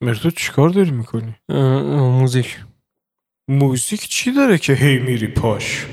مرتو 0.00 0.30
چیکار 0.30 0.68
داری 0.68 0.90
می‌کنی؟ 0.90 1.34
موزیک 2.18 2.56
موزیک 3.48 4.00
چی 4.00 4.32
داره 4.32 4.58
که 4.58 4.72
هی 4.72 4.98
میری 4.98 5.26
پاش؟ 5.26 5.86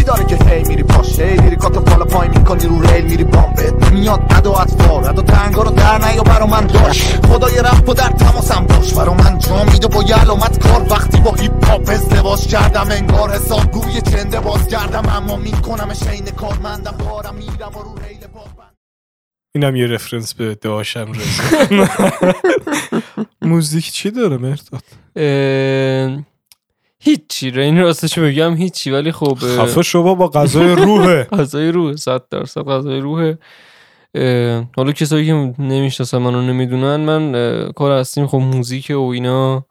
چی 0.00 0.06
داره 0.06 0.24
که 0.24 0.36
هی 0.44 0.62
میری 0.62 0.82
پاش؟ 0.82 1.20
هی 1.20 1.40
میری 1.40 1.56
کات 1.56 1.78
بالا 1.78 2.04
پای 2.04 2.28
می‌کنی 2.28 2.66
رو 2.66 2.82
ریل 2.82 3.04
میری 3.04 3.24
بامبت 3.24 3.92
میاد 3.92 4.20
ادا 4.30 4.52
اطفار 4.52 5.10
ادا 5.10 5.22
تنگا 5.22 5.62
رو 5.62 5.70
در 5.70 5.98
نیا 5.98 6.22
برا 6.22 6.46
من 6.46 6.66
داشت 6.66 7.26
خدای 7.26 7.58
رفت 7.58 7.88
و 7.88 7.94
در 7.94 8.08
تماسم 8.08 8.66
باش. 8.66 8.94
برا 8.94 9.14
من 9.14 9.38
جا 9.38 9.64
میده 9.64 9.86
با 9.86 10.02
یه 10.02 10.14
علامت 10.14 10.68
کار. 10.68 10.86
وقتی 10.90 11.20
با 11.20 11.32
هیپ 11.32 11.64
هاپ 11.64 11.88
ازدواج 11.88 12.46
کردم 12.46 12.88
انگار 12.90 13.30
حساب 13.30 13.70
گوی 13.70 14.00
چنده 14.00 14.40
باز 14.40 14.68
کردم. 14.68 15.08
اما 15.08 15.36
می‌کنم 15.36 15.94
شین 15.94 16.24
کارمندم. 16.24 16.94
کارم 17.08 17.34
میرم 17.34 17.72
و 17.76 17.82
رو 17.82 17.94
ریل 18.08 18.26
باز 18.34 18.66
اینم 19.54 19.76
یه 19.76 19.86
رفرنس 19.86 20.34
به 20.34 20.54
داشم 20.54 21.12
رسید. 21.12 21.88
موزیک 23.42 23.92
چی 23.92 24.10
داره 24.10 24.36
مرتاد؟ 24.36 24.82
هیچی 27.00 27.50
را 27.50 27.62
این 27.62 27.78
راستشو 27.78 28.22
بگم 28.22 28.56
هیچی 28.56 28.90
ولی 28.90 29.12
خب 29.12 29.34
خفه 29.34 29.82
شما 29.82 30.14
با 30.14 30.28
غذای 30.28 30.76
روحه. 30.76 31.24
غذای 31.38 31.72
روح 31.72 31.96
صد 31.96 32.22
درصد 32.30 32.60
غذای 32.60 33.00
روح 33.00 33.34
اه، 34.14 34.64
حالا 34.76 34.92
کسایی 34.92 35.26
که 35.26 35.32
نمی‌شناسن 35.58 36.18
منو 36.18 36.42
نمی‌دونن 36.42 36.96
من 36.96 37.72
کار 37.72 38.00
هستیم 38.00 38.26
خب 38.26 38.38
موزیک 38.38 38.90
و 38.90 39.08
اینا. 39.08 39.66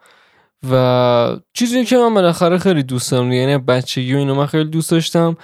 و 0.72 1.38
چیزی 1.54 1.86
که 1.86 1.98
من 1.98 2.14
بالاخره 2.14 2.58
خیلی 2.58 2.84
دوست 2.84 3.12
دارم 3.12 3.32
یعنی 3.32 3.58
بچگی 3.58 4.14
و 4.14 4.18
اینا 4.18 4.34
من 4.34 4.46
خیلی 4.46 4.70
دوست 4.70 4.92
داشتم. 4.92 5.38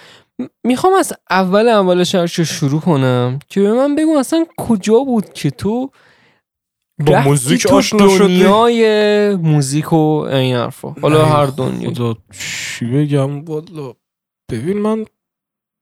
می‌خوام 0.63 0.93
از 0.93 1.13
اول 1.29 1.67
اولش 1.67 2.15
هرچه 2.15 2.43
شروع 2.43 2.81
کنم 2.81 3.39
که 3.49 3.61
به 3.61 3.73
من 3.73 3.95
بگو 3.95 4.17
اصلا 4.17 4.45
کجا 4.57 4.99
بود 4.99 5.33
که 5.33 5.51
تو 5.51 5.91
با 6.99 7.19
موزیک 7.19 7.65
آشنا 7.65 8.17
شدی؟ 8.17 8.39
دنیای 8.39 9.35
موزیک 9.35 9.93
و 9.93 9.95
این 9.95 10.55
حرفا 10.55 10.89
حالا 11.01 11.25
هر 11.25 11.45
دنیا 11.45 11.89
خدا 11.89 12.15
چی 12.31 12.85
بگم؟ 12.85 13.45
والا 13.45 13.93
ببین 14.51 14.77
من 14.77 15.05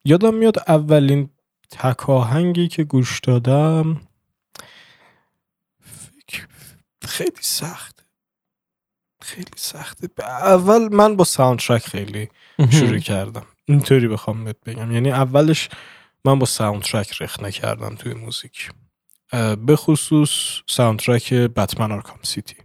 یادم 0.06 0.34
میاد 0.34 0.60
اولین 0.68 1.30
تک 1.70 2.07
آهنگی 2.07 2.68
که 2.68 2.84
گوش 2.84 3.20
دادم. 3.20 4.02
فکر 5.82 6.48
خیلی 7.02 7.32
سخته 7.42 8.04
خیلی 9.22 9.52
سخته 9.56 10.10
اول 10.20 10.96
من 10.96 11.16
با 11.16 11.24
soundtrack 11.24 11.88
خیلی 11.88 12.30
شروع 12.72 13.00
کردم. 13.00 13.46
اینطوری 13.66 14.08
بخوام 14.08 14.44
بهت 14.44 14.58
بگم. 14.66 14.92
یعنی 14.92 15.12
اولش 15.12 15.70
من 16.26 16.40
با 16.40 16.46
ساوندترک 16.46 17.22
رخ 17.22 17.40
نکردم 17.40 17.96
توی 17.96 18.14
موزیک. 18.14 18.70
به 19.66 19.76
خصوص 19.76 20.32
ساوندترک 20.68 21.34
بتمن 21.34 21.92
آرکام 21.92 22.18
سیتی. 22.22 22.56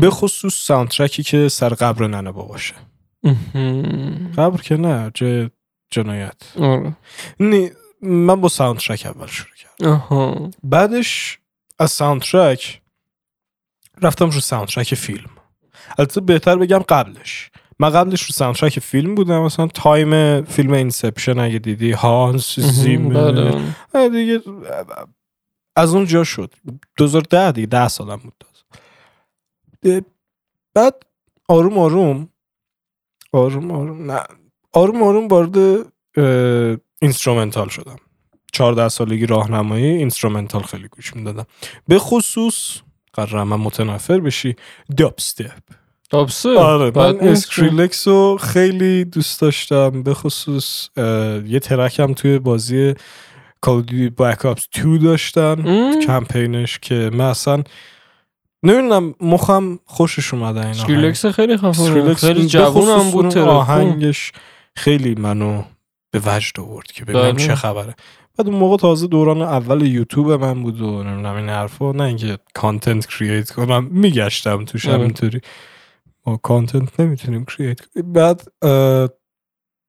به 0.00 0.10
خصوص 0.10 0.54
ساوندترکی 0.54 1.22
که 1.22 1.48
سر 1.48 1.68
قبر 1.68 2.06
ننه 2.06 2.32
باشه 2.32 2.74
قبر 4.36 4.60
که 4.62 4.76
نه 4.76 5.10
جه 5.14 5.50
جنایت. 5.90 6.42
آره. 6.60 6.96
نی 7.40 7.70
من 8.02 8.40
با 8.40 8.48
ساوندترک 8.48 9.06
اول 9.06 9.26
شروع 9.26 9.54
کردم. 9.56 10.50
بعدش 10.62 11.38
از 11.78 11.90
ساوندترک 11.90 12.80
رفتم 14.02 14.30
رو 14.30 14.40
soundtrack 14.40 14.94
فیلم. 14.94 15.30
البته 15.98 16.20
بهتر 16.20 16.56
بگم 16.56 16.78
قبلش. 16.78 17.50
من 17.78 17.90
قبلش 17.90 18.22
رو 18.22 18.32
soundtrack 18.32 18.78
فیلم 18.78 19.14
بودم 19.14 19.42
مثلا 19.42 19.66
time 19.66 20.42
فیلم 20.44 20.72
Inception 20.72 21.38
اگه 21.38 21.58
دیدی 21.58 21.92
هانس 21.92 22.60
زیمر. 22.60 23.32
بله. 23.92 24.08
دیگه 24.08 24.42
از 25.80 25.94
اون 25.94 26.04
جا 26.04 26.24
شد. 26.24 26.54
2010 26.96 27.52
دیگه 27.52 27.66
10 27.66 27.88
سالم 27.88 28.16
بود 28.16 28.44
بعد 30.74 31.02
آروم 31.48 31.78
آروم 31.78 32.28
آروم 33.32 33.70
آروم 33.70 34.10
نه 34.12 34.22
آروم 34.72 35.02
آروم 35.02 35.28
وارد 35.28 35.86
instrumental 37.02 37.68
شدم. 37.68 37.96
14 38.52 38.88
سالگی 38.88 39.26
راهنمایی 39.26 39.84
instrumental 39.84 40.62
خیلی 40.62 40.88
گوش 40.88 41.16
می‌دادم. 41.16 41.46
به 41.88 41.98
خصوص 41.98 42.78
قرار 43.12 43.44
من 43.44 43.56
متنفر 43.56 44.20
بشی 44.20 44.56
داب 44.96 45.14
استپ 45.18 45.62
تابسه 46.10 46.58
آره 46.58 46.92
من. 46.96 47.28
اسکریلکس 47.28 48.08
رو 48.08 48.38
خیلی 48.40 49.04
دوست 49.04 49.40
داشتم. 49.40 50.02
به 50.02 50.14
خصوص 50.14 50.88
یه 51.46 51.60
ترک 51.62 52.00
هم 52.00 52.14
توی 52.14 52.38
بازی 52.38 52.94
Duty 53.66 54.10
Black 54.20 54.40
Ops 54.44 54.82
2 54.82 54.98
داشتن 54.98 55.68
ام. 55.68 56.00
کمپینش 56.06 56.78
که 56.78 57.10
من 57.12 57.24
اصلا 57.24 57.62
نمی‌دونم 58.62 59.14
مخم 59.20 59.78
خوشش 59.84 60.34
اومده 60.34 60.60
این 60.60 60.68
اسکریلکس 60.68 61.26
خیلی 61.26 61.56
خفه. 61.56 61.68
اسکریلکس 61.68 62.24
خیلی 62.24 62.46
جوون 62.46 62.88
هم 63.00 63.10
بود. 63.10 63.38
آهنگش 63.38 64.32
خیلی 64.76 65.14
منو 65.14 65.62
به 66.10 66.20
وجد 66.26 66.60
آورد 66.60 66.92
که 66.92 67.04
ببینم 67.04 67.32
بله. 67.32 67.46
چه 67.46 67.54
خبره 67.54 67.94
بعد 68.38 68.48
اون 68.48 68.56
موقع 68.56 68.76
تازه 68.76 69.06
دوران 69.06 69.42
اول 69.42 69.86
یوتیوب 69.86 70.32
من 70.32 70.62
بود 70.62 70.80
و 70.80 71.02
نمی‌دونم 71.02 71.36
این 71.36 71.48
حرفا 71.48 71.92
نه 71.92 72.04
اینکه 72.04 72.38
content 72.54 73.06
create 73.06 73.50
کنم 73.50 73.84
میگشتم 73.84 74.64
توش 74.64 74.86
آره. 74.86 74.98
همینطوری 74.98 75.40
ما 76.26 76.36
content 76.36 77.00
نمی‌تونیم 77.00 77.44
create 77.44 77.80
بعد 78.04 78.42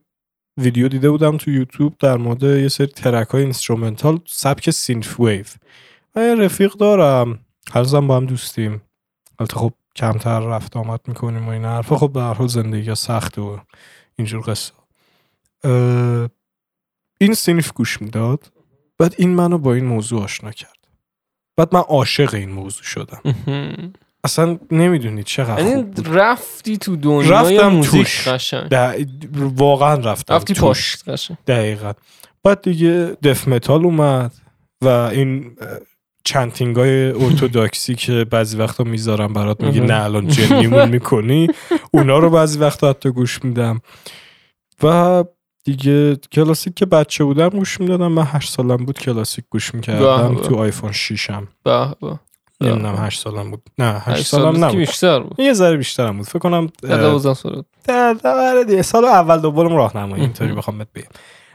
ویدیو 0.60 0.88
دیده 0.88 1.10
بودم 1.10 1.36
تو 1.36 1.50
یوتیوب 1.50 1.94
در 1.98 2.16
مورد 2.16 2.42
یه 2.42 2.68
سری 2.68 2.86
track 2.86 3.28
های 3.28 3.42
instrumental 3.42 4.18
سبک 4.26 4.70
synthwave. 4.70 5.44
من 6.16 6.22
یه 6.22 6.34
رفیق 6.34 6.72
دارم. 6.72 7.38
هرزم 7.72 8.06
با 8.06 8.16
هم 8.16 8.26
دوستیم. 8.26 8.82
البته 9.38 9.56
خب 9.56 9.72
کمتر 9.96 10.40
رفت 10.40 10.76
آمد 10.76 11.00
می‌کنیم 11.06 11.46
و 11.46 11.50
این 11.50 11.64
حرفا. 11.64 11.96
خب 11.96 12.12
به 12.12 12.22
هر 12.22 12.34
حال 12.34 12.46
زندگی 12.46 12.94
سخته 12.94 13.42
و 13.42 13.58
اینجور 14.16 14.44
قصه. 14.46 14.72
این 17.18 17.34
سینف 17.34 17.72
گوش 17.72 18.02
می‌داد. 18.02 18.52
بعد 18.98 19.14
این 19.18 19.30
منو 19.30 19.58
با 19.58 19.74
این 19.74 19.84
موضوع 19.84 20.22
آشنا 20.22 20.50
کرد. 20.50 20.88
بعد 21.56 21.74
من 21.74 21.80
عاشق 21.80 22.34
این 22.34 22.50
موضوع 22.50 22.82
شدم. 22.82 23.22
اصلا 24.24 24.58
نمی‌دونی 24.70 25.22
چقدر 25.22 25.66
یعنی 25.66 25.92
رفتی 26.04 26.76
تو 26.76 26.96
دنیای 26.96 27.56
رفتم 27.56 27.68
موزیک 27.68 27.90
توش. 27.90 28.28
قشنگ. 28.28 28.68
واقعا 29.34 29.94
رفتم 29.94 30.34
رفتی 30.34 30.54
توش. 30.54 30.62
پاش 30.62 30.96
قشنگ. 31.06 31.36
دقیقا. 31.46 31.92
بعد 32.42 32.62
دیگه 32.62 33.16
death 33.22 33.48
metal 33.48 33.84
اومد 33.84 34.32
و 34.82 34.88
این 34.88 35.56
اه، 36.26 36.32
chanting 36.32 36.76
های 36.76 37.10
ارتودکسی 37.10 37.94
که 37.94 38.24
بعضی 38.30 38.56
وقتا 38.56 38.84
می‌ذارم 38.84 39.32
برات 39.32 39.60
میگی. 39.60 39.80
نه 39.80 40.04
الان 40.04 40.28
جنی‌مون 40.28 40.88
می‌کنی. 40.88 41.48
اونا 41.90 42.18
رو 42.18 42.30
بعضی 42.30 42.58
وقتا 42.58 42.90
حتی 42.90 43.10
گوش 43.10 43.44
میدم. 43.44 43.80
و 44.82 45.24
دیگه 45.64 46.16
کلاسیک 46.16 46.74
که 46.74 46.86
بچه 46.86 47.24
بودم 47.24 47.48
گوش 47.48 47.80
می‌دادم. 47.80 48.12
من 48.12 48.26
هشت 48.26 48.50
سالم 48.50 48.76
بود 48.76 48.98
کلاسیک 48.98 49.44
گوش 49.50 49.74
می‌کردم 49.74 50.34
به. 50.34 50.40
تو 50.40 50.56
آیفون 50.56 50.92
6 50.92 51.30
هم 51.30 51.48
به 51.64 51.88
به 52.00 52.18
نمی‌دونم 52.60 52.96
هشت 52.98 53.20
سالم 53.20 53.50
بود. 53.50 53.62
نه 53.78 53.84
هشت 53.84 54.08
هشت 54.08 54.26
سال 54.26 54.40
سالم 54.40 54.64
نبود. 54.64 54.76
بیشتر 54.76 55.20
بود. 55.20 55.40
یه 55.40 55.52
ذره 55.52 55.76
بیشترم 55.76 56.16
بود. 56.16 56.26
فکر 56.26 56.38
کنم 56.38 56.70
ده 57.86 58.82
سال 58.82 59.04
اول 59.04 59.40
دوم 59.40 59.76
راهنمایی 59.76 60.22
اینطوری 60.22 60.52
بخوام 60.52 60.78
بهت 60.78 60.88
بگم. 60.94 61.08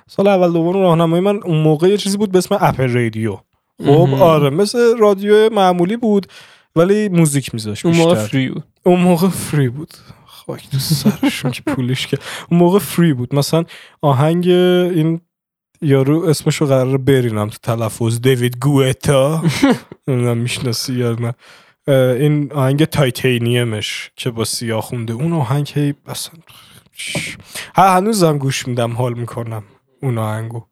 سال 0.08 0.28
اول 0.28 0.54
دوم 0.54 0.84
راهنمایی 0.84 1.24
من 1.24 1.40
اون 1.44 1.58
موقع 1.58 1.88
یه 1.88 1.98
چیزی 1.98 2.18
بود 2.18 2.32
به 2.32 2.38
اسم 2.38 2.58
اپل 2.62 2.94
رادیو. 2.94 3.38
خب. 3.86 4.22
آره 4.22 4.50
مثل 4.50 4.98
رادیو 4.98 5.50
معمولی 5.54 5.98
بود 5.98 6.28
ولی 6.76 7.10
موزیک 7.10 7.54
میذاشت 7.54 7.86
اون 7.86 7.96
موقع. 7.96 8.16
فری 8.16 8.50
بود. 8.50 8.64
اون 8.84 9.00
موقع 9.00 9.28
فری 9.28 9.70
بود. 9.70 9.94
خاک 10.26 10.70
تو 10.70 10.80
سرشون 10.80 11.52
که 11.52 11.62
پولش 11.62 12.08
که 12.08 12.18
اون 12.52 12.60
موقع 12.60 12.80
فری 12.80 13.14
بود. 13.14 13.36
مثلا 13.36 13.64
آهنگ 14.02 14.48
این 14.48 15.22
یارو 15.82 16.24
اسمشو 16.26 16.66
قرار 16.66 16.98
برینم 16.98 17.50
تو 17.50 17.58
تلفظ 17.64 18.20
دیوید 18.22 18.58
گویتا 18.58 19.44
نمی‌دونم 20.08 20.38
می‌شناسی 20.38 20.94
یا 20.94 21.12
نه. 21.20 21.34
این 22.16 22.52
آهنگ 22.54 22.86
تایتینیمش 22.86 24.12
که 24.16 24.30
با 24.30 24.46
سیاه 24.46 24.82
خونده. 24.82 25.14
اون 25.14 25.34
آهنگ 25.34 25.72
هی 25.76 25.94
اصلا 26.08 26.34
هنوزم 27.76 28.38
گوش 28.38 28.68
میدم 28.68 28.92
حال 28.92 29.14
می‌کنم 29.14 29.64
اون 30.02 30.18
آهنگو. 30.18 30.64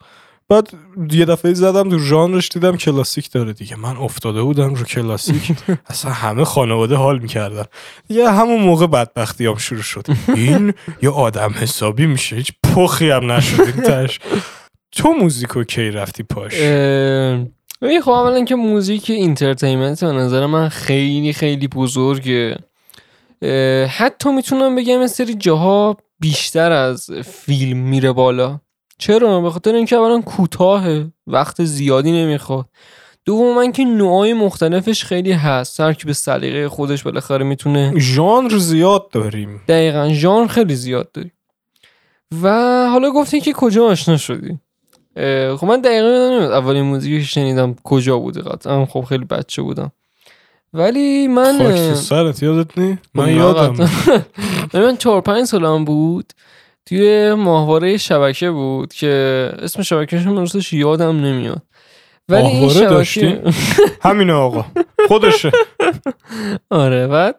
بعد 0.50 0.70
یه 1.12 1.26
دفعه 1.26 1.54
زدم 1.54 1.90
تو 1.90 2.00
ژانرش 2.00 2.50
دیدم 2.50 2.78
کلاسیک 2.78 3.32
داره 3.32 3.54
دیگه. 3.54 3.76
من 3.76 3.98
افتاده 3.98 4.42
بودم 4.42 4.74
رو 4.74 4.84
کلاسیک. 4.84 5.54
اصلا 5.90 6.12
همه 6.12 6.44
خانواده 6.44 6.96
حال 6.96 7.20
می‌کردن. 7.20 7.66
دیگه 8.08 8.32
همون 8.32 8.62
موقع 8.62 8.88
بدبختی 8.88 9.46
هم 9.46 9.56
شروع 9.56 9.82
شد. 9.82 10.08
این 10.28 10.74
یه 11.02 11.10
آدم 11.10 11.54
حسابی 11.56 12.06
میشه 12.06 12.36
هیچ 12.36 12.52
پخی 12.64 13.10
هم 13.10 13.32
نشدیم 13.32 13.82
تش 13.82 14.20
تو 14.92 15.10
موزیکو 15.10 15.64
کی 15.64 15.92
رفتی 15.92 16.24
پاش؟ 16.24 16.54
ببین 17.82 18.02
خب 18.02 18.10
اولا 18.10 18.46
که 18.46 18.56
موزیک 18.56 19.10
entertainment 19.10 20.04
به 20.04 20.12
نظر 20.12 20.46
من 20.46 20.70
خیلی 20.70 21.34
خیلی 21.34 21.68
بزرگه. 21.68 22.58
حتی 23.90 24.32
می‌تونم 24.32 24.76
بگم 24.76 25.02
یه 25.02 25.08
سری 25.08 25.34
جاها 25.34 25.98
بیشتر 26.20 26.72
از 26.72 27.12
فیلم 27.12 27.78
میره 27.78 28.12
بالا. 28.12 28.60
چرا؟ 28.98 29.42
به 29.42 29.50
خاطر 29.50 29.76
اینکه 29.76 29.96
اولا 29.96 30.22
کوتاهه 30.22 31.08
وقت 31.28 31.64
زیادی 31.64 32.12
نمی‌خواد. 32.12 32.66
دوم 33.26 33.72
که 33.72 33.84
نوعای 33.84 34.34
مختلفش 34.34 35.04
خیلی 35.04 35.32
هست. 35.32 35.80
هر 35.80 35.94
کی 35.94 36.06
به 36.06 36.14
سلیقه 36.14 36.70
خودش 36.70 37.04
بالاخره 37.04 37.46
می‌تونه 37.46 37.94
ژانر 37.98 38.58
زیاد 38.58 39.10
داریم. 39.10 39.62
دقیقا 39.68 40.10
ژانر 40.14 40.48
خیلی 40.48 40.76
زیاد 40.76 41.12
داری 41.12 41.32
و 42.42 42.50
حالا 42.92 43.12
گفتی 43.12 43.42
که 43.42 43.54
کجا 43.54 43.86
آشنا 43.86 44.18
شدی؟ 44.18 44.60
خب 45.58 45.66
من 45.66 45.82
دقیقا 45.82 46.08
نمیاد 46.08 46.52
اولین 46.52 46.82
موزیکی 46.82 47.20
که 47.20 47.26
شنیدم 47.26 47.76
کجا 47.84 48.20
بوده 48.20 48.42
قطعا. 48.42 48.86
خب 48.86 49.02
خیلی 49.02 49.26
بچه 49.26 49.62
بودم. 49.62 49.92
ولی 50.74 51.28
من 51.28 51.58
خاک 51.58 51.94
سرت 51.94 52.44
یادت 52.44 52.78
نی؟ 52.78 52.98
من 53.14 53.36
یادم. 53.36 53.90
من 54.74 54.98
چهار 54.98 55.22
پنج 55.22 55.46
سالم 55.46 55.86
بود. 55.86 56.34
توی 56.88 57.34
ماهواره 57.34 57.98
شبکه 57.98 58.52
بود 58.52 58.94
که 58.94 59.52
اسم 59.60 59.82
شبکهش 59.82 60.26
من 60.26 60.46
یادم 60.72 61.26
نمیاد. 61.26 61.62
ولی 62.30 62.48
این 62.48 62.70
شبکه 62.70 62.86
داشتی؟ 62.86 63.40
همینه 64.02 64.34
آقا. 64.34 64.66
خودشه. 65.08 65.52
آره 66.70 67.08
بعد 67.08 67.36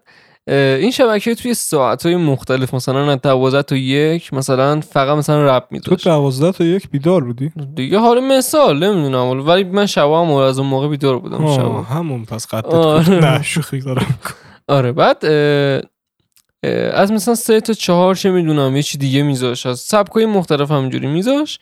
این 0.48 0.90
شبکه 0.90 1.34
توی 1.34 1.54
ساعت 1.54 2.06
های 2.06 2.16
مختلف 2.16 2.74
مثلا 2.74 3.12
از 3.12 3.20
12 3.20 3.62
تا 3.62 3.76
یک 3.76 4.34
مثلا 4.34 4.80
فقط 4.80 5.18
مثلا 5.18 5.56
رپ 5.56 5.62
تو 5.62 5.66
میذاشت 5.70 6.04
دوازده 6.04 6.52
تا 6.52 6.64
یک 6.64 6.90
بیدار 6.90 7.24
بودی؟ 7.24 7.52
دیگه 7.74 7.98
حالا 7.98 8.20
مثال 8.20 8.84
نمی‌دونم 8.84 9.48
ولی 9.48 9.64
من 9.64 9.86
شبا 9.86 10.24
هم 10.24 10.30
از 10.30 10.58
اون 10.58 10.68
موقع 10.68 10.88
بیدار 10.88 11.18
بودم 11.18 11.56
شبا 11.56 11.82
همون 11.82 12.24
پس 12.24 12.46
قدت 12.46 12.64
آره. 12.64 13.10
نه 13.10 13.42
شوخی 13.42 13.80
دارم. 13.80 14.18
آره 14.68 14.92
بعد 14.92 15.24
از 16.92 17.12
مثلا 17.12 17.34
سه 17.34 17.60
تا 17.60 17.72
چهار 17.72 18.14
چه 18.14 18.30
می‌دونم 18.30 18.76
یه 18.76 18.82
چی 18.82 18.98
دیگه 18.98 19.22
میذاش 19.22 19.66
از 19.66 19.80
سبکای 19.80 20.26
مختلف 20.26 20.70
همینجوری 20.70 21.06
میذاش 21.06 21.58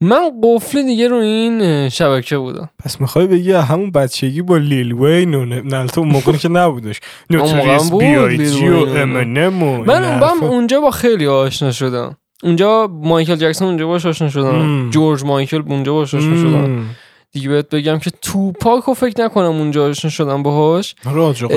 من 0.00 0.30
قفل 0.42 0.82
دیگه 0.82 1.08
رو 1.08 1.16
این 1.16 1.88
شبکه 1.88 2.38
بودم 2.38 2.70
پس 2.84 3.00
می‌خوای 3.00 3.26
بگی 3.26 3.52
همون 3.52 3.90
بچگی 3.90 4.42
با 4.42 4.56
لیل 4.56 4.92
وین 4.92 5.34
و 5.34 5.44
نه 5.44 5.60
نه، 5.60 5.86
تو 5.86 6.00
اون 6.00 6.10
موقع 6.10 6.32
که 6.32 6.48
نبودش 6.48 7.00
نوتریس 7.30 7.92
بی 7.92 8.16
آی 8.16 8.50
جی 8.50 8.68
و. 8.68 8.76
امنم 8.76 9.62
و 9.62 9.84
من. 9.84 10.18
من 10.18 10.42
اونجا 10.42 10.80
با 10.80 10.90
خیلی 10.90 11.26
آشنا 11.26 11.72
شدم 11.72 12.16
اونجا 12.42 12.88
مایکل 12.92 13.36
جکسون 13.36 13.68
اونجا 13.68 13.86
باش 13.86 14.06
آشنا 14.06 14.30
شدم. 14.30 14.90
جورج 14.90 15.24
مایکل 15.24 15.62
اونجا 15.66 15.92
باش 15.92 16.14
آشنا 16.14 16.36
شدم. 16.36 16.86
دیگه 17.34 17.48
بهت 17.48 17.68
بگم 17.68 17.98
که 17.98 18.10
توپاک 18.22 18.84
رو 18.84 18.94
فکر 18.94 19.24
نکنم 19.24 19.44
اونجا 19.44 19.88
آشنا 19.88 20.10
شدم 20.10 20.42
باهاش 20.42 20.94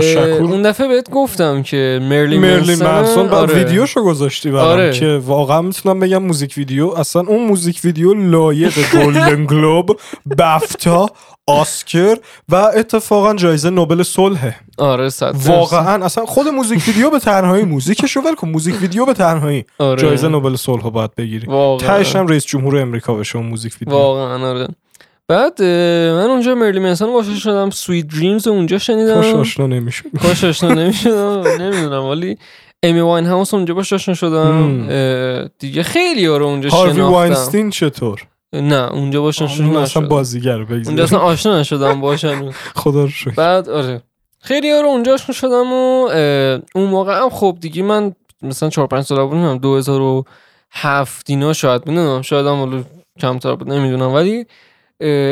شکور 0.01 0.51
اون 0.51 0.61
دفعه 0.61 0.87
بهت 0.87 1.09
گفتم 1.09 1.63
که 1.63 1.99
مرلی 2.01 2.37
مرلین 2.37 2.83
منسون 2.83 3.27
بعد 3.27 3.33
آره. 3.33 3.53
ویدیوشو 3.53 4.03
گذاشتی 4.03 4.51
برام 4.51 4.67
آره. 4.67 4.93
که 4.93 5.21
واقعا 5.25 5.61
می‌تونم 5.61 5.99
بگم 5.99 6.23
music 6.23 6.53
video 6.57 6.87
اصلا 6.87 7.21
اون 7.21 7.47
music 7.47 7.79
video 7.83 8.13
لایق 8.13 8.73
گلدن 8.93 9.45
گلوب 9.51 9.99
بفتا 10.37 11.09
آسکر 11.47 12.17
و 12.49 12.55
اتفاقا 12.55 13.33
جایزه 13.33 13.69
نوبل 13.69 14.03
صلحه 14.03 14.55
آره. 14.77 15.09
واقعا 15.33 16.05
اصلا 16.05 16.25
خود 16.25 16.47
music 16.47 16.87
video 16.87 17.09
به 17.09 17.19
تنهایی 17.19 17.63
موزیکشو 17.63 18.21
ول 18.21 18.35
کن 18.35 18.49
music 18.49 18.81
video 18.81 19.05
به 19.05 19.13
تنهایی 19.13 19.65
آره. 19.79 20.01
جایزه 20.01 20.27
نوبل 20.27 20.55
صلح 20.55 20.83
رو 20.83 20.91
باید 20.91 21.15
بگیری 21.15 21.47
واقعا 21.47 21.97
تهش 21.97 22.15
هم 22.15 22.27
رئیس 22.27 22.45
جمهور 22.45 22.77
امریکا 22.77 23.13
بشه 23.13 23.37
اون 23.37 23.47
music 23.47 23.73
video 23.81 23.95
واقعا 23.95 24.49
آره 24.49 24.67
بعد 25.27 25.61
من 26.13 26.29
اونجا 26.29 26.55
مرلی 26.55 26.79
منسون 26.79 27.13
باشه 27.13 27.35
شدم 27.35 27.69
سویت 27.69 28.07
دریمز 28.07 28.47
اونجا 28.47 28.77
شنیدم. 28.77 29.21
خوش 29.21 29.33
آشنا 29.33 29.67
نمیشه 29.67 30.03
باش 30.23 30.43
آشنا 30.43 30.73
نمی‌شدم. 30.73 31.43
نمی‌دونم 31.59 32.05
ولی 32.05 32.37
امی 32.83 32.99
واین 32.99 33.25
هاوس 33.25 33.53
اونجا 33.53 33.73
باش 33.73 33.93
آشنا 33.93 34.15
شدم. 34.15 35.47
دیگه 35.59 35.83
خیلی 35.83 36.25
ها 36.25 36.37
رو 36.37 36.45
اونجا 36.45 36.69
هاروی 36.69 36.93
شناختم. 36.93 37.13
واینستین 37.13 37.69
چطور؟ 37.69 38.27
نه 38.53 38.91
اونجا 38.91 39.21
باش 39.21 39.41
آشنا 39.41 39.83
نشدم. 39.83 40.07
بازیگر 40.07 40.53
اونجا 40.53 40.75
بگذار. 40.75 41.01
اصلا 41.01 41.19
آشنا 41.19 41.59
نشدم 41.59 42.01
باشن 42.01 42.51
خدا 42.75 43.01
رو 43.01 43.09
شکر. 43.09 43.31
بعد 43.31 43.69
آره. 43.69 44.01
خیلی 44.41 44.71
ها 44.71 44.81
رو 44.81 44.87
اونجا 44.87 45.13
آشنا 45.13 45.35
شدم 45.35 45.73
و 45.73 46.09
اون 46.75 46.89
موقع 46.89 47.21
هم 47.21 47.29
خب 47.29 47.57
دیگه 47.61 47.83
من 47.83 48.15
مثلا 48.41 48.69
4 48.69 48.87
5 48.87 49.03
سال 49.03 49.27
بودم 49.27 49.57
2007 49.57 51.29
اینا 51.29 51.53
شاید 51.53 51.81
بودم 51.81 52.21
شاید 52.21 52.45
هم 52.45 52.85
کمتر 53.19 53.55
بود 53.55 53.69
نمی‌دونم. 53.69 54.13
ولی 54.13 54.45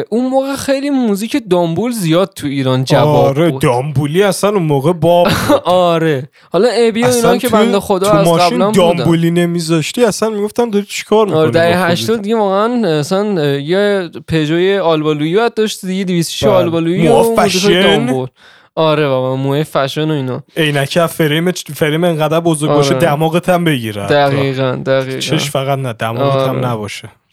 اون 0.10 0.30
موقع 0.30 0.56
خیلی 0.56 0.90
موزیک 0.90 1.44
دامبول 1.50 1.92
زیاد 1.92 2.34
تو 2.36 2.48
ایران 2.48 2.84
جواب 2.84 3.26
آره 3.26 3.52
بود 3.52 3.62
دامبولی 3.62 4.24
اصلا 4.24 4.50
اون 4.50 4.64
موقع 4.64 4.94
باب. 4.94 5.28
آره 5.66 6.30
حالا 6.52 6.70
ابی 6.70 7.04
و 7.04 7.08
اینا 7.08 7.38
که 7.38 7.50
بنده 7.50 7.80
خدا 7.80 8.10
تو 8.10 8.18
از 8.18 8.52
قبلا 8.52 8.72
دامبولی 8.72 9.32
نمیذاشتی 9.32 10.06
اصلا 10.06 10.30
می‌گفتن 10.30 10.70
داری 10.70 10.86
چیکار 10.86 11.26
می‌کنی 11.26 11.42
آره 11.42 11.52
در 11.52 11.72
با 11.72 11.78
خودت؟ 11.78 11.92
80 11.92 12.22
دیگه 12.22 12.36
واقعا 12.36 13.00
اصلا 13.00 13.42
یه 13.60 14.10
پژوی 14.28 14.78
آلبالویی 14.78 15.50
داشت 15.56 15.86
دیگه 15.86 16.04
206 16.04 16.44
بله. 16.44 16.54
آلبالویی 16.54 17.08
و. 17.08 17.36
دامبول 17.84 18.28
آره 18.76 19.08
واقعا 19.08 19.36
موه 19.36 19.64
فشن 19.64 20.12
و 20.12 20.14
اینا 20.14 20.44
عینک 20.58 21.06
فریم 21.06 21.52
فریم 21.52 22.04
انقدر 22.04 22.40
بزرگ 22.40 22.70
آره. 22.70 22.78
باشه 22.78 22.94
دماغت 22.94 23.50
هم 23.50 23.64
بگیره. 23.64 24.08
دقیقا 24.08 24.82
دقیقا 24.86 25.20
چش 25.20 25.50
فقط 25.50 25.80
نه 25.80 25.94
دماغت 25.94 26.48
هم 26.48 26.56
آره. 26.56 26.68
نباشه 26.68 27.08
اه، 27.08 27.25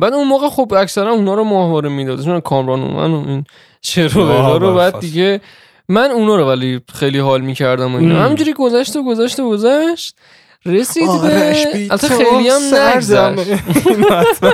بعد 0.00 0.12
اون 0.12 0.28
موقع 0.28 0.48
خب 0.48 0.74
اکثرا 0.76 1.10
اونا 1.12 1.34
رو 1.34 1.44
ماهواره 1.44 1.88
می‌داد. 1.88 2.24
چون 2.24 2.40
کامران 2.40 2.80
اومن 2.82 3.10
و 3.10 3.28
این 3.28 3.44
شعر 3.82 4.18
و 4.18 4.22
آه، 4.22 4.46
ویلا 4.46 4.56
رو 4.56 4.74
بعد. 4.74 4.98
دیگه 5.00 5.40
من 5.88 6.10
اونا 6.10 6.36
رو 6.36 6.44
ولی 6.44 6.80
خیلی 6.94 7.18
حال 7.18 7.40
می‌کردم 7.40 7.94
و 7.94 7.98
اینا. 7.98 8.22
همینجوری 8.22 8.52
گذشت 8.52 8.96
و 8.96 9.04
گذشت 9.04 9.40
و 9.40 9.48
گذشت. 9.50 10.16
رسید 10.66 11.06
به 11.22 11.56
البته 11.90 12.08
خیلی 12.08 12.48
هم. 12.48 12.62
نگذشت. 12.74 13.54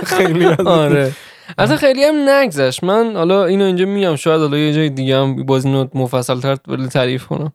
خیلی 0.16 0.46
آره. 0.46 1.12
البته 1.58 1.76
خیلی 1.76 2.04
هم 2.04 2.28
نگذشت. 2.28 2.84
من 2.84 3.16
حالا 3.16 3.44
اینو 3.44 3.64
اینجا 3.64 3.84
میگم. 3.84 4.16
شاید 4.16 4.40
حالا 4.40 4.58
یه 4.58 4.74
جای 4.74 4.88
دیگه 4.88 5.16
هم 5.16 5.46
باز 5.46 5.64
اینو 5.64 5.86
مفصل 5.94 6.40
تر 6.40 6.56
تعریف 6.92 7.26
کنم. 7.26 7.52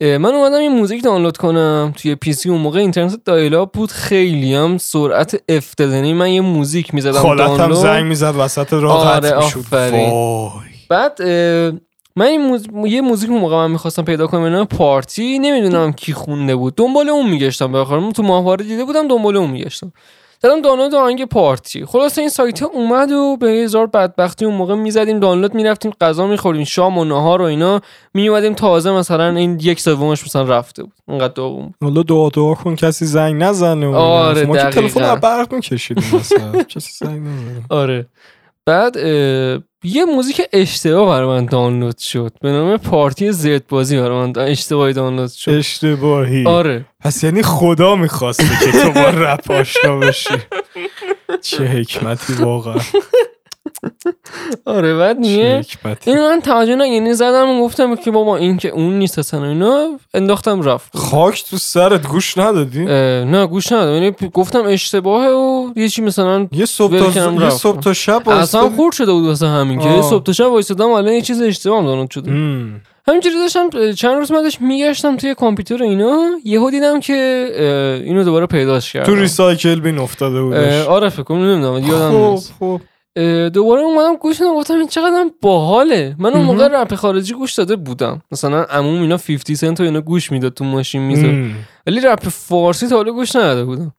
من 0.00 0.24
اومدم 0.24 0.60
یه 0.60 0.68
موزیک 0.68 1.04
دانلود 1.04 1.36
کنم. 1.36 1.92
توی 1.96 2.14
پی 2.14 2.32
سی 2.32 2.50
اون 2.50 2.60
موقع 2.60 2.78
اینترنت 2.78 3.24
دایلا 3.24 3.64
بود. 3.64 3.90
خیلی 3.90 4.54
هم 4.54 4.78
سرعت 4.78 5.42
افتضاحی. 5.48 6.12
من 6.12 6.30
یه 6.30 6.40
موزیک 6.40 6.94
می‌زدم 6.94 7.36
دانلود. 7.36 7.72
زنگ 7.72 8.04
می‌زد 8.04 8.34
وسط 8.38 8.72
راه 8.72 9.08
آره، 9.08 9.30
بعد 10.88 11.22
من 12.16 12.26
این 12.26 12.46
موز... 12.46 12.66
یه 12.84 13.00
موزیک 13.00 13.30
اون 13.30 13.40
موقع 13.40 13.56
من 13.56 13.70
می‌خواستم 13.70 14.04
پیدا 14.04 14.26
کنم 14.26 14.42
اینا 14.42 14.64
پارتی. 14.64 15.38
نمی‌دونم 15.38 15.92
کی 15.92 16.12
خونده 16.12 16.56
بود. 16.56 16.74
دنبال 16.74 17.08
اون 17.08 17.30
میگشتم. 17.30 17.72
بخاطر 17.72 18.10
تو 18.10 18.22
ماهواره 18.22 18.64
دیده 18.64 18.84
بودم 18.84 19.08
دنبال 19.08 19.36
اون 19.36 19.50
میگشتم. 19.50 19.92
زدم 20.42 20.60
دانلود 20.60 20.94
آهنگ 20.94 21.24
پارتی. 21.24 21.84
خلاصه 21.84 22.20
این 22.20 22.30
سایت 22.30 22.62
اومد 22.62 23.12
و 23.12 23.36
به 23.36 23.50
هزار 23.50 23.86
بدبختی 23.86 24.44
اون 24.44 24.54
موقع 24.54 24.74
می‌زدیم 24.74 25.20
دانلود 25.20 25.54
می‌رفتیم 25.54 25.92
غذا 26.00 26.26
می‌خوریم 26.26 26.64
شام 26.64 26.98
و 26.98 27.04
نهار 27.04 27.42
و 27.42 27.44
اینا 27.44 27.80
میومدیم 28.14 28.54
تازه 28.54 28.90
مثلا 28.92 29.28
این 29.28 29.58
یک 29.62 29.80
سومش 29.80 30.24
مثلا 30.24 30.42
رفته 30.42 30.82
بود. 30.82 30.92
اینقدر 31.08 31.32
داغون 31.32 31.74
حالا 31.82 32.02
دعا 32.02 32.28
دعا 32.28 32.54
کن 32.54 32.76
کسی 32.76 33.06
زنگ 33.06 33.42
نزنه 33.42 33.96
آره،. 33.96 34.46
ما 34.46 34.56
که. 34.56 34.70
تلفن 34.70 35.14
برق 35.14 35.54
میکشیدیم 35.54 36.04
مثلا. 36.12 36.62
کسی 36.62 37.04
زنگ 37.04 37.20
نزنه. 37.20 37.62
آره. 37.80 38.06
بعد 38.66 38.96
یه 39.86 40.04
موزیک 40.04 40.42
اشتباه 40.52 41.08
برای 41.08 41.28
من 41.28 41.46
دانلود 41.46 41.98
شد. 41.98 42.32
به 42.40 42.50
نام 42.52 42.76
پارتی 42.76 43.32
زد 43.32 43.66
بازی 43.66 43.96
برای 43.96 44.26
من 44.26 44.32
اشتباهی 44.38 44.92
دانلود 44.92 45.30
شد. 45.30 45.50
اشتباهی. 45.50 46.46
آره. 46.46 46.84
پس 47.00 47.24
یعنی 47.24 47.42
خدا 47.42 47.96
می‌خواسته 47.96 48.48
که 48.64 48.72
تو 48.72 48.90
با 48.92 49.00
رپ 49.00 49.50
آشنا 49.50 49.96
بشی. 49.96 50.34
چه 51.42 51.64
حکمتی 51.64 52.32
واقعا. 52.32 52.80
آره 54.76 54.96
بعد 54.96 55.18
میگه. 55.18 55.64
این 56.04 56.18
من 56.18 56.40
توجه 56.40 56.86
یعنی 56.86 57.14
زدم 57.14 57.48
و 57.48 57.64
گفتم 57.64 57.96
که 57.96 58.10
بابا 58.10 58.36
این 58.36 58.56
که 58.56 58.68
اون 58.68 58.98
نیست 58.98 59.18
اصلا 59.18 59.44
اینا 59.44 59.86
انداختم 60.14 60.62
رفت. 60.62 60.96
خاک 60.96 61.44
تو 61.50 61.56
سرت 61.56 62.06
گوش 62.06 62.38
ندادی؟ 62.38 62.84
نه 63.24 63.46
گوش 63.46 63.72
ندادم. 63.72 64.02
یعنی 64.02 64.14
گفتم 64.34 64.62
اشتباهه 64.66 65.30
و 65.30 65.72
یه 65.76 65.88
چی 65.88 66.02
مثلا 66.02 66.48
یه 66.52 66.66
صبح 66.66 66.98
تا 66.98 67.20
یه. 67.40 67.50
صبح 67.50 67.80
تا 67.80 67.92
شب 67.92 68.28
اصلا؟ 68.28 68.70
خورد 68.70 68.94
شده 68.94 69.12
بود 69.12 69.24
واسه 69.24 69.46
همین 69.46 69.78
که. 69.78 70.02
صبح 70.02 70.22
تا 70.22 70.32
شب 70.32 70.46
وایسادم 70.46 70.90
الان 70.90 71.12
یه 71.12 71.22
چیز 71.22 71.42
اشتباه 71.42 71.78
هم 71.78 71.86
دانلود 71.86 72.10
شده. 72.10 72.30
همینجوری 73.08 73.34
داشتم 73.34 73.92
چند 73.92 74.18
روز 74.18 74.32
بعدش 74.32 74.60
میگشتم 74.60 75.16
توی 75.16 75.34
کامپیوتر 75.34 75.82
اینا. 75.82 76.30
یهو 76.44 76.70
دیدم 76.70 77.00
که 77.00 77.12
اینو 78.04 78.24
دوباره 78.24 78.46
پیداش 78.46 78.92
کردم. 78.92 79.06
تو 79.06 79.14
ریسایکل 79.14 79.80
بین 79.80 79.98
افتاده 79.98 80.42
بودش. 80.42 80.86
آره 80.86 81.08
فکر 81.08 81.22
کنم 81.22 81.44
نمی‌دونم 81.44 81.88
یادم 81.88 82.10
خب 82.10 82.30
نیست. 82.30 82.54
خب. 82.60 82.64
اه، 82.64 82.80
دوباره 83.54 83.82
اومدم 83.82 84.16
گوش 84.16 84.36
دادم 84.36 84.54
گفتم 84.54 84.74
این 84.74 84.88
چقدر 84.88 85.30
باحاله. 85.40 86.16
من 86.18 86.32
اون 86.32 86.42
موقع 86.42 86.68
رپ 86.68 86.94
خارجی 86.94 87.34
گوش 87.34 87.54
داده 87.54 87.76
بودم. 87.76 88.22
مثلا 88.32 88.62
عموم 88.62 89.00
اینا 89.00 89.16
50 89.16 89.56
سنت 89.56 89.80
و 89.80 89.82
اینا 89.82 90.00
گوش 90.00 90.32
می‌داد 90.32 90.54
تو 90.54 90.64
ماشین 90.64 91.02
می‌زد. 91.02 91.56
ولی 91.86 92.00
رپ 92.00 92.28
فارسی 92.28 92.88
تا 92.88 92.96
حالا 92.96 93.12
گوش 93.12 93.36
نداده 93.36 93.64
بودم. 93.64 93.92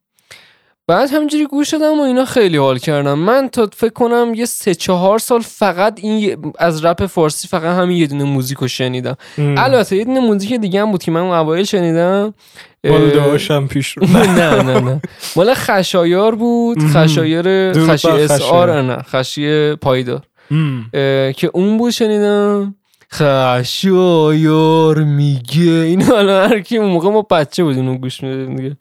بعد 0.87 1.13
همینجوری 1.13 1.45
گوش 1.45 1.69
دادم 1.69 1.99
و 1.99 2.01
اینا 2.01 2.25
خیلی 2.25 2.57
حال 2.57 2.77
کردم. 2.77 3.19
من 3.19 3.49
تا 3.49 3.69
فکر 3.73 3.93
کنم 3.93 4.33
یه 4.35 4.45
سه 4.45 4.75
چهار 4.75 5.19
سال 5.19 5.41
فقط 5.41 5.99
این 6.01 6.37
از 6.59 6.85
رپ 6.85 7.05
فارسی 7.05 7.47
فقط 7.47 7.77
همین 7.77 7.97
یه 7.97 8.07
دونه 8.07 8.23
موزیک 8.23 8.57
رو 8.57 8.67
شنیدم. 8.67 9.15
البته 9.37 9.95
یه 9.95 10.05
دونه 10.05 10.19
موزیک 10.19 10.53
دیگه 10.53 10.81
هم 10.81 10.91
بود 10.91 11.03
که 11.03 11.11
من 11.11 11.21
اوایل 11.21 11.65
شنیدم. 11.65 12.33
هاشم 12.91 13.67
پیش 13.67 13.91
رو. 13.97 14.07
نه 14.07 14.35
نه 14.63 14.79
نه 14.79 15.01
مال 15.35 15.53
خشایار 15.53 16.35
بود. 16.35 16.77
خشایر 16.93 17.71
درود 17.71 17.89
خشی 17.89 18.07
اس 18.07 18.31
خشایار. 18.31 18.69
آر 18.69 18.81
نه 18.81 18.97
خشی 19.01 19.75
پایدار. 19.75 20.21
که 21.33 21.49
اون 21.53 21.77
بود 21.77 21.91
شنیدم 21.91 22.75
خشایار 23.13 25.03
میگه. 25.03 25.61
این 25.71 26.01
حالا 26.01 26.47
هر 26.47 26.59
کی 26.59 26.77
اون 26.77 26.91
موقع 26.91 27.09
ما 27.09 27.21
بچه 27.21 27.63
بودیم 27.63 27.87
اون 27.87 27.97
گوش 27.97 28.23
می‌دادیم 28.23 28.55
دیگه. 28.55 28.77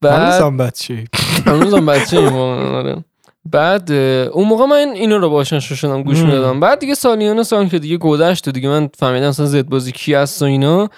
بعد 0.00 0.20
هنوزم 0.22 0.56
بچه. 0.56 1.04
هنوزم 1.46 1.86
بچه 1.86 2.18
ایم 2.18 2.34
آره. 2.36 3.04
بعد 3.44 3.92
اون 4.32 4.48
موقع 4.48 4.64
من 4.64 4.88
اینو 4.94 5.18
رو 5.18 5.30
آشنا 5.34 5.60
شدم 5.60 6.02
گوش. 6.02 6.18
می‌دادم. 6.18 6.60
بعد 6.60 6.78
دیگه 6.78 6.94
سالیان 6.94 7.42
سال 7.42 7.68
که 7.68 7.78
دیگه 7.78 7.96
گذشت 7.96 8.48
و 8.48 8.50
دیگه 8.52 8.68
من 8.68 8.88
فهمیدم 8.98 9.28
مثلا 9.28 9.46
زد 9.46 9.68
بازی 9.68 9.92
کی 9.92 10.14
هست 10.14 10.42
و 10.42 10.44
اینا. 10.44 10.90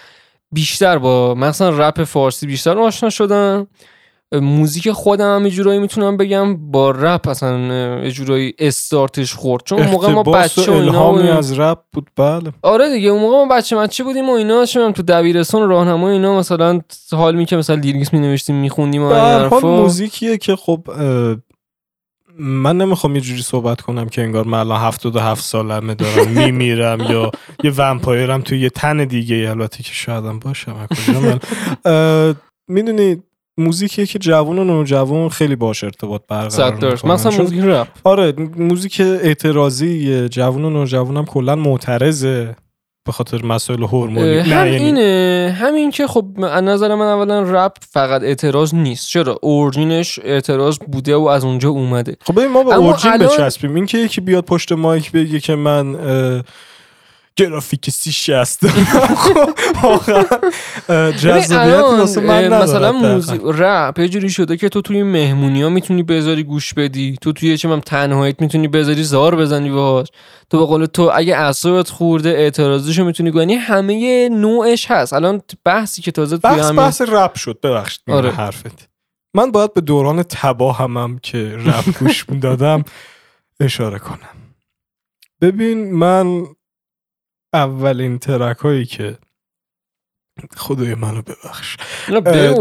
بیشتر 0.52 0.98
با 0.98 1.34
مثلا 1.34 1.88
رپ 1.88 2.04
فارسی 2.04 2.46
بیشتر 2.46 2.78
آشنا 2.78 3.10
شدم 3.10 3.66
موزیک 4.32 4.90
خودم 4.90 5.34
هم 5.34 5.48
جورایی 5.48 5.78
می‌تونم 5.78 6.16
بگم 6.16 6.70
با 6.70 6.90
رپ 6.90 7.28
اصلا 7.28 8.10
جورایی 8.10 8.54
استارتش 8.58 9.34
خورد 9.34 9.62
چون 9.64 9.78
اون 9.78 9.90
موقع 9.90 10.08
ما 10.08 10.22
بچه 10.22 10.72
و 10.72 10.74
اینا 10.74 11.12
بودیم. 11.12 11.36
از 11.36 11.58
رپ 11.58 11.78
بود 11.92 12.10
بله 12.16 12.52
آره 12.62 12.90
دیگه 12.90 13.08
اون 13.08 13.20
موقع 13.20 13.36
ما 13.36 13.56
بچه 13.56 13.76
بچه 13.76 14.04
بودیم 14.04 14.28
و 14.28 14.32
اینا 14.32 14.66
شدم 14.66 14.92
تو 14.92 15.02
دبیرستان 15.02 15.62
و 15.62 15.66
راهنما 15.66 16.10
اینا 16.10 16.38
مثلا 16.38 16.80
حال 17.12 17.34
می 17.34 17.46
که 17.46 17.56
مثلا 17.56 17.76
lyrics 17.76 18.12
می 18.12 18.20
نوشتیم 18.20 18.56
می 18.56 18.70
خوندیم 18.70 19.06
حرفا. 19.06 19.60
موزیکیه 19.60 20.38
که 20.38 20.56
خب 20.56 20.80
من 22.38 22.76
نمی‌خوام 22.76 23.14
یه 23.14 23.20
جوری 23.20 23.42
صحبت 23.42 23.80
کنم 23.80 24.08
که 24.08 24.22
انگار 24.22 24.44
من 24.44 24.58
الان 24.58 24.80
77 24.80 25.44
سالمه 25.44 25.94
دارم 25.94 26.28
میمیرم 26.28 27.00
یا 27.00 27.30
یه 27.64 27.72
ومپایرم 27.76 28.40
توی 28.40 28.60
یه 28.60 28.70
تن 28.70 29.04
دیگه 29.04 29.46
البته 29.50 29.82
که 29.82 29.90
شایدم 29.92 30.38
باشم. 30.38 30.88
می‌دونی 32.68 33.22
موزیکیه 33.58 34.06
که 34.06 34.18
جوان 34.18 34.58
و 34.58 34.64
نوجوان 34.64 35.28
خیلی 35.28 35.56
باش 35.56 35.84
ارتباط 35.84 36.22
برقرار 36.28 36.74
می‌کنن. 36.74 37.12
مثلا 37.12 37.32
موزیک 37.32 37.60
رپ. 37.60 37.88
آره 38.04 38.32
موزیک 38.56 39.00
اعتراضی 39.00 40.28
جوان 40.28 40.64
و 40.64 40.70
نوجوانم 40.70 41.24
کلا 41.24 41.56
معترضه. 41.56 42.56
به 43.06 43.12
خاطر 43.12 43.44
مسائل 43.44 43.82
هورمونی. 43.82 44.38
هم 44.38 44.48
یعنی 44.48 44.76
اینه 44.76 45.56
همین 45.60 45.90
که 45.90 46.06
خب 46.06 46.24
از 46.42 46.62
نظر 46.64 46.94
من 46.94 47.06
اولا 47.06 47.42
رپ 47.42 47.72
فقط 47.90 48.22
اعتراض 48.22 48.74
نیست. 48.74 49.08
چرا؟ 49.08 49.38
اورجینش 49.42 50.18
اعتراض 50.24 50.78
بوده 50.92 51.16
و 51.16 51.24
از 51.26 51.44
اونجا 51.44 51.68
اومده. 51.68 52.16
خب 52.26 52.40
ما 52.40 52.62
به 52.62 52.74
اورجین 52.74 53.12
الان- 53.12 53.28
بچسبیم 53.28 53.74
این 53.74 53.86
که 53.86 53.98
یکی 53.98 54.20
بیاد 54.20 54.44
پشت 54.44 54.72
مایک 54.72 55.12
بگه 55.12 55.40
که 55.40 55.54
من 55.54 55.94
اه، 55.94 56.42
گرافیک 57.36 57.90
سی 57.90 58.12
شست 58.12 58.60
واقعا 59.82 60.24
الان، 61.50 62.00
واسه 62.00 62.20
من 62.20 62.62
مثلا. 62.62 62.92
موزیک 62.92 63.40
رپ 63.44 63.98
یه 63.98 64.08
جوری 64.08 64.30
شده 64.30 64.56
که 64.56 64.68
تو 64.68 64.82
توی 64.82 65.02
مهمونی 65.02 65.62
ها 65.62 65.68
می‌تونی 65.68 66.02
بذاری 66.02 66.42
گوش 66.42 66.74
بدی. 66.74 67.16
تو 67.20 67.32
توی 67.32 67.58
چه 67.58 67.80
تنهاییت 67.80 68.40
می‌تونی 68.40 68.68
بذاری 68.68 69.02
زار 69.02 69.36
بزنی 69.36 69.70
باهاش. 69.70 70.06
تو 70.50 70.58
به 70.58 70.66
قول 70.66 70.86
تو 70.86 71.10
اگه 71.14 71.36
اعصابت 71.36 71.88
خورده 71.90 72.28
اعتراضیشو 72.28 73.04
می‌تونی 73.04 73.32
کنی 73.32 73.54
همه 73.54 74.28
نوعش 74.28 74.90
هست. 74.90 75.12
الان 75.12 75.42
بحثی 75.64 76.02
که 76.02 76.10
تازه 76.10 76.38
توی 76.38 76.50
بحث 76.50 76.72
بحث 76.72 77.02
رپ 77.08 77.34
شد. 77.34 77.58
ببخشید 77.62 78.00
آره. 78.08 78.30
حرفت. 78.30 78.88
من 79.34 79.50
باید 79.50 79.74
به 79.74 79.80
دوران 79.80 80.22
تباهمم 80.22 81.18
که 81.18 81.56
رپ 81.56 81.98
گوش 81.98 82.30
می‌دادم 82.30 82.84
اشاره 83.60 83.98
کنم. 83.98 84.18
ببین 85.40 85.92
من 85.92 86.46
اولین 87.54 88.18
ترک 88.18 88.58
هایی 88.58 88.84
که 88.84 89.18
خدای 90.56 90.94
منو 90.94 91.22
ببخش. 91.22 91.76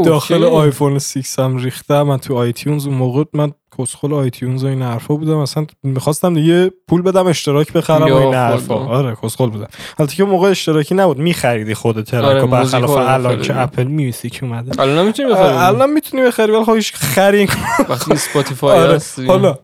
داخل 0.06 0.38
چی؟ 0.38 0.46
آیفون 0.46 1.00
6 1.00 1.40
هم 1.40 1.58
ریختم 1.58 2.02
من 2.02 2.18
تو 2.18 2.36
آیتیونز 2.36 2.86
اون 2.86 2.96
موقع 2.96 3.24
من 3.34 3.52
کسخل 3.78 4.14
iTunes 4.14 4.64
و 4.64 4.68
این 4.68 4.82
حرفا 4.82 5.16
بودم. 5.16 5.38
اصلا 5.38 5.66
می‌خواستم 5.84 6.34
دیگه 6.34 6.72
پول 6.88 7.02
بدم 7.02 7.28
اشتراک 7.28 7.74
بخرم 7.74 8.02
و 8.02 8.16
این 8.16 8.34
حرفا. 8.34 8.76
آره 8.76 9.18
کسخل 9.24 9.50
بودم. 9.50 9.68
البته 10.00 10.16
که 10.16 10.24
موقع 10.24 10.50
اشتراکی 10.50 10.96
نبود. 10.96 11.18
میخریدی 11.18 11.74
خود 11.74 12.02
track 12.02 12.24
آره، 12.24 12.42
و 12.42 12.48
برخلاف 12.48 12.90
الان. 12.90 13.42
که 13.42 13.62
Apple 13.62 13.84
Music 13.84 14.40
اومده. 14.44 14.82
الان 14.82 14.98
نمی‌تونی 14.98 15.32
بخری؟ 15.32 15.54
الان 15.54 15.90
می‌تونی 15.90 16.24
بخری 16.24 16.52
ولی 16.52 16.66
خب 16.66 16.76
هیچ 16.76 16.94
خرین 16.94 17.50
وقتی 17.90 18.14
Spotify 18.14 18.80
آره. 18.80 19.00
حالا 19.28 19.58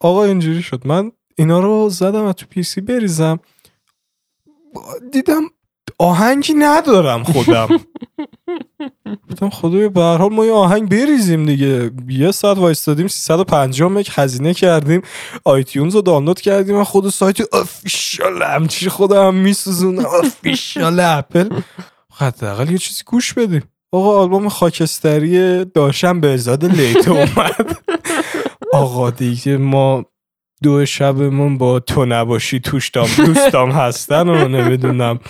آقا 0.00 0.24
اینجوری 0.24 0.62
شد. 0.62 0.82
من 0.84 1.12
اینا 1.36 1.60
رو 1.60 1.88
زدم 1.88 2.24
از 2.24 2.34
تو 2.34 2.46
پی 2.46 2.62
سی 2.62 2.80
بریزم. 2.80 3.38
دیدم 5.12 5.42
آهنگی 5.98 6.54
ندارم 6.54 7.22
خودم. 7.22 7.68
گفتم 9.30 9.50
خدایا 9.50 9.88
به 9.88 10.00
هر 10.00 10.16
حال 10.16 10.32
ما 10.32 10.46
یه 10.46 10.52
آهنگ 10.52 10.88
بریزیم 10.88 11.46
دیگه. 11.46 11.90
یه 12.08 12.30
ساعت 12.30 12.58
وایستادیم 12.58 13.08
350 13.08 13.88
مگ 13.88 14.08
هزینه 14.10 14.54
کردیم. 14.54 15.02
آیتیونز 15.44 15.94
رو 15.94 16.02
دانلود 16.02 16.40
کردیم 16.40 16.76
و 16.76 16.84
خود 16.84 17.08
سایت 17.08 17.40
آفیشال 17.54 18.42
همچی 18.42 18.88
خودم 18.88 19.34
میسوزونم. 19.34 20.04
آفیشال 20.04 21.00
اپل. 21.00 21.48
حداقل 22.14 22.70
یه 22.70 22.78
چیزی 22.78 23.02
گوش 23.06 23.32
بدیم. 23.32 23.62
آقا 23.92 24.20
آلبوم 24.20 24.48
خاکستری 24.48 25.64
داشتم 25.64 26.20
به 26.20 26.34
ازاد 26.34 26.64
لیت 26.64 27.08
اومد. 27.08 27.78
آقا 28.72 29.10
دیگه 29.10 29.56
ما 29.56 30.04
دو 30.62 30.86
شبمون 30.86 31.58
با 31.58 31.80
تو 31.80 32.04
نباشی 32.04 32.60
توش 32.60 32.88
دام 32.88 33.08
دوستام 33.16 33.70
هستن 33.70 34.28
و 34.28 34.48
نمی‌دونم. 34.48 35.20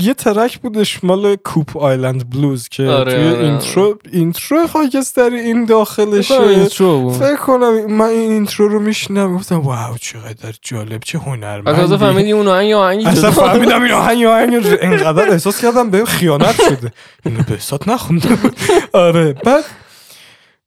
یه 0.00 0.14
ترک 0.14 0.58
بودش 0.58 1.04
مال 1.04 1.36
کوپ 1.36 1.76
آیلند 1.76 2.30
بلوز 2.30 2.68
که 2.68 2.82
آره، 2.82 3.12
توی 3.12 3.28
آره، 3.28 3.44
اینترو 3.44 3.98
اینترو 4.12 4.66
خاکستری 4.66 5.40
این 5.40 5.64
داخلشه. 5.64 6.34
فکر 6.34 6.38
کنم 6.38 6.48
اینترو 6.48 7.00
بود. 7.00 7.12
فکر 7.12 7.36
کنم 7.36 7.92
من 7.92 8.04
این 8.04 8.32
اینترو 8.32 8.68
رو 8.68 8.78
میشنم 8.78 9.36
گفتم 9.36 9.60
واو 9.60 9.96
چقدر 10.00 10.54
جالب 10.62 11.02
چه 11.04 11.18
هنرمندی. 11.18 11.96
فهمیدی 11.96 12.32
اون 12.32 12.48
آهنگ 12.48 12.68
یه 12.68 12.76
آهنگی 12.76 13.06
اصلا. 13.06 13.30
فهمیدم 13.30 13.82
این 13.82 13.92
آهنگ 13.92 14.24
آهنگ 14.24 14.66
انقدر 14.80 15.30
احساس 15.30 15.60
کردم 15.60 15.90
به 15.90 16.04
خیانت 16.04 16.54
شده. 16.68 16.92
اینو 17.26 17.42
به 17.42 17.54
حسات 17.54 17.88
نخونده 17.88 18.28
بود. 18.28 18.56
آره 18.92 19.32
بعد 19.32 19.64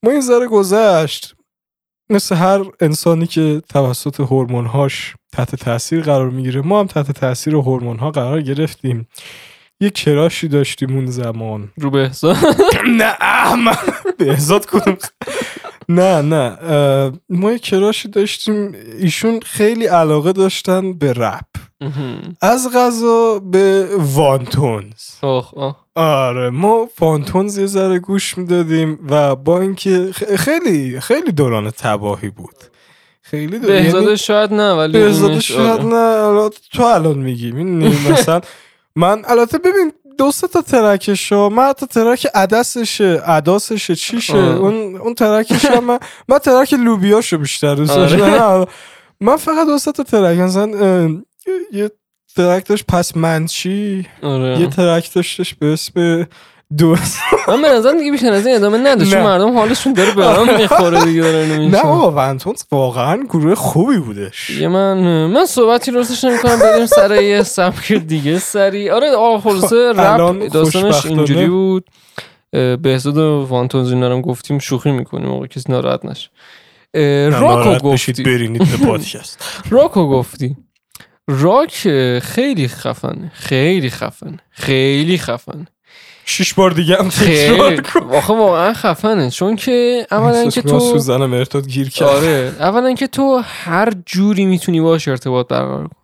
ما 0.04 0.12
این 0.12 0.22
ذره 0.22 0.48
گذشت. 0.48 1.36
مثل 2.12 2.36
هر 2.36 2.64
انسانی 2.82 3.28
که 3.28 3.62
توسط 3.70 4.20
هورمون‌هاش 4.20 5.16
تحت 5.34 5.56
تاثیر 5.56 6.02
قرار 6.02 6.30
می‌گیره 6.30 6.62
ما 6.62 6.80
هم 6.80 6.88
تحت 6.88 7.12
تاثیر 7.12 7.56
هورمون‌ها 7.56 8.12
قرار 8.12 8.42
گرفتیم. 8.42 9.08
یه 9.82 9.90
کراشی 9.90 10.48
داشتیم 10.48 10.96
اون 10.96 11.06
زمان. 11.06 11.70
رو 11.78 11.90
به 11.90 12.00
حساب 12.10 12.36
نه 13.00 13.14
احمد. 13.22 13.78
بهزاد 14.18 14.66
کدوم؟ 14.66 14.98
نه 15.90 16.22
نه. 16.22 16.58
ما 17.30 17.52
یه 17.52 17.60
کراشی 17.60 18.08
داشتیم. 18.08 18.72
ایشون 19.00 19.40
خیلی 19.46 19.86
علاقه 19.86 20.32
داشتن 20.34 20.94
به 20.94 21.14
رپ. 21.14 21.46
از 22.42 22.70
غذا 22.76 23.40
به 23.40 23.88
وانتونز 23.98 25.10
آره 25.96 26.50
ما 26.50 26.90
وانتونز 27.00 27.58
یه 27.58 27.66
ذره 27.66 28.00
گوش 28.00 28.38
می‌دادیم 28.38 29.00
و 29.10 29.36
با 29.36 29.62
اینکه 29.62 30.12
خیلی 30.38 31.00
خیلی 31.00 31.32
دوران 31.32 31.72
تباهی 31.72 32.30
بود 32.30 32.56
خیلی 33.22 33.60
دوران 33.60 33.84
بهزاده 33.84 34.16
شاید 34.16 34.54
نه 34.54 34.74
ولی 34.74 34.94
بهزاده 34.94 35.40
شاید. 35.40 35.82
نه 35.82 36.50
تو 36.74 36.84
الان 36.84 37.18
میگی؟ 37.18 37.52
مثلا 38.12 38.42
من 38.96 39.22
البته 39.28 39.58
ببین 39.58 39.92
دو 40.18 40.32
سه 40.32 40.48
تا 40.48 40.62
ترکشو 40.62 41.50
من 41.50 41.64
حتی 41.64 41.86
ترک 41.86 42.28
عدسشه 42.36 43.22
عداسشه 43.26 43.96
چیشه 43.96 44.38
آه. 44.38 44.56
اون 44.56 44.98
اون 44.98 45.14
ترکش 45.14 45.66
هم 45.66 45.84
من 45.84 46.00
من 46.28 46.38
ترک 46.38 46.74
لوبیاشو 46.74 47.38
بیشتر 47.38 47.76
دوست 47.76 47.92
آره. 47.92 48.18
داشتم 48.18 48.66
من 49.22 49.36
فقط 49.36 49.68
دو 49.68 49.78
سه 49.78 49.92
تا 49.92 50.04
ترک 50.04 50.38
مثلا 50.38 51.22
یه 51.74 51.92
ترک 52.36 52.66
داشت 52.66 52.86
پس 52.88 53.18
منچی 53.18 54.08
آره. 54.24 54.60
یه 54.60 54.68
ترک 54.68 55.14
داشتش 55.14 55.54
به 55.56 55.66
اسم 55.74 56.28
دو 56.78 56.96
من 57.48 57.62
به 57.62 57.70
نظر 57.70 57.92
دیگه 57.92 58.12
بیشتر 58.12 58.32
از 58.32 58.48
این 58.48 58.56
ادامه 58.56 58.78
نده 58.78 59.06
چون. 59.06 59.24
مردم 59.24 59.58
حالشون 59.58 59.94
داره 59.94 60.12
به 60.12 60.26
هم 60.26 60.58
می‌خوره 60.58 61.04
دیگه 61.06 61.22
دارن 61.22 61.48
نه 61.48 61.58
نمیشن 61.58 61.84
بابا 61.84 62.12
ونتونز 62.12 62.64
واقعا 62.72 63.24
گروه 63.24 63.56
خوبی 63.56 63.98
بودش. 63.98 64.50
یه 64.50 64.68
من 64.68 65.26
من 65.26 65.46
صحبتی 65.46 65.92
راستش 65.92 66.24
نمی 66.24 66.38
کنم 66.38 66.60
بریم 66.60 66.86
سر 66.86 67.22
یه 67.22 67.44
سبک 67.44 67.94
دیگه 67.94 68.40
سری. 68.40 68.90
آره 68.90 69.12
آقا 69.12 69.40
خلاصه 69.40 69.94
خب، 69.94 70.00
رپ 70.00 70.52
داستانش 70.52 71.06
اینجوری 71.06 71.48
بود. 71.48 71.90
بهزاد 72.82 73.18
و 73.18 73.46
وانتونز 73.50 73.92
اینا 73.92 74.08
رو 74.08 74.22
گفتیم 74.22 74.60
شوخی 74.60 74.92
می‌کنیم 74.92 75.28
موقع 75.28 75.48
کسی 75.48 75.72
ناراحت 75.72 76.06
نشه. 76.06 76.30
راکو 77.40 77.90
گفتی. 77.90 78.24
برینید 78.24 78.72
به 78.72 78.86
پادکست. 78.88 79.44
راکو 79.72 80.10
گفتی. 80.10 80.56
راک 81.32 81.88
خیلی 82.20 82.68
خفنه 82.68 83.32
خیلی 83.34 83.90
خفنه 83.90 84.40
خیلی 84.52 85.18
خفنه 85.18 85.68
شش 86.26 86.54
بار 86.54 86.72
دیگه 86.72 86.98
هم 86.98 87.10
تکرار 87.10 87.70
خیلی. 87.70 87.82
کن. 87.82 88.00
آخه 88.00 88.34
واقعا 88.34 88.74
خفنه 88.74 89.30
چون 89.30 89.56
که 89.56 90.08
اولا 90.12 90.50
که 90.50 90.62
تو 90.62 90.80
سوزن 90.80 91.26
مرتاد 91.26 91.68
گیر 91.68 91.90
کرد. 91.90 92.10
آره 92.10 92.54
اولا 92.60 92.94
که 92.94 93.08
تو 93.08 93.42
هر 93.46 93.94
جوری 94.06 94.46
می‌تونی 94.46 94.82
باش 94.82 95.08
ارتباط 95.08 95.48
برقرار 95.48 95.88
کنی. 95.88 95.99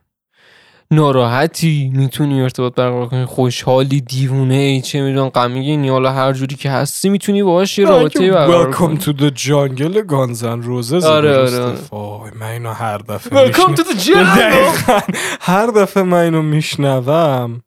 ناراحتی؟ 0.96 1.92
می‌تونی 1.94 2.42
ارتباط 2.42 2.76
برقرار 2.76 3.08
کنی؟ 3.08 3.26
خوشحالی؟ 3.26 4.02
دیوونه؟ 4.02 4.54
ای 4.56 4.82
چه 4.82 5.02
می‌دونم؟ 5.02 5.30
غمگینی 5.30 5.90
حالا 5.90 6.12
هر 6.12 6.34
جوری 6.34 6.56
که 6.56 6.70
هستی 6.70 7.10
می‌تونی 7.10 7.44
باهاش 7.44 7.78
یه 7.80 7.86
رابطه 7.86 8.32
برقرار 8.32 8.74
Welcome 8.74 8.76
کنی. 8.78 9.00
to 9.00 9.18
the 9.20 9.38
jungle 9.40 10.02
Guns 10.08 10.44
N' 10.44 10.62
Roses 10.62 11.06
آره، 11.06 11.38
آره، 11.38 11.60
آره. 11.60 11.78
وای 11.92 12.32
من 12.40 12.48
اینو 12.48 12.72
هر 12.74 12.98
دفعه 12.98 13.52
Welcome 13.52 13.76
to 13.76 13.82
the 13.82 14.06
jungle. 14.08 15.02
هر 15.42 15.68
دفعه 15.68 16.04
من 16.04 16.18
اینو 16.18 16.42
میشنوم 16.42 17.62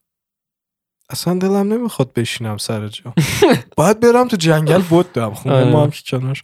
اصلا 1.10 1.34
دلم 1.38 1.72
نمی‌خواد 1.72 2.12
بشینم 2.12 2.56
سر 2.56 2.88
جا. 2.88 3.12
باید 3.76 4.00
برم 4.00 4.28
تو 4.28 4.36
جنگل 4.36 4.82
بود 4.82 5.12
دم 5.12 5.34
خونه 5.34 5.54
آره. 5.54 5.70
ما 5.70 5.82
هم 5.82 5.90
که 5.90 6.00
کنارش. 6.10 6.42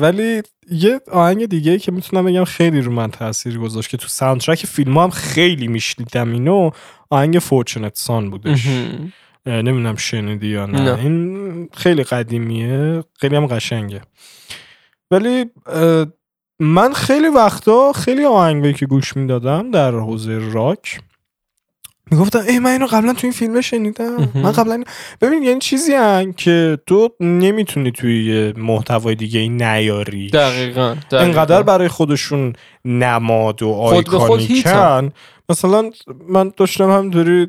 ولی 0.00 0.42
یه 0.72 1.00
آهنگ 1.12 1.46
دیگه 1.46 1.78
که 1.78 1.92
می‌تونم 1.92 2.24
بگم 2.24 2.44
خیلی 2.44 2.80
رو 2.80 2.92
من 2.92 3.10
تاثیر 3.10 3.58
گذاشت 3.58 3.90
که 3.90 3.96
تو 3.96 4.08
soundtrack 4.08 4.66
فیلم 4.66 4.98
هم 4.98 5.10
خیلی 5.10 5.68
میشنیدم 5.68 6.32
اینو 6.32 6.70
آهنگ 7.10 7.38
فورچنت 7.38 7.96
سان 7.96 8.30
بودش 8.30 8.66
نمی‌دونم 9.46 9.96
شنیدی 9.96 10.46
یا 10.46 10.66
نه. 10.66 10.80
نه. 10.80 10.98
این 10.98 11.68
خیلی 11.74 12.02
قدیمیه 12.02 13.04
خیلی 13.18 13.36
هم 13.36 13.46
قشنگه 13.46 14.00
ولی 15.10 15.44
من 16.60 16.92
خیلی 16.92 17.28
وقتا 17.28 17.92
خیلی 17.92 18.24
آهنگایی 18.24 18.74
که 18.74 18.86
گوش 18.86 19.16
می‌دادم 19.16 19.70
در 19.70 19.94
حوزه 19.94 20.38
راک 20.52 21.00
می‌گفتم 22.12 22.38
ای 22.48 22.58
من 22.58 22.70
اینو 22.70 22.86
قبلا 22.86 23.12
تو 23.12 23.20
این 23.22 23.32
فیلم 23.32 23.60
شنیدم. 23.60 24.28
من 24.34 24.52
قبلا 24.52 24.74
این- 24.74 24.84
ببین 25.20 25.42
یعنی 25.42 25.60
چیزی 25.60 25.92
هن 25.92 26.32
که 26.32 26.78
تو 26.86 27.08
نمی‌تونی 27.20 27.90
توی 27.90 28.52
محتوای 28.56 29.14
دیگه 29.14 29.40
ای 29.40 29.48
نیاری. 29.48 30.30
دقیقا 30.30 30.96
دقیقاً. 31.10 31.24
انقدر 31.24 31.62
برای 31.62 31.88
خودشون 31.88 32.52
نماد 32.84 33.62
و 33.62 33.68
iconic 33.68 34.76
ن. 34.76 35.12
مثلا 35.48 35.90
من 36.28 36.52
داشتم 36.56 36.90
همینطوری 36.90 37.46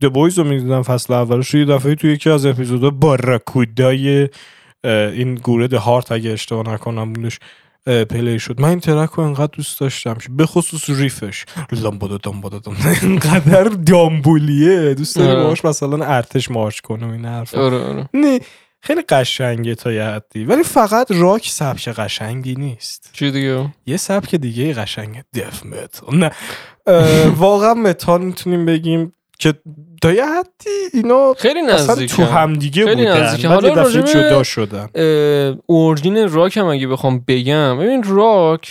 The 0.00 0.06
Boys 0.12 0.38
رو 0.38 0.44
می‌دیدم 0.44 0.82
فصل 0.82 1.12
اولش 1.12 1.54
یه 1.54 1.64
دفعه 1.64 1.94
توی 1.94 2.12
یکی 2.12 2.30
از 2.30 2.46
اپیزودها 2.46 2.90
Barracuda 2.90 4.14
ی 4.14 4.28
این 4.84 5.34
گروه 5.34 5.78
Heart 5.78 6.12
اگه 6.12 6.30
اشتباه 6.30 6.74
نکنم 6.74 7.12
بودش 7.12 7.38
play 7.86 8.38
شد. 8.38 8.60
من 8.60 8.68
این 8.68 8.80
track 8.80 9.10
رو 9.10 9.24
انقدر 9.24 9.52
دوست 9.56 9.80
داشتم 9.80 10.14
که 10.14 10.28
به 10.30 10.46
خصوص 10.46 10.90
riff 10.90 11.21
ش. 11.21 11.44
لامبادا 11.72 12.16
دامبادا 12.16 12.58
دام 12.58 12.76
اینقدر 13.02 13.64
دامبولیه. 13.92 14.94
دوست 14.94 15.16
داری 15.16 15.30
آره. 15.30 15.42
باهاش 15.42 15.64
مثلا 15.64 16.04
ارتش 16.04 16.50
مارش 16.50 16.80
کنم 16.80 17.10
این 17.10 17.24
حرف 17.24 17.54
آره 17.54 17.78
آره. 17.78 18.08
نه 18.14 18.40
خیلی 18.80 19.02
قشنگه 19.02 19.74
تا 19.74 19.92
یه 19.92 20.04
حدی. 20.04 20.44
ولی 20.44 20.62
فقط 20.62 21.06
راک 21.10 21.48
سبک 21.50 21.88
قشنگی 21.88 22.54
نیست. 22.54 23.10
چی 23.12 23.30
دیگه؟ 23.30 23.74
یه 23.86 23.96
سبک 23.96 24.34
دیگه 24.34 24.74
قشنگه. 24.74 25.24
death 25.34 25.66
metal 25.66 26.18
نه. 26.18 26.30
واقعا 27.36 27.74
متال 27.74 28.20
می‌تونیم 28.24 28.66
بگیم 28.66 29.12
که 29.38 29.54
تا 30.02 30.12
یه 30.12 30.24
حدی 30.26 30.70
اینا 30.98 31.34
خیلی 31.38 31.62
نزدیک 31.62 32.10
تو 32.14 32.24
همدیگه 32.24 32.84
خیلی 32.84 33.06
بودن 33.06 33.36
یه 33.40 33.48
حالا 33.48 33.68
دفعه 33.68 33.82
راجبه- 33.82 34.02
جدا 34.12 34.42
شدن. 34.42 34.88
اورجین 35.66 36.32
راک 36.32 36.56
هم 36.56 36.66
اگه 36.66 36.86
بخوام 36.86 37.24
بگم 37.28 37.78
ببین 37.78 38.02
راک 38.02 38.66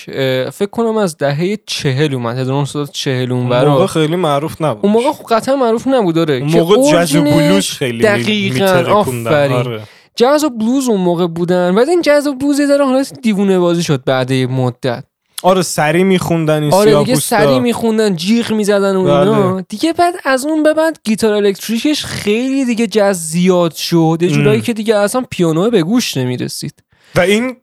فکر 0.54 0.70
کنم 0.72 0.98
از 0.98 1.18
دهه 1.18 1.58
چهل 1.66 2.14
اومد 2.14 2.38
1940 2.38 3.32
اون 3.32 3.42
موقع 3.42 3.86
خیلی 3.86 4.16
معروف 4.16 4.62
نبود. 4.62 4.80
اون 4.86 4.94
موقع 4.94 5.12
خب 5.12 5.26
قطعا 5.30 5.56
معروف 5.56 5.88
نبود 5.88 6.16
داره 6.16 6.34
اون 6.36 6.50
که 6.50 6.58
موقع 6.60 6.92
جاز 6.92 7.16
و 7.16 7.22
بلوز 7.22 7.70
خیلی 7.70 8.04
دقیقاً، 8.04 8.66
آفرین. 8.92 9.52
آره. 9.58 9.82
جاز 10.16 10.44
و 10.44 10.50
بلوز 10.50 10.90
اون 10.90 11.02
موقع 11.02 11.28
بودن. 11.28 11.76
بعد 11.76 11.90
این 11.90 12.02
جاز 12.02 12.28
و 12.28 12.34
بلوز 12.34 12.60
یه 12.60 12.66
ذره 12.68 12.86
حالا 12.86 13.04
دیوونه 13.24 13.60
بازی 13.60 13.84
شد 13.84 14.04
بعد 14.04 14.34
مدت. 14.34 15.04
آره 15.44 15.62
سری 15.62 16.04
میخوندن 16.04 16.64
این 16.64 16.74
آره 16.74 17.04
دیگه. 17.04 17.16
سری 17.16 17.60
میخوندن 17.60 18.16
جیغ 18.16 18.52
می‌زدن 18.52 18.96
و 18.96 19.00
اینا 19.00 19.52
بله. 19.54 19.66
دیگه 19.70 19.94
بعد 19.94 20.14
از 20.26 20.46
اون 20.46 20.64
به 20.64 20.74
بعد 20.74 21.00
گیتار 21.04 21.34
الکتریکش 21.34 22.06
خیلی 22.06 22.66
دیگه 22.66 22.88
جاز 22.88 23.30
زیاد 23.30 23.74
شد 23.74 24.18
یه 24.22 24.30
جورایی. 24.30 24.62
که 24.62 24.74
دیگه 24.74 24.96
اصلا 24.96 25.26
پیانو 25.32 25.70
به 25.70 25.84
گوش 25.84 26.18
نمی‌رسید 26.18 26.84
و 27.16 27.20
این 27.20 27.56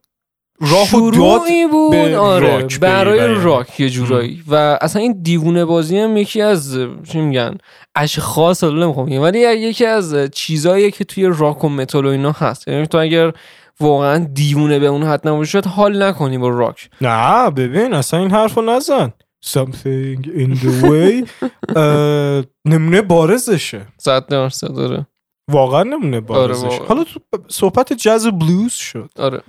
راه 0.60 0.94
و 0.96 1.10
داد 1.10 1.40
بود 1.70 1.90
به 1.90 2.18
آره 2.18 2.58
راک 2.58 2.80
برای. 2.80 3.34
راک 3.34 3.80
یه 3.80 3.90
جورایی 3.90 4.42
و 4.48 4.78
اصلا 4.80 5.02
این 5.02 5.22
دیوونه 5.22 5.64
بازی 5.64 5.98
هم 5.98 6.16
یکی 6.16 6.42
از 6.42 6.78
چی 7.12 7.20
میگن 7.20 7.58
اشخاص 7.94 8.64
حالا 8.64 8.84
نمی‌خوام 8.84 9.12
ولی 9.12 9.38
یکی 9.38 9.86
از 9.86 10.16
چیزاییه 10.32 10.90
که 10.90 11.04
توی 11.04 11.30
راک 11.38 11.64
و 11.64 11.68
متال 11.68 12.06
و 12.06 12.08
اینا 12.08 12.32
هست 12.32 12.68
یعنی 12.68 12.86
تو 12.86 12.98
اگر 12.98 13.32
واقعا 13.80 14.18
دیوونه 14.18 14.78
به 14.78 14.86
اون 14.86 15.02
حد 15.02 15.28
نباشی 15.28 15.50
شاید 15.50 15.66
حال 15.66 16.02
نکنی 16.02 16.38
با 16.38 16.48
راک. 16.48 16.90
نه 17.00 17.50
ببین 17.50 17.94
اصلا 17.94 18.20
این 18.20 18.30
حرفو 18.30 18.62
نزن. 18.62 19.12
Something 19.46 20.24
in 20.24 20.54
the 20.62 20.72
way. 20.82 21.28
نمونه 22.70 23.02
بارزشه. 23.02 23.86
صد 23.98 24.26
درصد 24.26 24.74
داره 24.74 25.06
واقعا 25.50 25.82
نمونه 25.82 26.20
بارزشه. 26.20 26.66
واقعا. 26.66 26.86
حالا 26.86 27.04
تو 27.04 27.20
صحبت 27.48 27.92
جاز 27.92 28.26
بلوز 28.26 28.72
شد. 28.72 29.10
آره. 29.18 29.40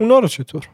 اونا 0.00 0.18
رو 0.18 0.28
چطور؟ 0.28 0.68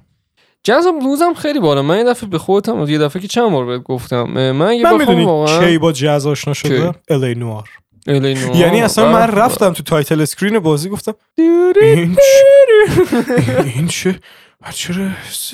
جاز 0.64 0.86
و 0.86 0.92
بلوز 0.92 1.22
هم 1.22 1.34
خیلی 1.34 1.60
بالا. 1.60 1.82
من 1.82 1.98
یه 1.98 2.04
دفعه 2.04 2.28
به 2.30 2.38
خودم 2.38 2.88
یه 2.88 2.98
دفعه 2.98 3.22
که 3.22 3.28
چند 3.28 3.50
بار 3.50 3.66
بهت 3.66 3.82
گفتم 3.82 4.22
من 4.22 4.62
اگه 4.62 4.82
من 4.82 4.96
می‌دونی 4.96 5.24
واقعا 5.24 5.66
کی 5.66 5.78
با 5.78 5.92
جاز 5.92 6.26
آشنا 6.26 6.54
شده؟ 6.54 6.94
L.A. 7.08 7.34
Noire. 7.34 7.68
یعنی 8.62 8.82
اصلا 8.82 9.12
من. 9.12 9.26
رفتم 9.26 9.72
تو 9.72 9.82
title 9.82 10.20
screen 10.20 10.58
بازی 10.58 10.88
گفتم 10.88 11.14
این 11.38 12.14
چه؟ 12.14 13.64
این 13.76 13.86
چه؟ 13.86 14.20
من 14.62 14.70
چرا 14.70 15.08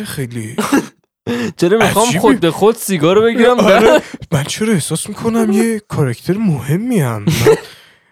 خیلی 0.04 0.56
چرا 1.56 1.78
می‌خوام. 1.78 2.06
خود 2.18 2.40
به 2.40 2.50
خود 2.50 2.76
سیگار 2.76 3.20
بگیرم؟ 3.20 3.60
آره. 3.60 4.00
من 4.32 4.42
چرا 4.44 4.72
احساس 4.72 5.08
می‌کنم 5.08 5.52
یه 5.52 5.80
کارکتر 5.88 6.36
مهمی 6.36 7.00
هم؟ 7.00 7.24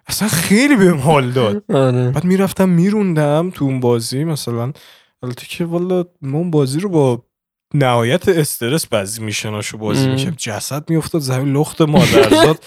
اصلا 0.06 0.28
خیلی 0.28 0.76
بهم 0.76 0.96
حال 0.98 1.30
داد. 1.30 1.64
آره. 1.74 2.10
بعد 2.10 2.24
می‌رفتم 2.24 2.68
میروندم 2.68 3.50
تو 3.54 3.64
اون 3.64 3.80
بازی 3.80 4.24
مثلا 4.24 4.72
البته 5.22 5.46
که 5.46 5.64
والا 5.64 6.04
ما 6.22 6.38
اون 6.38 6.50
بازی 6.50 6.80
رو 6.80 6.88
با 6.88 7.22
نهایت 7.74 8.28
استرس 8.28 8.86
بعضی 8.86 9.22
میشناشو 9.22 9.78
بازی. 9.78 10.08
می‌کرد. 10.08 10.36
جسد 10.36 10.90
میافتاد 10.90 11.20
زمین 11.20 11.56
لخت 11.56 11.80
مادرزاد. 11.80 12.64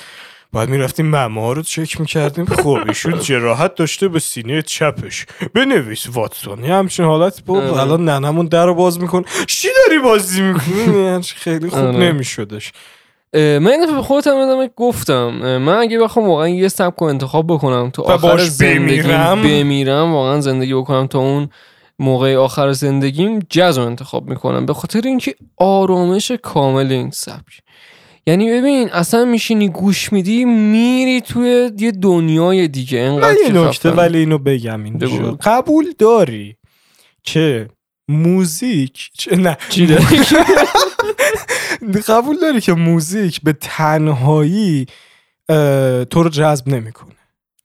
بعد 0.53 0.69
می‌رفتیم 0.69 1.05
ممه 1.05 1.53
رو 1.53 1.61
چک 1.61 1.99
می‌کردیم. 1.99 2.45
خب 2.45 2.77
ایشون 2.87 3.19
جراحت 3.19 3.75
داشته 3.75 4.07
به 4.07 4.19
سینه 4.19 4.61
چپش. 4.61 5.25
بنویس 5.53 6.07
واتسون. 6.13 6.63
یه 6.63 6.73
همچین 6.73 7.05
حالت. 7.05 7.41
بود 7.41 7.63
آره. 7.63 7.81
الان 7.81 8.05
ننمون 8.05 8.45
در 8.45 8.65
رو 8.65 8.73
باز 8.73 8.99
میکن 8.99 9.23
چی 9.47 9.67
داری 9.85 9.99
بازی 9.99 10.41
می‌کنی؟ 10.41 11.21
خیلی 11.35 11.69
خوب 11.69 11.79
آره. 11.79 11.97
نمیشدش. 11.97 12.71
من 13.33 14.01
خودم 14.01 14.37
یادم 14.37 14.67
گفتم. 14.75 15.29
من 15.57 15.77
اگه 15.77 15.99
بخوام 15.99 16.27
واقعا 16.27 16.47
یه 16.47 16.67
سبک 16.67 16.99
رو 16.99 17.07
انتخاب 17.07 17.47
بکنم 17.47 17.89
تو 17.89 18.01
آخر 18.01 18.17
باش 18.17 18.49
زندگیم 18.49 19.03
بمیرم. 19.03 19.41
بمیرم 19.41 20.13
واقعا 20.13 20.41
زندگی 20.41 20.73
بکنم 20.73 21.07
تا 21.07 21.19
اون 21.19 21.49
موقع 21.99 22.35
آخر 22.35 22.71
زندگیم 22.71 23.39
جاز 23.49 23.77
رو 23.77 23.85
انتخاب 23.85 24.29
می‌کنم. 24.29 24.65
به 24.65 24.73
خاطر 24.73 25.01
اینکه 25.05 25.35
آرامش 25.57 26.31
کامل 26.31 26.91
این 26.91 27.11
سبک. 27.11 27.61
یعنی 28.27 28.51
ببین 28.51 28.89
اصلا 28.89 29.25
میشینی 29.25 29.69
گوش 29.69 30.13
میدی 30.13 30.45
میری 30.45 31.21
توی 31.21 31.71
یه 31.77 31.91
دنیای 31.91 32.67
دیگه 32.67 32.99
انقدر 32.99 33.27
من 33.49 33.55
یه 33.55 33.67
نکته. 33.67 33.91
ولی 33.91 34.17
اینو 34.17 34.37
بگم 34.37 34.83
بگو. 34.83 35.37
قبول 35.43 35.93
داری 35.97 36.55
که 37.23 37.67
موزیک 38.07 39.09
چه- 39.17 39.35
نه 39.35 39.57
چی؟ 39.69 39.85
قبول 42.07 42.39
داری 42.39 42.61
که 42.61 42.73
موزیک 42.73 43.41
به 43.41 43.53
تنهایی 43.53 44.85
تو 46.09 46.23
رو 46.23 46.29
جذب 46.29 46.67
نمی‌کنه 46.69 47.12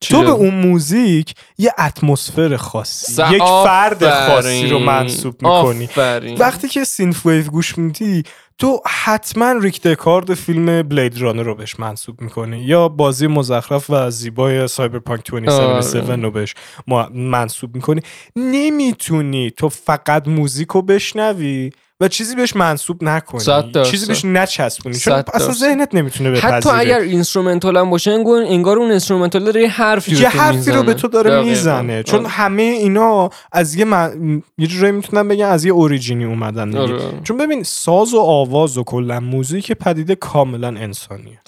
تو 0.00 0.22
به 0.22 0.30
اون 0.30 0.54
موزیک 0.54 1.34
یه 1.58 1.72
اتمسفر 1.78 2.56
خاصی 2.56 3.12
س- 3.12 3.18
یک 3.32 3.42
فرد 3.42 4.04
آفرین. 4.04 4.34
خاصی 4.34 4.66
رو 4.68 4.78
منصوب 4.78 5.34
می‌کنی 5.42 5.84
آفرین. 5.84 6.38
وقتی 6.38 6.68
که 6.68 6.84
synthwave 6.84 7.44
گوش 7.44 7.78
میدی 7.78 8.22
تو 8.58 8.80
حتما 8.86 9.52
ریک 9.52 9.82
دکارد 9.82 10.34
فیلم 10.34 10.82
Blade 10.82 11.18
Runner 11.20 11.42
رو 11.42 11.54
بهش 11.54 11.80
منصوب 11.80 12.20
می‌کنی 12.20 12.58
یا 12.58 12.88
بازی 12.88 13.26
مزخرف 13.26 13.90
و 13.90 14.10
زیبای 14.10 14.68
Cyberpunk 14.68 15.30
2077 15.30 16.10
رو 16.24 16.30
بهش 16.30 16.54
ما- 16.86 17.08
منصوب 17.08 17.74
می‌کنی 17.74 18.00
نمی‌تونی 18.36 19.50
تو 19.50 19.68
فقط 19.68 20.28
موزیک 20.28 20.68
رو 20.68 20.82
بشنوی 20.82 21.70
و 22.00 22.08
چیزی 22.08 22.36
بهش 22.36 22.56
منصوب 22.56 23.04
نکنی. 23.04 23.40
چیزی 23.84 24.06
بهش 24.06 24.24
نچسبونی 24.24 24.98
چون 24.98 25.22
اصلا. 25.34 25.52
ذهنت 25.52 25.94
نمی‌تونه 25.94 26.38
حتی 26.38 26.68
بپذیره 26.68 26.74
اگر 26.78 27.00
instrumental 27.00 27.76
هم 27.76 27.90
باشه 27.90 28.10
انگار, 28.10 28.42
انگار 28.42 28.78
اون 28.78 28.90
instrumental 28.90 29.44
داره 29.44 29.62
یه 29.62 29.68
حرفی 29.68 30.16
یه 30.16 30.28
حرفی 30.28 30.70
رو 30.70 30.82
به 30.82 30.94
می‌زنه. 30.94 30.94
تو 30.94 31.08
داره 31.08 31.30
دقیقاً. 31.30 31.48
می‌زنه 31.48 32.02
چون 32.02 32.20
آره. 32.20 32.28
همه 32.28 32.62
اینا 32.62 33.30
از 33.52 33.74
یه 33.74 33.84
من... 33.84 34.42
یه 34.58 34.66
جورایی 34.66 34.92
می‌تونم 34.92 35.28
بگم 35.28 35.48
از 35.48 35.64
یه 35.64 35.72
origin 35.72 36.17
ی 36.17 36.24
اومدن 36.24 36.70
دیگه. 36.70 36.80
آره. 36.80 36.98
چون 37.24 37.36
ببین 37.36 37.62
ساز 37.62 38.14
و 38.14 38.20
آواز 38.20 38.78
و 38.78 38.84
کلا 38.84 39.20
موزیک 39.20 39.72
پدیده 39.72 40.14
کاملا 40.14 40.68
انسانیه. 40.68 41.40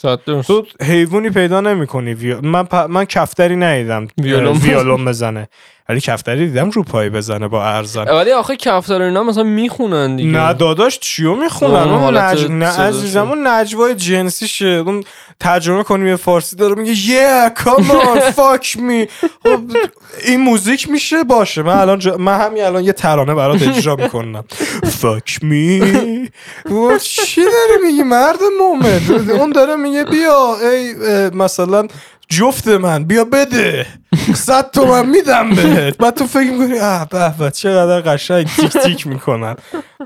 تو 0.46 0.66
حیوانی 0.82 1.30
پیدا 1.30 1.60
نمی‌کنی 1.60 2.14
ویا... 2.14 2.40
من 2.40 2.64
پ... 2.64 2.74
من 2.74 3.04
کفتری 3.04 3.56
ندیدم 3.56 4.08
ویولون 4.18 5.04
بزنه 5.04 5.48
ولی 5.90 6.00
کفتری 6.00 6.46
دیدم 6.46 6.70
رو 6.70 6.82
پای 6.82 7.10
بزنه 7.10 7.48
با 7.48 7.64
ارزن 7.64 8.04
ولی 8.04 8.32
آخه 8.32 8.56
کفتار 8.56 9.02
اینا 9.02 9.22
مثلا 9.22 9.42
می‌خونن 9.42 10.16
دیگه. 10.16 10.30
نه 10.30 10.52
داداش 10.52 10.98
چیو 10.98 11.34
می‌خونن؟ 11.34 11.74
اون 11.74 12.16
نج... 12.16 12.46
نه. 12.50 12.66
عزیزم 12.66 13.28
اون 13.28 13.46
نجوای 13.46 13.94
جنسیشه 13.94 14.66
اون 14.66 15.04
ترجمه 15.40 15.82
کنی 15.82 16.04
به 16.04 16.16
فارسی 16.16 16.56
داره 16.56 16.74
میگه 16.74 16.94
yeah 16.94 17.58
come 17.58 17.82
on 17.82 18.20
fuck 18.38 18.76
me. 18.76 19.26
خب، 19.42 19.60
این 20.24 20.40
موزیک 20.40 20.90
میشه؟ 20.90 21.24
باشه. 21.24 21.62
من 21.62 21.76
الان 21.76 21.98
جا... 21.98 22.16
من 22.16 22.40
همین 22.40 22.64
الان 22.64 22.84
یه 22.84 22.92
ترانه 22.92 23.34
برات 23.34 23.62
اجرا 23.62 23.96
می‌کنم. 23.96 24.44
Fuck 24.82 25.32
me. 25.42 25.84
و 26.72 26.98
چی 26.98 27.40
داره 27.40 27.78
میگی؟ 27.86 28.02
مرد 28.02 28.38
مومن. 28.60 29.30
اون 29.30 29.52
داره 29.52 29.76
میگه 29.76 30.04
بیا 30.04 30.56
ای 30.62 30.94
مثلا 31.30 31.88
جفت 32.30 32.68
من 32.68 33.04
بیا 33.04 33.24
بده. 33.24 33.86
صد 34.34 34.70
تومن 34.70 35.06
میدم 35.06 35.50
بهت. 35.50 35.96
بعد 35.96 36.14
تو 36.14 36.26
فکر 36.26 36.50
می‌کنی 36.50 36.78
اه 36.78 37.08
به 37.08 37.34
به 37.38 37.50
چقدر 37.50 38.00
قشنگ 38.00 38.46
تیک 38.46 38.72
تیک 38.72 39.06
می‌کنن. 39.06 39.56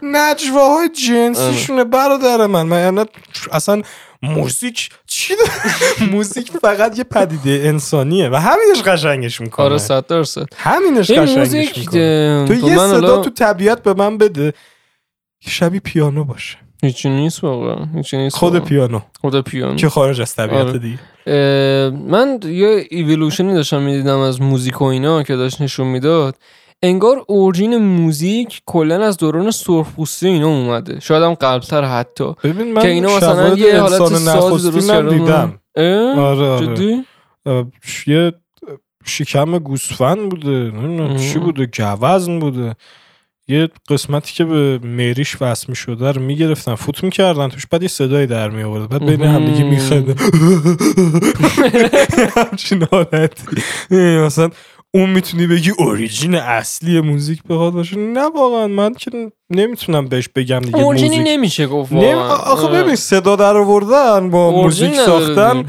نجواهای 0.02 0.88
جنسیشونه 0.88 1.84
برادر 1.84 2.46
من. 2.46 2.62
من 2.62 2.78
یعنی 2.78 3.04
اصلا 3.52 3.82
موزیک 4.22 4.90
چی؟ 5.06 5.34
موزیک 6.10 6.50
فقط 6.50 6.98
یه 6.98 7.04
پدیده 7.04 7.68
انسانیه 7.68 8.28
و 8.28 8.36
همینش 8.36 8.82
قشنگش 8.82 9.40
می‌کنه. 9.40 9.66
آره 9.66 9.78
صد 9.78 10.06
درصد. 10.06 10.46
همینش 10.56 11.10
قشنگش 11.10 11.78
می‌کنه. 11.78 12.44
تو 12.48 12.54
یه 12.54 12.76
صدا 12.76 13.22
تو 13.22 13.30
طبیعت 13.30 13.82
به 13.82 13.94
من 13.94 14.18
بده 14.18 14.54
که 15.40 15.50
شبیه 15.50 15.80
پیانو 15.80 16.24
باشه. 16.24 16.63
هیچی 16.84 17.10
نیست 17.10 17.44
واقعا 17.44 17.86
هیچی 17.94 18.16
نیست 18.16 18.36
خود 18.36 18.52
واقعا. 18.52 18.68
پیانو 18.68 19.00
خود 19.20 19.40
پیانو 19.40 19.76
که 19.76 19.88
خارج 19.88 20.20
از 20.20 20.34
طبیعت 20.34 20.66
آره. 20.66 20.78
دیگه 20.78 20.98
من 22.08 22.40
یه 22.44 22.86
ایولوشنی 22.90 23.54
داشتم 23.54 23.82
می‌دیدم 23.82 24.18
از 24.18 24.42
موزیک 24.42 24.80
و 24.80 24.84
اینا 24.84 25.22
که 25.22 25.36
داشت 25.36 25.62
نشون 25.62 25.86
می‌داد 25.86 26.36
انگار 26.82 27.24
اورجین 27.28 27.76
موزیک 27.76 28.62
کلا 28.66 29.04
از 29.04 29.16
دوران 29.16 29.50
سرخپوستی 29.50 30.28
اینا 30.28 30.48
اومده 30.48 31.00
شاید 31.00 31.22
هم 31.22 31.34
قبلتر 31.34 31.84
حتی 31.84 32.34
ببین 32.44 32.72
من 32.72 32.82
که 32.82 32.88
اینا 32.88 33.16
مثلا 33.16 33.56
یه 33.56 33.80
حالت 33.80 33.98
سازی 34.14 34.70
درست 34.70 34.90
دیدم؟ 34.90 35.58
آره 35.76 36.48
آره 36.48 36.66
جدی؟ 36.66 37.04
یه 38.06 38.32
شکم 39.04 39.58
گوسفند 39.58 40.28
بوده 40.28 40.48
نمی‌دونم. 40.48 41.16
چی 41.16 41.38
بوده 41.38 41.66
گوزن 41.66 42.38
بوده 42.38 42.74
یه 43.48 43.68
قسمتی 43.88 44.34
که 44.34 44.44
به 44.44 44.78
مریش 44.78 45.42
وصل 45.42 45.66
می 45.68 45.76
شده 45.76 46.12
رو 46.12 46.22
می‌گرفتن 46.22 46.74
فوت 46.74 47.04
می‌کردن 47.04 47.48
توش 47.48 47.66
بعد 47.66 47.82
یه 47.82 47.88
صدایی 47.88 48.26
در 48.26 48.50
می 48.50 48.62
آورد 48.62 48.88
بعد 48.88 49.04
بین 49.06 49.22
هم 49.22 49.44
دیگه 49.44 49.64
میخنده 49.64 50.14
همچین 52.36 52.86
حالتی. 52.92 53.42
مثلا 54.26 54.50
اون 54.94 55.10
می‌تونی 55.10 55.46
بگی 55.46 55.70
اوریجین 55.78 56.34
اصلی 56.34 57.00
موزیک 57.00 57.42
بخواد 57.42 57.72
باشه. 57.72 57.96
نه 57.96 58.28
واقعا 58.36 58.66
من 58.66 58.94
که 58.94 59.10
نمی‌تونم 59.50 60.06
بهش 60.06 60.28
بگم 60.36 60.60
دیگه 60.60 60.76
اورجینی 60.78 61.18
نمیشه 61.18 61.66
گفت 61.66 61.92
نمی... 61.92 62.12
آخه. 62.14 62.68
ببین 62.68 62.96
صدا 62.96 63.36
در 63.36 63.56
آوردن 63.56 64.30
با 64.30 64.50
موزیک 64.50 64.94
ساختن 64.94 65.64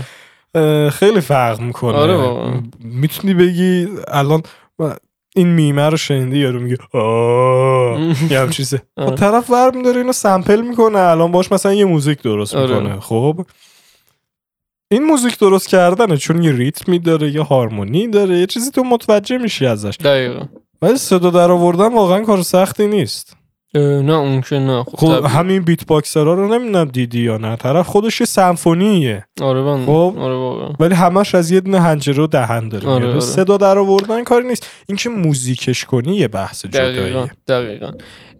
خیلی 0.89 1.21
فرق 1.21 1.59
می‌کنه. 1.59 1.97
آره. 1.97 2.53
می‌تونی 2.83 3.33
بگی 3.33 3.87
الان 4.07 4.43
این 5.35 5.47
میمه 5.47 5.89
رو 5.89 5.97
شنیدی 5.97 6.37
یارو 6.37 6.59
میگه 6.59 6.77
آه. 6.93 7.99
یه 8.31 8.39
هم 8.39 8.49
چیزه 8.49 8.81
آره. 8.97 9.09
خب 9.09 9.15
طرف 9.15 9.49
ور 9.49 9.71
میداره 9.75 9.97
اینو 9.97 10.13
سمپل 10.13 10.61
می‌کنه. 10.61 10.99
الان 10.99 11.31
باش 11.31 11.51
مثلا 11.51 11.73
یه 11.73 11.85
موزیک 11.85 12.21
درست 12.21 12.55
آره. 12.55 12.79
می‌کنه. 12.79 12.99
خب؟ 12.99 13.45
این 14.91 15.03
موزیک 15.03 15.39
درست 15.39 15.67
کردنه 15.67 16.17
چون 16.17 16.43
یه 16.43 16.51
ریتمی 16.51 16.99
داره 16.99 17.31
یه 17.31 17.41
هارمونی 17.41 18.07
داره 18.07 18.39
یه 18.39 18.45
چیزی 18.45 18.71
تو 18.71 18.83
متوجه 18.83 19.37
میشی 19.37 19.65
ازش. 19.65 19.97
دقیقا. 20.03 20.45
ولی 20.81 20.97
صدا 20.97 21.29
در 21.29 21.51
آوردن 21.51 21.93
واقعا 21.93 22.23
کار 22.23 22.41
سختی 22.41 22.87
نیست. 22.87 23.37
نه 23.79 24.13
اون 24.13 24.41
که 24.41 24.59
نه 24.59 24.83
خب, 24.83 24.97
خب. 24.97 25.25
همین 25.25 25.61
بیت 25.61 25.85
باکسرها 25.85 26.33
رو 26.33 26.53
نمی‌دونم 26.53 26.85
دیدی 26.85 27.21
یا 27.21 27.37
نه 27.37 27.55
طرف 27.55 27.87
خودش 27.87 28.19
یه 28.21 28.25
سمفونیه 28.25 29.25
آره 29.41 29.61
من 29.61 29.85
خب. 29.85 30.15
آره 30.19 30.35
واقعا 30.35 30.69
ولی 30.79 30.95
همش 30.95 31.35
از 31.35 31.51
یه 31.51 31.59
دونه 31.59 31.79
حنجره 31.79 32.23
و 32.23 32.27
دهن 32.27 32.69
داره 32.69 32.87
آره، 32.87 32.99
میاد. 33.03 33.11
آره. 33.11 33.19
صدا 33.19 33.57
در 33.57 33.77
آوردن 33.77 34.23
کاری 34.23 34.47
نیست 34.47 34.67
اینکه 34.87 35.09
موزیکش 35.09 35.85
کنی 35.85 36.15
یه 36.15 36.27
بحث 36.27 36.65
دقیقا 36.65 36.91
جداییه 36.91 37.31
دقیقا 37.47 37.91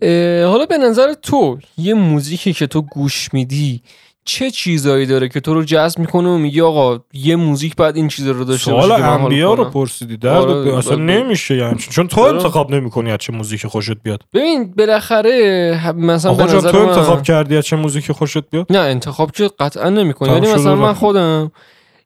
اه، 0.01 0.45
حالا 0.45 0.65
به 0.65 0.77
نظر 0.77 1.13
تو 1.13 1.57
یه 1.77 1.93
موزیکی 1.93 2.53
که 2.53 2.67
تو 2.67 2.81
گوش 2.81 3.33
میدی 3.33 3.81
چه 4.25 4.51
چیزایی 4.51 5.05
داره 5.05 5.29
که 5.29 5.39
تو 5.39 5.53
رو 5.53 5.63
جذب 5.63 5.99
می‌کنه 5.99 6.29
و 6.29 6.37
میگی 6.37 6.61
آقا 6.61 6.99
یه 7.13 7.35
موزیک 7.35 7.75
بعد 7.75 7.95
این 7.95 8.07
چیزا 8.07 8.31
رو 8.31 8.43
داشته 8.43 8.71
باشه 8.71 8.87
سوال 8.87 9.01
من 9.01 9.09
انبیا 9.09 9.53
رو. 9.53 9.65
پرسیدی 9.65 10.17
درد 10.17 10.35
آره، 10.35 10.77
اصلا. 10.77 10.95
نمیشه 10.95 11.55
یعنی 11.55 11.75
چون 11.77 12.07
تو 12.07 12.21
آره. 12.21 12.33
انتخاب 12.37 12.71
نمی‌کنی 12.75 13.11
از 13.11 13.17
چه 13.17 13.33
موزیک 13.33 13.67
خوشت 13.67 13.91
بیاد 14.03 14.21
ببین 14.33 14.73
بالاخره 14.77 15.93
مثلا 15.95 16.33
به 16.33 16.43
آقا 16.43 16.53
نظر 16.57 16.71
تو 16.71 16.79
من 16.79 16.89
انتخاب 16.89 17.23
کردی 17.23 17.57
از 17.57 17.65
چه 17.65 17.75
موزیک 17.75 18.11
خوشت 18.11 18.49
بیاد 18.49 18.65
نه 18.69 18.79
انتخاب 18.79 19.31
که 19.31 19.49
قطعا 19.59 19.89
نمی‌کنی 19.89 20.29
شد 20.29 20.53
مثلا 20.53 20.75
من. 20.75 20.93
خودم 20.93 21.51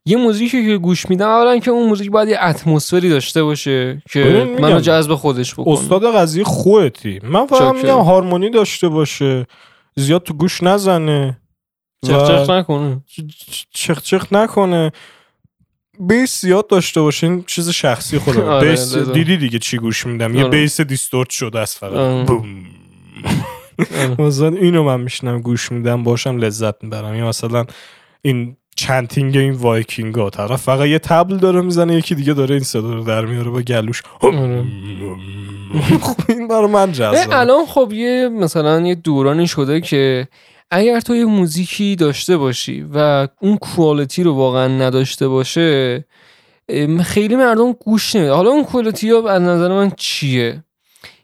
یه 0.06 0.18
موزیکی 0.18 0.66
که 0.66 0.78
گوش 0.78 1.10
میدم 1.10 1.28
اولا 1.28 1.58
که 1.58 1.72
اون 1.72 1.90
موزیک 1.90 2.12
باید 2.12 2.30
یه 2.30 2.38
اتمسفری 2.42 3.10
داشته 3.10 3.44
باشه 3.44 4.04
که 4.12 4.48
منو 4.60 4.80
جذب 4.80 5.16
خودش 5.16 5.54
بکنه 5.54 5.74
استاد 5.74 6.16
قضیه 6.16 6.44
خودتی 6.44 7.20
من 7.24 7.46
فقط. 7.46 7.76
میگم 7.76 8.00
هارمونی 8.00 8.50
داشته 8.50 8.90
باشه 8.90 9.46
زیاد 9.96 10.24
تو 10.24 10.34
گوش 10.34 10.64
نزنه 10.64 11.38
چخ 12.08 12.28
چخ 12.28 12.50
نکنه 12.50 13.02
چخ 13.74 14.02
چخ 14.02 14.34
نکنه 14.34 14.92
bass 16.00 16.42
زیاد 16.42 16.68
داشته 16.68 17.02
باشه 17.02 17.28
این 17.28 17.44
چیز 17.48 17.70
شخصی 17.70 18.20
خودم 18.26 18.42
آره، 18.42 18.70
bass. 18.70 18.98
دیدی 18.98 19.38
دیگه 19.38 19.60
چی 19.60 19.78
گوش 19.78 20.06
میدم 20.06 20.36
یه 20.36 20.42
آره. 20.42 20.50
bass 20.50 20.82
distort 20.82 21.30
شده 21.30 21.60
است 21.60 21.78
فقط 21.78 21.94
آره. 21.94 22.24
بوم. 22.24 22.66
مثلا 24.20 24.48
اینو 24.48 24.84
من 24.84 25.02
میشنم 25.02 25.42
گوش 25.42 25.72
میدم 25.72 26.04
باشم 26.04 26.38
لذت 26.38 26.84
می‌برم 26.84 27.16
یا 27.16 27.28
مثلا 27.28 27.66
این 28.22 28.56
chanting 28.76 29.38
این 29.38 29.52
وایکینگ 29.54 30.16
ها 30.16 30.30
طرف 30.30 30.62
فقط 30.62 30.88
یه 30.88 31.00
طبل 31.00 31.38
داره 31.38 31.62
می‌زنه 31.62 31.96
یکی 31.96 32.16
دیگه 32.16 32.34
داره 32.34 32.56
این 32.56 32.64
صدا 32.64 32.94
رو 32.94 33.04
در 33.04 33.26
میاره 33.26 33.50
با 33.50 33.62
گلوش. 33.62 34.02
خب 36.02 36.16
این 36.30 36.48
برای 36.48 36.68
من 36.68 36.92
جذابه 36.92 37.40
الان 37.40 37.66
خب 37.66 37.92
یه 37.94 38.30
مثلا 38.30 38.82
یه 38.82 38.96
دورانی 38.96 39.48
شده 39.48 39.82
که 39.82 40.28
اگر 40.72 41.00
تو 41.00 41.16
یه 41.16 41.26
موزیکی 41.26 41.96
داشته 41.96 42.38
باشی 42.38 42.86
و 42.94 43.28
اون 43.42 43.58
کوالیتی 43.58 44.24
رو 44.24 44.34
واقعا 44.34 44.68
نداشته 44.68 45.28
باشه 45.28 46.06
خیلی 47.04 47.36
مردم 47.36 47.72
گوش 47.74 48.16
نمیده 48.16 48.34
حالا 48.34 48.50
اون 48.50 48.64
کوالیتی 48.64 49.10
ها 49.10 49.30
از 49.30 49.42
نظر 49.42 49.68
من 49.68 49.92
چیه؟ 49.98 50.64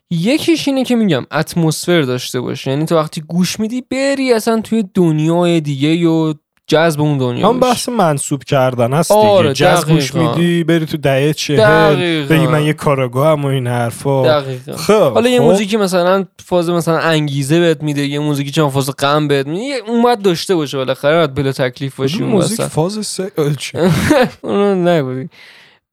یکیش 0.09 0.67
اینه 0.67 0.83
که 0.83 0.95
میگم 0.95 1.25
اتمسفر 1.31 2.01
داشته 2.01 2.41
باشه 2.41 2.71
یعنی 2.71 2.85
تو 2.85 2.95
وقتی 2.95 3.21
گوش 3.21 3.59
میدی 3.59 3.81
بری 3.81 4.33
اصلا 4.33 4.61
توی 4.61 4.83
دنیای 4.93 5.61
دیگه 5.61 6.07
و 6.07 6.33
جذب 6.67 7.01
اون 7.01 7.17
دنیا 7.17 7.49
هم. 7.49 7.59
بحث 7.59 7.89
منصوب 7.89 8.43
کردن 8.43 8.93
هست 8.93 9.11
آره، 9.11 9.53
دیگه 9.53 9.75
گوش 9.83 10.11
دقیقاً. 10.11 10.35
میدی 10.35 10.63
بری 10.63 10.85
تو 10.85 10.97
دهه 10.97 11.33
چهل. 11.33 12.25
بگی 12.25 12.47
من 12.47 12.63
یه 12.63 12.73
کاراگاه 12.73 13.27
هم 13.31 13.43
و 13.43 13.47
این 13.47 13.67
حرفا 13.67 14.41
خب 14.75 15.13
حالا 15.13 15.29
یه 15.29 15.39
خب. 15.39 15.45
موزیکی 15.45 15.77
مثلا 15.77 16.25
فاز 16.45 16.69
مثلا 16.69 16.97
انگیزه 16.99 17.59
بهت 17.59 17.83
میده 17.83 18.05
یه 18.05 18.19
موزیکی 18.19 18.51
چند 18.51 18.69
فاز 18.69 18.89
غم 18.95 19.27
بهت 19.27 19.47
میده 19.47 19.61
یه- 19.63 19.81
اون 19.87 20.01
باید 20.01 20.21
داشته 20.21 20.55
باشه 20.55 20.77
بالاخره 20.77 21.15
باید 21.17 21.33
بلا 21.33 21.51
تکلیف 21.51 21.95
باشی 21.95 22.21
اون 22.23 22.31
موزیک. 22.31 22.61
فاز 22.61 23.07
سه؟ 23.07 23.31
اونو 24.43 24.75
نگودی 24.89 25.29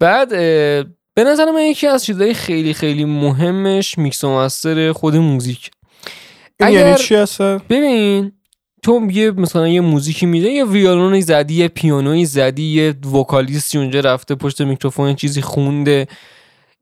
بعد 0.01 0.29
به 1.15 1.25
نظر 1.27 1.51
من 1.51 1.63
یکی 1.63 1.87
از 1.87 2.05
چیزهای 2.05 2.35
خیلی 2.35 2.75
خیلی 2.75 3.05
مهمش 3.05 3.99
میکس 3.99 4.25
و 4.25 4.31
master 4.38 4.92
خود 4.93 5.17
موزیک 5.17 5.71
این 6.61 6.69
اگر- 6.69 6.87
یعنی 6.87 6.99
چی 6.99 7.15
هستن 7.15 7.61
ببین 7.71 8.33
تو 8.83 9.09
یه 9.11 9.31
مثلا 9.31 9.68
یه 9.68 9.81
موزیکی 9.81 10.27
میده 10.27 10.49
یه 10.49 10.64
ویولونی 10.64 11.23
زدی 11.23 11.55
یه 11.55 11.68
پیانوی 11.68 12.25
زدی 12.25 12.62
یه 12.62 12.95
vocalist 13.12 13.71
ی 13.71 13.79
اونجا 13.79 14.01
رفته 14.01 14.35
پشت 14.35 14.61
میکروفون 14.61 15.14
چیزی 15.14 15.42
خونده. 15.42 16.07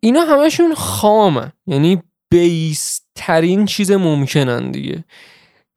اینا 0.00 0.20
همشون 0.20 0.74
خامن 0.74 1.52
یعنی 1.66 2.02
base 2.30 3.00
ترین 3.14 3.66
چیز 3.66 3.90
ممکنن 3.90 4.70
دیگه. 4.70 5.04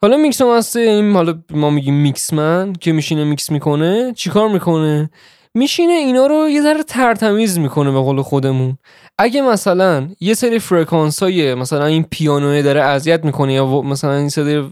حالا 0.01 0.17
mix 0.17 0.41
master 0.41 0.79
این 0.79 1.13
حالا 1.13 1.43
ما 1.49 1.69
میگیم 1.69 1.93
mix 1.93 2.33
man 2.33 2.73
که 2.73 2.91
میشینه 2.91 3.23
میکس 3.23 3.51
می‌کنه 3.51 4.13
چیکار 4.15 4.49
می‌کنه؟ 4.49 5.09
میشینه 5.55 5.93
اینا 5.93 6.27
رو 6.27 6.49
یه 6.49 6.61
ذره 6.61 6.83
ترتمیز 6.83 7.59
می‌کنه 7.59 7.91
به 7.91 7.99
قول 7.99 8.21
خودمون. 8.21 8.77
اگه 9.17 9.41
مثلا 9.41 10.07
یه 10.19 10.33
سری 10.33 10.59
فرکانس 10.59 11.23
های 11.23 11.55
مثلا 11.55 11.85
این 11.85 12.05
پیانوه 12.11 12.61
داره 12.61 12.81
اذیت 12.81 13.25
می‌کنه 13.25 13.53
یا 13.53 13.81
مثلا 13.81 14.13
این 14.15 14.29
سری 14.29 14.63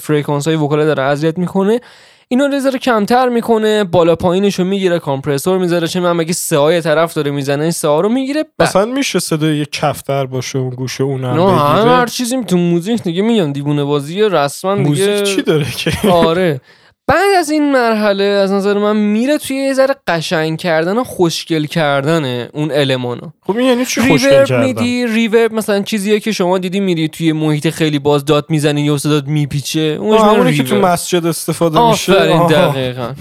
فرکانس 0.00 0.48
های 0.48 0.56
vocal 0.56 0.79
ه 0.79 0.84
داره 0.84 1.02
اذیت 1.02 1.38
می‌کنه 1.38 1.80
اینو 2.28 2.52
یه 2.52 2.60
ذره 2.60 2.78
کمتر 2.78 3.28
می‌کنه 3.28 3.84
بالا 3.84 4.16
پایینش 4.16 4.58
رو 4.58 4.64
می‌گیره 4.64 4.98
compressor 4.98 5.58
می‌ذاره 5.58 5.88
چه 5.88 6.00
من 6.00 6.20
اگه 6.20 6.32
سه 6.32 6.58
های 6.58 6.80
طرف 6.80 7.14
داره 7.14 7.30
می‌زنه 7.30 7.62
این 7.62 7.70
سه 7.70 7.88
رو 7.88 8.08
می‌گیره 8.08 8.44
مثلا 8.58 8.84
میشه 8.84 9.18
صدای 9.18 9.58
یه 9.58 9.64
کفتر 9.64 10.26
باشه 10.26 10.58
اون 10.58 10.70
گوشه 10.70 11.04
اون 11.04 11.24
هم 11.24 11.40
نه 11.40 11.96
هر 11.96 12.06
چیزی 12.06 12.44
تو 12.44 12.56
موزیک 12.56 13.02
دیگه 13.02 13.22
میگم 13.22 13.52
دیوونه 13.52 13.84
بازی 13.84 14.22
رسما 14.22 14.76
دیگه 14.76 14.88
موزیک 14.88 15.22
چی 15.22 15.42
داره 15.42 15.66
که؟ 15.70 16.08
آره. 16.10 16.60
بعد 17.10 17.36
از 17.38 17.50
این 17.50 17.72
مرحله 17.72 18.24
از 18.24 18.52
نظر 18.52 18.78
من 18.78 18.96
میره 18.96 19.38
توی 19.38 19.56
یه 19.56 19.74
ذره 19.74 19.94
قشنگ 20.08 20.58
کردن 20.58 20.98
و 20.98 21.04
خوشگل 21.04 21.64
کردن 21.64 22.48
اون 22.52 22.70
المانا 22.72 23.32
خب 23.42 23.56
این 23.56 23.68
یعنی 23.68 23.84
چی 23.84 24.00
خوشگل 24.00 24.28
ریورب 24.30 24.46
کردن؟ 24.46 24.64
میدی 24.64 25.06
ریورب 25.06 25.52
مثلا 25.52 25.82
چیزیه 25.82 26.20
که 26.20 26.32
شما 26.32 26.58
دیدی 26.58 26.80
میری 26.80 27.08
توی 27.08 27.32
محیط 27.32 27.70
خیلی 27.70 27.98
باز 27.98 28.24
داد 28.24 28.46
می‌زنی 28.48 28.80
یا 28.80 28.98
صدات 28.98 29.24
میپیچه 29.24 29.98
همونی 30.02 30.56
که 30.56 30.62
تو. 30.62 30.76
مسجد 30.76 31.26
استفاده 31.26 31.90
میشه. 31.90 32.12
آفرین. 32.12 32.46
دقیقا. 32.46 33.12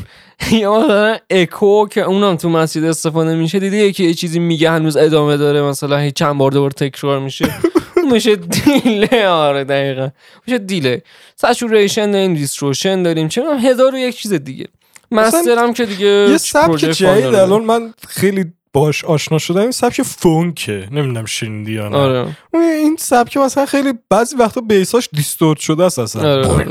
یا 0.62 0.80
مثلا 0.80 1.18
اکو 1.30 1.88
که 1.88 2.02
اونم 2.02 2.36
تو 2.36 2.50
مسجد 2.50 2.84
استفاده 2.84 3.36
میشه 3.36 3.60
دیدی 3.60 3.78
یکی 3.78 4.06
یه 4.06 4.14
چیزی 4.14 4.40
میگه 4.40 4.72
هنوز 4.72 4.98
ادامه 4.98 5.38
داره 5.38 5.62
مثلا 5.62 5.98
هی 5.98 6.12
چند 6.12 6.38
بار 6.38 6.52
دوباره 6.52 6.74
تکرار 6.74 7.20
میشه. 7.20 7.46
اون 7.46 7.72
میشه 8.12 8.36
delay؟ 8.36 9.28
آره 9.28 9.64
دقیقا. 9.64 10.10
میشه 10.48 10.58
delay. 10.58 11.04
saturation 11.36 12.12
داریم 12.12 12.34
distortion 12.34 13.04
داریم. 13.04 13.28
چه 13.28 13.44
هزار 13.64 13.96
و 13.96 13.98
یک 13.98 14.18
چیز 14.18 14.34
دیگه. 14.34 14.68
master 15.12 15.60
هم 15.60 15.74
که 15.74 15.86
دیگه 15.86 16.28
یه 16.30 16.38
سبک 16.38 16.78
جدید. 16.78 17.36
الان 17.36 17.64
من 17.64 17.94
خیلی 18.08 18.46
باش 18.74 19.06
آشنا 19.06 19.38
شدم. 19.38 19.62
این 19.62 19.72
سبک 19.72 20.02
phonk 20.02 20.63
ه. 20.63 20.88
نمی‌دونم 20.92 21.26
شنیدی 21.26 21.72
یا 21.72 21.90
نه. 21.90 21.98
آره. 21.98 22.38
این 22.54 22.96
سبک 23.00 23.38
مثلا 23.38 23.66
خیلی 23.66 23.94
بعضی 24.10 24.36
وقتا 24.36 24.62
bass 24.62 24.94
اش 24.94 25.10
distort 25.14 25.60
شده 25.60 25.84
است 25.84 26.00
اصلا. 26.00 26.44
آره. 26.44 26.68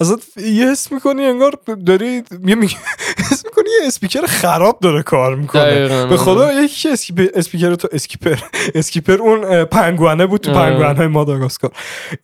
اصلا 0.00 0.16
یه 0.36 0.70
حس 0.70 0.92
می‌کنی 0.92 1.24
انگار 1.24 1.58
داری 1.86 2.22
یه 2.46 2.54
میگه 2.54 2.76
حس 3.18 3.44
اسپیکر 3.86 4.26
خراب 4.26 4.78
داره 4.80 5.02
کار 5.02 5.36
می‌کنه. 5.36 6.06
به 6.06 6.16
خدا 6.16 6.52
یکی 6.62 6.88
اسکیپ 6.88 7.30
اسپیکر 7.34 7.74
تو 7.74 7.88
اسکیپر. 7.92 8.36
اسکیپر 8.74 9.12
اون 9.16 9.64
پنگوئنه 9.64 10.26
بود 10.26 10.40
تو. 10.40 10.52
پنگوئنه 10.52 11.06
ماداگاسکار. 11.06 11.70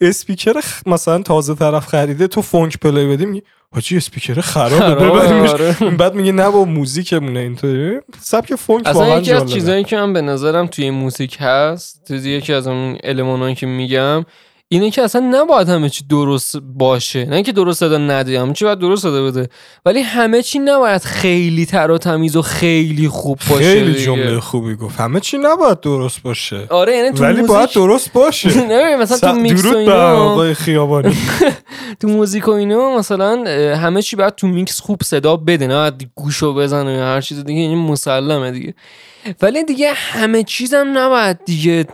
اسپیکر 0.01 0.53
خ- 0.61 0.87
مثلا 0.87 1.21
تازه 1.21 1.55
طرف 1.55 1.87
خریده 1.87 2.27
تو 2.27 2.41
phonk 2.41 2.77
play 2.79 3.07
بدی 3.07 3.25
میگی 3.25 3.43
حاجی 3.73 3.97
اسپیکر 3.97 4.41
خرابه 4.41 4.95
ببریمش. 5.05 5.49
آره. 5.49 5.75
بعد 5.97 6.15
میگه 6.15 6.31
نه 6.31 6.49
با 6.49 6.65
موزیکمونه 6.65 7.39
اینطوری. 7.39 7.99
سبک 8.21 8.55
phonk 8.55 8.87
اصلا 8.87 9.19
یکی 9.19 9.33
از. 9.33 9.53
چیزایی 9.53 9.83
که 9.83 9.95
من 9.95 10.13
به 10.13 10.21
نظرم 10.21 10.67
توی 10.67 10.89
موزیک 10.89 11.37
هست 11.39 12.01
توی 12.07 12.17
یکی 12.17 12.53
از 12.53 12.67
اون 12.67 12.97
المانایی 13.03 13.55
که 13.55 13.65
میگم 13.65 14.25
اینه 14.69 14.91
که 14.91 15.01
اصلا 15.01 15.21
نباید 15.21 15.69
همه 15.69 15.89
چی 15.89 16.05
درست 16.09 16.55
باشه. 16.57 17.25
نه 17.25 17.35
اینکه 17.35 17.51
درست 17.51 17.79
صدا 17.79 17.97
نده 17.97 18.41
همه 18.41 18.53
چی 18.53 18.65
باید 18.65 18.79
درست 18.79 19.01
صدا 19.01 19.25
بده 19.25 19.49
ولی 19.85 20.01
همه 20.01 20.41
چی 20.41 20.59
نباید 20.59 21.01
خیلی 21.01 21.65
تر 21.65 21.91
و 21.91 21.97
تمیز 21.97 22.35
و 22.35 22.41
خیلی 22.41 23.07
خوب 23.07 23.39
باشه 23.49 23.63
خیلی. 23.63 24.03
جمله 24.03 24.39
خوبی 24.39 24.75
گفت. 24.75 24.99
همه 24.99 25.19
چی 25.19 25.37
نباید 25.37 25.79
درست 25.79 26.21
باشه. 26.21 26.67
آره 26.69 26.97
یعنی 26.97 27.11
تو 27.11 27.23
ولی 27.23 27.33
موزیک 27.33 27.47
باید 27.47 27.69
درست 27.69 28.13
باشه. 28.13 28.61
نه 28.67 28.95
مثلا 28.97 29.31
تو 29.31 29.39
میکس 29.39 29.65
و 29.65 29.77
اینا 29.77 30.53
خیابانی. 30.53 31.17
تو 31.99 32.07
موزیک 32.07 32.47
و 32.47 32.51
اینا 32.51 32.97
مثلا 32.97 33.43
همه 33.75 34.01
چی 34.01 34.15
باید 34.15 34.35
تو 34.35 34.47
میکس 34.47 34.79
خوب 34.79 35.03
صدا 35.03 35.37
بده. 35.37 35.67
نه 35.67 35.75
باید 35.75 36.09
گوشو 36.15 36.53
بزنه 36.53 36.93
یا 36.93 37.05
هر 37.05 37.21
چیز 37.21 37.43
دیگه 37.43 37.61
این 37.61 37.77
مسلمه 37.77 38.51
دیگه. 38.51 38.73
ولی 39.41 39.63
دیگه 39.63 39.93
همه 39.93 40.43
چیزم 40.43 40.87
نباید 40.93 41.45
دیگه 41.45 41.85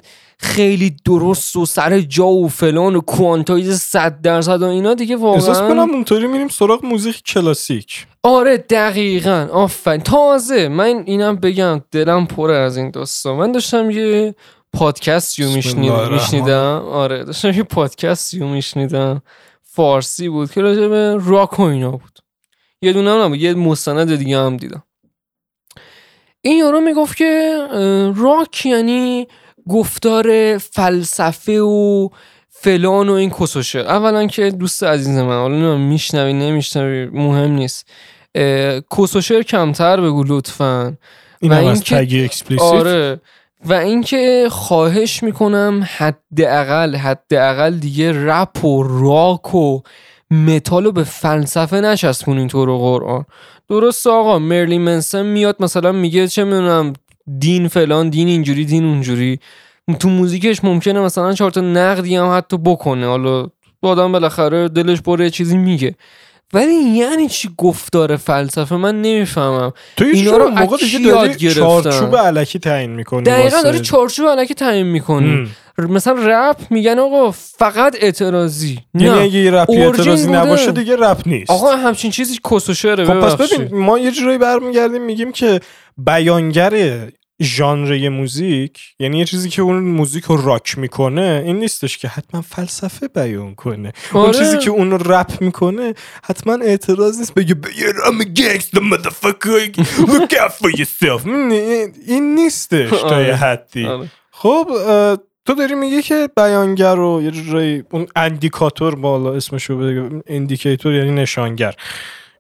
خیلی 0.44 0.96
درست 1.06 1.56
و 1.56 1.66
سر 1.66 2.00
جا 2.00 2.28
و 2.28 2.50
فلان 2.50 2.96
و 2.96 3.02
quantize 3.02 3.80
صد 3.80 4.22
درصد 4.22 4.62
و 4.62 4.66
اینا 4.66 4.94
دیگه 4.94 5.24
احساس 5.24 5.60
کنم 5.60 5.80
واقعا 5.80 5.94
اونطوری 5.94 6.28
میریم 6.28 6.48
سراغ 6.48 6.86
موزیک 6.86 7.24
کلاسیک. 7.24 8.08
آره 8.24 8.58
دقیقا. 8.58 9.48
آفرین. 9.52 10.02
تازه. 10.02 10.68
من 10.68 11.04
اینم 11.06 11.36
بگم 11.36 11.82
دلم 11.92 12.26
پره 12.26 12.56
از 12.56 12.78
این 12.78 12.92
داستان. 12.92 13.36
من 13.36 13.52
داشتم 13.52 13.92
یه 13.92 14.36
پادکستی 14.74 15.44
رو 15.44 15.52
میشنیدم. 15.52 16.86
آره 16.86 17.24
داشتم 17.24 17.50
یه 17.50 17.64
پادکستی 17.64 18.40
رو 18.40 18.48
میشنیدم. 18.48 19.22
فارسی 19.62 20.30
بود 20.30 20.52
که 20.52 20.62
راجع 20.62 20.88
به 20.88 21.18
راک 21.26 21.60
و 21.60 21.64
اینا 21.64 21.92
بود. 21.92 22.20
یه 22.82 22.94
دونه 22.94 23.24
هم 23.24 23.36
یه 23.36 23.54
مستند 23.54 24.16
دیگه 24.16 24.38
هم 24.38 24.58
دیدم. 24.58 24.84
این 26.42 26.58
یارو 26.58 26.82
می‌گفت 26.82 27.18
که 27.18 27.60
راک 28.16 28.66
یعنی 28.66 29.28
گفتار 29.70 30.58
فلسفه 30.58 31.60
و 31.60 32.10
فلان 32.50 33.10
و 33.10 33.14
این 33.14 33.30
کسوشه. 33.30 33.80
اولا 33.80 34.28
که 34.28 34.52
دوست 34.52 34.84
عزیز 34.84 35.18
من 35.18 35.40
حالا 35.40 35.78
میشنوی 35.78 36.34
نمیشنوی 36.34 37.06
مهم 37.06 37.52
نیست. 37.52 37.88
کسشر 38.98 39.42
کمتر 39.42 40.02
بگو 40.02 40.24
لطفا. 40.28 40.98
این 41.40 41.52
و 41.52 41.56
هم 41.56 41.66
از 41.66 41.74
اینکه- 41.74 41.96
tag 41.96 42.24
explicit 42.24 42.64
آره. 42.66 43.22
و 43.66 43.74
اینکه 43.74 44.48
خواهش 44.52 45.24
می‌کنم 45.24 45.88
حداقل 45.98 46.96
حداقل 46.96 47.76
دیگه 47.76 48.26
رپ 48.26 48.66
و 48.66 48.84
راک 48.84 49.56
و 49.56 49.80
متال 50.32 50.84
رو 50.84 50.92
به 50.92 51.04
فلسفه 51.04 51.82
نچسبونین 51.82 52.48
تو 52.48 52.66
رو 52.66 52.78
قرآن. 52.78 53.26
درست 53.70 54.08
آقا 54.08 54.40
مرلین 54.40 54.78
منسن 54.78 55.26
میاد 55.26 55.56
مثلا 55.60 55.92
میگه 55.92 56.28
چه 56.28 56.44
می‌دونم 56.44 56.94
دین 57.40 57.68
فلان 57.68 58.10
دین 58.10 58.28
اینجوری 58.28 58.66
دین 58.66 58.86
اونجوری. 58.86 59.40
تو 60.00 60.10
موزیکش 60.10 60.64
ممکنه 60.64 61.00
مثلا 61.00 61.34
چهار 61.34 61.52
تا 61.52 61.62
نقدی 61.62 62.16
هم 62.16 62.38
حتی 62.38 62.58
بکنه. 62.58 63.08
حالا 63.08 63.48
آدم 63.82 64.12
بالاخره 64.12 64.68
دلش 64.68 65.02
بره 65.02 65.30
چیزی 65.30 65.58
میگه. 65.58 65.96
ولی 66.54 66.74
یعنی 66.74 67.28
چی 67.28 67.50
گفتار 67.58 68.18
فلسفه؟ 68.18 68.76
من 68.76 69.02
نمی‌فهمم. 69.02 69.74
اینا 69.98 70.38
رو 70.38 70.50
موقع 70.50 70.78
دیگه 70.78 71.00
یاد 71.00 71.38
گرفتن؟ 71.38 71.62
چارچوب 71.62 72.16
الکی 72.16 72.60
تعیین 72.60 72.92
می‌کنی 72.92 73.24
دقیقا 73.24 73.62
داری 73.62 73.80
چارچوب 73.80 74.28
الکی 74.28 74.54
تعیین 74.54 74.88
می‌کنی. 74.88 75.48
مثلا 75.78 76.16
رپ 76.20 76.58
میگن 76.70 77.00
آقا 77.00 77.32
فقط 77.32 77.98
اعتراضی. 78.02 78.80
یعنی 78.94 79.10
نه. 79.10 79.22
اگه 79.22 79.40
یه 79.40 79.52
رپی 79.52 79.78
اعتراضی 79.78 80.28
بوده. 80.28 80.40
نباشه 80.40 80.72
دیگه 80.72 80.96
رپ 80.96 81.22
نیست. 81.26 81.50
آقا 81.50 81.76
همچین 81.76 82.12
چیزی 82.12 82.40
کس 82.52 82.70
و 82.70 82.74
شعره 82.74 83.06
خب 83.06 83.20
پس. 83.20 83.54
ببین 83.54 83.78
ما 83.80 84.00
یه 84.00 84.12
جورایی 84.12 84.38
برمیگردیم 84.38 85.06
میگیم 85.06 85.32
که 85.32 85.60
بیانگر 85.98 86.72
ژانر 87.42 88.10
موزیک 88.10 88.80
یعنی 89.00 89.20
یه 89.20 89.26
چیزی 89.26 89.50
که 89.50 89.62
اون 89.62 89.80
موزیک 89.80 90.24
رو 90.24 90.42
راک 90.42 90.78
می‌کنه 90.78 91.44
این 91.46 91.60
نیستش 91.60 91.98
که 91.98 92.08
حتما 92.08 92.42
فلسفه 92.42 93.08
بیان 93.08 93.56
کنه 93.56 93.94
اون 94.14 94.26
آره. 94.26 94.38
چیزی 94.38 94.58
که 94.58 94.70
اون 94.70 94.92
رو 94.92 95.14
رپ 95.14 95.42
می‌کنه 95.42 95.94
حتما 96.24 96.54
اعتراض 96.54 97.20
نیست 97.20 97.34
بگه 97.34 97.56
I'm 98.06 98.22
a 98.22 98.40
gangster 98.40 98.82
motherfucker 98.82 99.78
look 99.98 100.34
out 100.34 100.52
for 100.52 100.72
yourself 100.80 101.28
این- 101.28 102.36
نیستش 102.36 102.90
تا 102.90 102.98
یه 102.98 103.28
آره. 103.28 103.36
حدی 103.36 103.86
آره. 103.86 104.12
خب 104.32 104.68
تو 105.46 105.54
داری 105.54 105.76
میگی 105.76 106.02
که 106.02 106.30
بیانگر 106.36 106.96
رو 106.96 107.22
یه 107.24 107.32
جورایی 107.32 107.84
اون 107.92 108.08
indicator 108.16 108.96
بالا 108.96 109.34
اسمشو 109.34 109.78
بگم 109.78 110.22
indicator 110.28 110.94
یعنی 110.94 111.12
نشانگر 111.12 111.76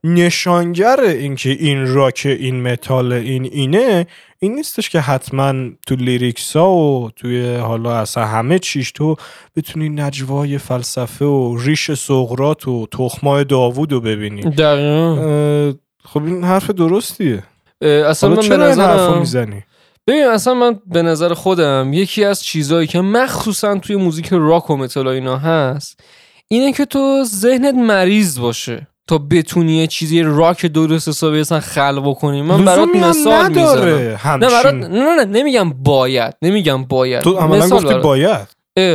نشانگر 0.03 0.99
اینکه 0.99 1.49
این 1.49 1.93
راک 1.93 2.21
این 2.25 2.61
متال 2.61 3.13
این 3.13 3.45
اینه 3.45 4.07
این 4.39 4.55
نیستش 4.55 4.89
که 4.89 4.99
حتما 4.99 5.53
تو 5.87 5.95
lyrics 5.95 6.55
ها 6.55 6.73
و 6.75 7.11
توی 7.15 7.55
حالا 7.55 7.97
اصلا 7.97 8.25
همه 8.25 8.59
چیش 8.59 8.91
تو 8.91 9.15
بتونی 9.55 9.89
نجوای 9.89 10.57
فلسفه 10.57 11.25
و 11.25 11.57
ریش 11.57 11.91
سقرات 11.91 12.67
و 12.67 12.87
تخمای 12.91 13.43
داوود 13.43 13.91
رو 13.91 14.01
ببینی. 14.01 14.41
دقیقا. 14.41 15.73
خب 16.03 16.23
این 16.23 16.43
حرف 16.43 16.69
درستیه. 16.69 17.43
اصلا 17.81 18.29
من 18.29 18.35
به 18.35 18.41
چرا 18.41 18.67
این 18.67 18.79
حرفو 18.79 19.03
نظرم 19.03 19.19
می‌زنی؟ 19.19 19.63
ببین 20.07 20.23
اصلا 20.23 20.53
من 20.53 20.79
به 20.85 21.01
نظر 21.01 21.33
خودم 21.33 21.93
یکی 21.93 22.25
از 22.25 22.43
چیزهایی 22.43 22.87
که 22.87 23.01
مخصوصا 23.01 23.77
توی 23.79 23.95
موزیک 23.95 24.29
راک 24.31 24.69
و 24.69 24.77
متال 24.77 25.07
اینا 25.07 25.37
هست 25.37 25.99
اینه 26.47 26.73
که 26.73 26.85
تو 26.85 27.23
ذهنت 27.23 27.75
مریض 27.75 28.39
باشه. 28.39 28.87
تا 29.07 29.17
بتونی 29.17 29.77
یه 29.77 29.87
چیزی 29.87 30.21
راک 30.21 30.65
درست 30.65 31.07
حسابی 31.07 31.39
اصلا 31.39 31.59
خلق 31.59 32.09
بکنی. 32.09 32.41
من 32.41 32.65
برات 32.65 32.89
مثال 32.95 33.47
می‌زنم. 33.47 34.19
نه 34.25 34.49
برات 34.49 34.73
نه 34.73 35.15
نه 35.15 35.25
نمیگم 35.25 35.69
باید 35.69 36.33
نمیگم 36.41 36.83
باید. 36.83 37.21
تو 37.21 37.37
عملا 37.37 37.69
گفتی 37.69 37.87
برات. 37.87 38.03
باید. 38.03 38.47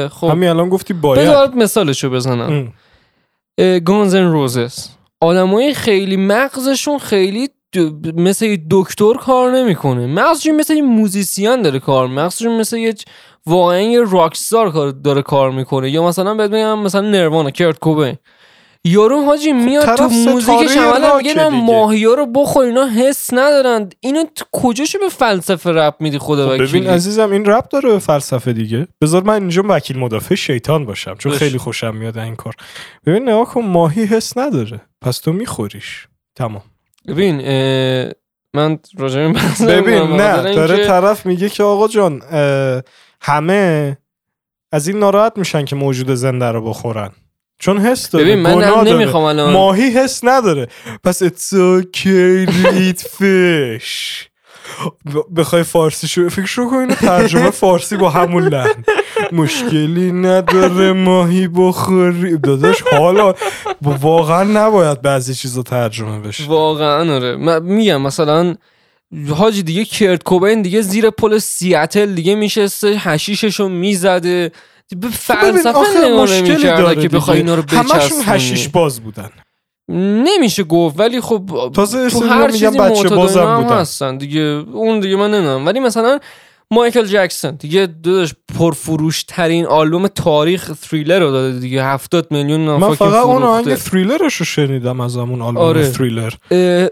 خب. 0.08 0.26
همین 0.26 0.48
الان 0.48 0.68
گفتی 0.68 0.94
بذار 0.94 1.14
باید 1.14 1.28
برات 1.28 1.54
مثالشو 1.54 2.10
بزنم. 2.10 2.72
گانزن 3.84 4.22
روزس 4.22 4.88
آدمای 5.20 5.74
خیلی 5.74 6.16
مغزشون 6.16 6.98
خیلی 6.98 7.48
مثل 8.14 8.46
یه 8.46 8.62
دکتر 8.70 9.14
کار 9.14 9.50
نمی‌کنه. 9.50 10.06
مغزشون 10.06 10.56
مثل 10.56 10.74
یه 10.74 10.82
موزیسین 10.82 11.62
داره 11.62 11.78
کار 11.78 12.06
مغزشون 12.06 12.60
مثل 12.60 12.76
یه 12.76 12.94
واقعا 13.46 13.80
یه 13.80 14.00
راکستار 14.00 14.72
کار 14.72 14.90
داره 14.90 15.22
کار 15.22 15.50
می‌کنه. 15.50 15.90
یا 15.90 16.08
مثلا 16.08 16.34
بهت 16.34 16.50
بگم 16.50 16.78
مثلا 16.78 17.00
نروانا 17.00 17.50
کرت 17.50 17.78
کوبین 17.78 18.16
یارو 18.86 19.24
حاجی 19.24 19.52
میاد 19.52 19.96
تو 19.96 20.08
موزیکش 20.08 20.70
ستاره 20.70 20.88
اولا 20.88 21.16
میگه 21.16 21.34
نه. 21.34 21.48
ماهیا 21.48 22.14
رو 22.14 22.26
بخور 22.26 22.64
اینا 22.64 22.86
حس 22.86 23.28
ندارن. 23.32 23.88
اینو 24.00 24.24
تو 24.34 24.44
کجاشو 24.52 24.98
به 24.98 25.08
فلسفه 25.08 25.70
رپ 25.70 25.94
میدی 26.00 26.18
خدا 26.18 26.46
خب 26.46 26.52
وکیلی؟ 26.52 26.68
ببین 26.68 26.86
عزیزم 26.86 27.30
این 27.30 27.44
رب 27.44 27.68
داره 27.68 27.88
به 27.88 27.98
فلسفه 27.98 28.52
دیگه. 28.52 28.88
بذار 29.00 29.22
من 29.22 29.34
اینجا 29.34 29.62
وکیل 29.68 29.98
مدافع 29.98 30.34
شیطان 30.34 30.84
باشم 30.84 31.14
چون. 31.14 31.32
خیلی 31.32 31.58
خوشم 31.58 31.96
میاد 31.96 32.18
این 32.18 32.36
کار. 32.36 32.54
ببین 33.06 33.22
نگاه 33.22 33.48
کن 33.54 33.62
ماهی 33.62 34.04
حس 34.04 34.38
نداره. 34.38 34.80
پس 35.00 35.18
تو 35.18 35.32
میخوریش. 35.32 36.08
تمام. 36.34 36.62
ببین 37.08 37.40
اه، 37.44 38.12
من 38.54 38.78
راجع 38.98 39.16
به 39.16 39.22
این 39.22 39.32
بحث 39.32 39.62
ببین 39.62 40.02
نه 40.02 40.54
داره 40.54 40.86
طرف 40.86 41.26
میگه 41.26 41.48
که 41.48 41.62
آقا 41.62 41.88
جان 41.88 42.22
اه، 42.30 42.82
همه 43.20 43.96
از 44.72 44.88
این 44.88 44.98
ناراحت 44.98 45.32
میشن 45.36 45.64
که 45.64 45.76
موجود 45.76 46.14
زنده 46.14 46.46
رو 46.46 46.68
بخورن. 46.68 47.10
چون 47.58 47.78
حس 47.78 48.10
داره 48.10 48.24
ببین 48.24 48.38
من. 48.38 48.88
نمی‌خوام 48.88 49.24
الان. 49.24 49.52
ماهی 49.52 49.90
حس 49.90 50.20
نداره. 50.24 50.68
پس 51.04 51.22
it's 51.22 51.52
okay 51.52 52.50
eat 52.64 53.00
fish. 53.02 54.22
بخوای 55.36 55.62
فارسی 55.62 56.08
شو 56.08 56.28
فکر 56.28 56.46
شو 56.46 56.70
کن 56.70 56.76
اینو 56.76 56.94
ترجمه 56.94 57.50
فارسی 57.50 57.96
با 57.96 58.10
همون 58.10 58.48
لحن. 58.48 58.84
مشکلی 59.32 60.12
نداره 60.12 60.92
ماهی 60.92 61.48
بخوری. 61.48 62.38
داداش 62.38 62.82
حالا 62.82 63.34
واقعا 63.82 64.44
نباید 64.44 65.02
بعضی 65.02 65.34
چیزا 65.34 65.62
ترجمه 65.62 66.20
بشه. 66.20 66.44
واقعا 66.44 67.14
آره. 67.14 67.36
من 67.36 67.62
میگم 67.62 68.02
مثلا 68.02 68.54
حاجی 69.36 69.62
دیگه 69.62 69.84
کرت 69.84 70.22
کوبین 70.22 70.62
دیگه 70.62 70.80
زیر 70.80 71.10
پل 71.10 71.38
سیاتل 71.38 72.14
دیگه 72.14 72.34
میشسته 72.34 72.96
حشیششو 72.96 73.68
می‌زده. 73.68 74.52
به 74.90 74.96
ببین 74.96 75.10
فلسفه 75.10 76.58
داره 76.62 77.02
که 77.02 77.08
بخوای. 77.08 77.38
اینا 77.38 77.54
رو 77.54 77.62
همشون 77.70 77.98
بچسبونی. 77.98 78.24
هشیش 78.26 78.68
باز 78.68 79.00
بودن. 79.00 79.30
نمیشه 79.88 80.64
گفت 80.64 81.00
ولی 81.00 81.20
خب 81.20 81.70
تازه 81.74 82.10
تو 82.10 82.24
هر 82.24 82.50
چیزی 82.50 82.78
بچه 82.78 83.08
بازم 83.08 83.56
بودن. 83.56 83.78
هستن 83.78 84.16
دیگه. 84.16 84.40
اون 84.40 85.00
دیگه 85.00 85.16
من 85.16 85.30
نمی‌دونم. 85.30 85.66
ولی 85.66 85.80
مثلا 85.80 86.18
مایکل 86.70 87.04
جکسون 87.04 87.50
دیگه 87.54 87.86
داداش 87.86 88.34
پرفروش 88.58 89.22
ترین 89.22 89.66
آلبوم 89.66 90.06
تاریخ 90.06 90.72
تریلر 90.90 91.18
رو 91.18 91.30
داده 91.30 91.58
دیگه. 91.58 91.84
70 91.84 92.26
میلیون 92.30 92.60
من 92.60 92.94
فقط 92.94 93.24
اون 93.24 93.42
آهنگ 93.42 93.74
Thrillerش 93.74 94.34
رو 94.34 94.44
شنیدم 94.44 95.00
از 95.00 95.16
همون 95.16 95.42
آلبوم 95.42 95.62
آره. 95.62 95.90
تریلر 95.90 96.32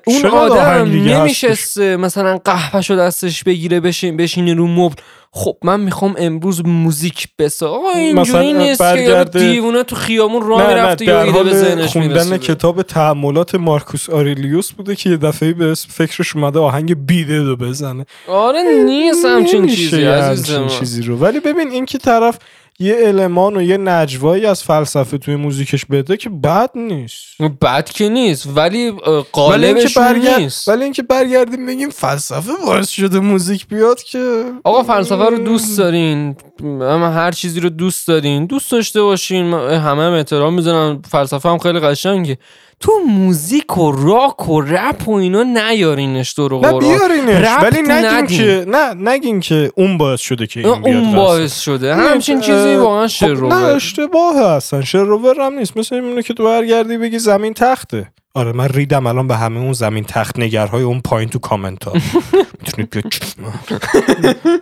اون 0.06 0.26
آدم 0.26 0.90
نمیشسته 0.90 1.96
مثلا 1.96 2.38
قهوهشو 2.44 2.96
دستش 2.96 3.44
بگیره 3.44 3.80
بشین 3.80 4.16
بشینه 4.16 4.54
رو 4.54 4.66
مبل. 4.66 4.94
خب 5.36 5.56
من 5.64 5.80
می‌خوام 5.80 6.14
امروز 6.18 6.66
موزیک 6.66 7.28
بسا 7.38 7.70
آقا 7.70 7.90
اینجوری 7.90 8.52
نیست 8.52 8.82
که 8.94 9.24
دیوونه 9.32 9.82
تو 9.82 9.96
خیابون 9.96 10.48
راه 10.48 10.66
می‌رفته 10.66 11.04
یا 11.04 11.22
ایده 11.22 11.42
به 11.42 11.52
ذهنش 11.52 11.92
خوندن 11.92 12.38
کتاب 12.38 12.82
تأملات 12.82 13.54
مارکوس 13.54 14.10
آریلیوس 14.10 14.72
بوده 14.72 14.96
که 14.96 15.10
یه 15.10 15.16
دفعه 15.16 15.52
به 15.52 15.74
فکرش 15.88 16.36
اومده 16.36 16.58
آهنگ 16.58 17.06
Beat 17.06 17.30
It 17.30 17.42
رو 17.42 17.56
بزنه. 17.56 18.06
آره 18.28 18.62
نیست 18.86 19.24
همچین 19.24 19.66
چیزی 19.66 20.02
یه 20.02 20.08
عزیز 20.08 20.50
همچین 20.50 20.62
من. 20.62 20.68
چیزی 20.68 21.02
رو. 21.02 21.16
ولی 21.16 21.40
ببین 21.40 21.68
این 21.68 21.86
که 21.86 21.98
طرف 21.98 22.38
یه 22.78 22.96
المان 22.98 23.56
و 23.56 23.62
یه 23.62 23.76
نجوایی 23.76 24.46
از 24.46 24.62
فلسفه 24.62 25.18
توی 25.18 25.36
موزیکش 25.36 25.84
بده 25.84 26.16
که 26.16 26.30
بد 26.30 26.70
نیست. 26.74 27.42
بد 27.60 27.84
که 27.88 28.08
نیست 28.08 28.48
ولی 28.56 28.90
قالبشون 29.32 30.04
برگرد 30.04 30.40
نیست. 30.40 30.68
ولی 30.68 30.84
اینکه 30.84 31.02
برگردیم 31.02 31.66
بگیم 31.66 31.90
فلسفه 31.90 32.52
باعث 32.66 32.88
شده 32.88 33.18
موزیک 33.20 33.68
بیاد 33.68 34.02
که 34.02 34.44
آقا 34.64 34.82
فلسفه 34.82 35.24
رو 35.24 35.38
دوست 35.38 35.78
دارین. 35.78 36.36
اما 36.62 37.08
هر 37.08 37.30
چیزی 37.30 37.60
رو 37.60 37.68
دوست 37.68 38.08
دارین. 38.08 38.46
دوست 38.46 38.72
داشته 38.72 39.02
باشین. 39.02 39.54
همه 39.54 40.02
هم 40.02 40.12
احترام 40.12 40.54
می‌زنن 40.54 41.02
فلسفه 41.10 41.48
هم 41.48 41.58
خیلی 41.58 41.80
قشنگه. 41.80 42.38
تو 42.80 42.92
موزیک 43.08 43.78
و 43.78 43.92
راک 43.92 44.48
و 44.48 44.60
رپ 44.60 45.08
و 45.08 45.12
اینا 45.12 45.42
نیارینش 45.42 46.34
تو 46.34 46.48
رو 46.48 46.60
نه. 46.60 46.78
بیارینش. 46.78 47.48
ولی 47.62 47.82
نگین. 47.82 48.26
که 48.26 48.64
نه 48.68 48.94
نگین 49.10 49.40
که 49.40 49.70
اون 49.76 49.98
باعث 49.98 50.20
شده 50.20 50.46
که 50.46 50.60
این 50.60 50.96
اون. 50.96 51.14
باعث 51.14 51.60
شده. 51.60 51.94
همچین 51.94 52.40
چیزی 52.40 52.74
واقعا 52.74 53.08
خب 53.08 53.24
نه 53.24 53.34
شروع 53.34 53.54
اشتباه 53.54 54.38
هستن 54.38 54.80
شروور 54.80 55.40
هم 55.40 55.54
نیست. 55.54 55.76
مثل 55.76 55.94
اینه 55.94 56.22
که 56.22 56.34
تو 56.34 56.44
برگردی 56.44 56.98
بگی 56.98 57.18
زمین 57.18 57.54
تخته. 57.54 58.12
آره 58.36 58.52
من 58.52 58.68
ریدم 58.68 59.06
الان 59.06 59.28
به 59.28 59.36
همه 59.36 59.60
اون 59.60 59.72
زمین 59.72 60.04
تخت 60.04 60.38
نگرهای 60.38 60.82
اون 60.82 61.00
پایین 61.00 61.28
تو 61.28 61.38
کامنت 61.38 61.84
ها 61.84 61.92
می‌تونید 62.60 62.90
بیاد 62.90 63.12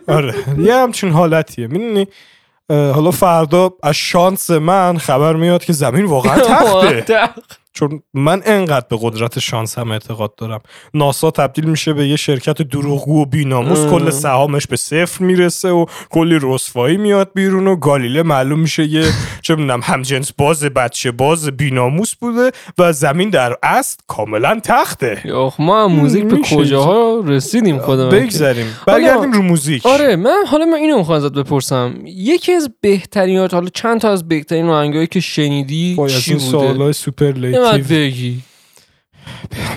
آره 0.09 0.35
یه 0.59 0.77
همچین 0.77 1.11
حالتیه. 1.11 1.67
می‌دونی؟ 1.67 2.07
حالا 2.71 3.11
فردا 3.11 3.71
از 3.83 3.95
شانس 3.95 4.51
من 4.51 4.99
خبر 4.99 5.37
میاد 5.37 5.65
که 5.65 5.73
زمین 5.73 6.05
واقعا 6.05 6.39
تخته. 6.49 7.31
چون 7.75 8.03
من 8.15 8.43
انقدر 8.47 8.87
به 8.91 8.99
قدرت 9.01 9.39
شانس 9.39 9.79
هم 9.79 9.91
اعتقاد 9.91 10.35
دارم. 10.35 10.61
ناسا 10.95 11.31
تبدیل 11.31 11.65
میشه 11.65 11.93
به 11.93 12.09
یه 12.09 12.17
شرکت 12.17 12.63
دروغگو 12.63 13.23
و 13.23 13.25
بیناموس. 13.25 13.79
ام. 13.79 13.91
کل 13.91 14.11
سهامش 14.11 14.67
به 14.67 14.77
صفر 14.77 15.25
می‌رسه 15.25 15.69
و 15.71 15.87
کلی 16.11 16.39
رسوایی 16.43 16.97
میاد 16.97 17.31
بیرون 17.35 17.67
و 17.67 17.77
گالیله 17.77 18.23
معلوم 18.23 18.59
میشه 18.61 18.85
یه 18.87 19.13
چه 19.43 19.55
می‌دونم 19.55 19.81
همجنس 19.83 20.33
باز 20.33 20.65
بچه 20.65 21.11
باز 21.11 21.49
بیناموس 21.49 22.15
بوده 22.15 22.51
و 22.79 22.93
زمین 22.93 23.31
در 23.31 23.57
اصل 23.63 23.97
کاملا 24.07 24.61
تخته. 24.65 25.33
آخ 25.35 25.61
ما 25.61 25.85
هم 25.85 25.93
موزیک 25.93 26.25
به. 26.25 26.37
کجاها 26.57 27.23
رسیدیم 27.27 27.77
وکیل. 27.77 28.21
بگذاریم. 28.21 28.67
برگردیم 28.87 29.33
رو 29.33 29.43
موزیک. 29.43 29.87
آره 29.87 30.17
من 30.17 30.45
حالا 30.47 30.65
من 30.65 30.75
اینو 30.75 30.99
می‌خوام 30.99 31.17
ازت 31.17 31.33
بپرسم. 31.33 31.95
یکی 32.07 32.53
از 32.53 32.71
بهترین 32.81 33.39
حالا 33.39 33.69
چند 33.75 34.01
تا 34.01 34.11
از 34.11 34.29
بهترین 34.29 34.69
آهنگایی 34.69 35.07
که 35.07 35.21
شنیدی 35.21 35.97
چی 36.09 36.35
بوده؟ 36.35 36.73
نباید 36.73 37.89
بگی. 37.89 38.41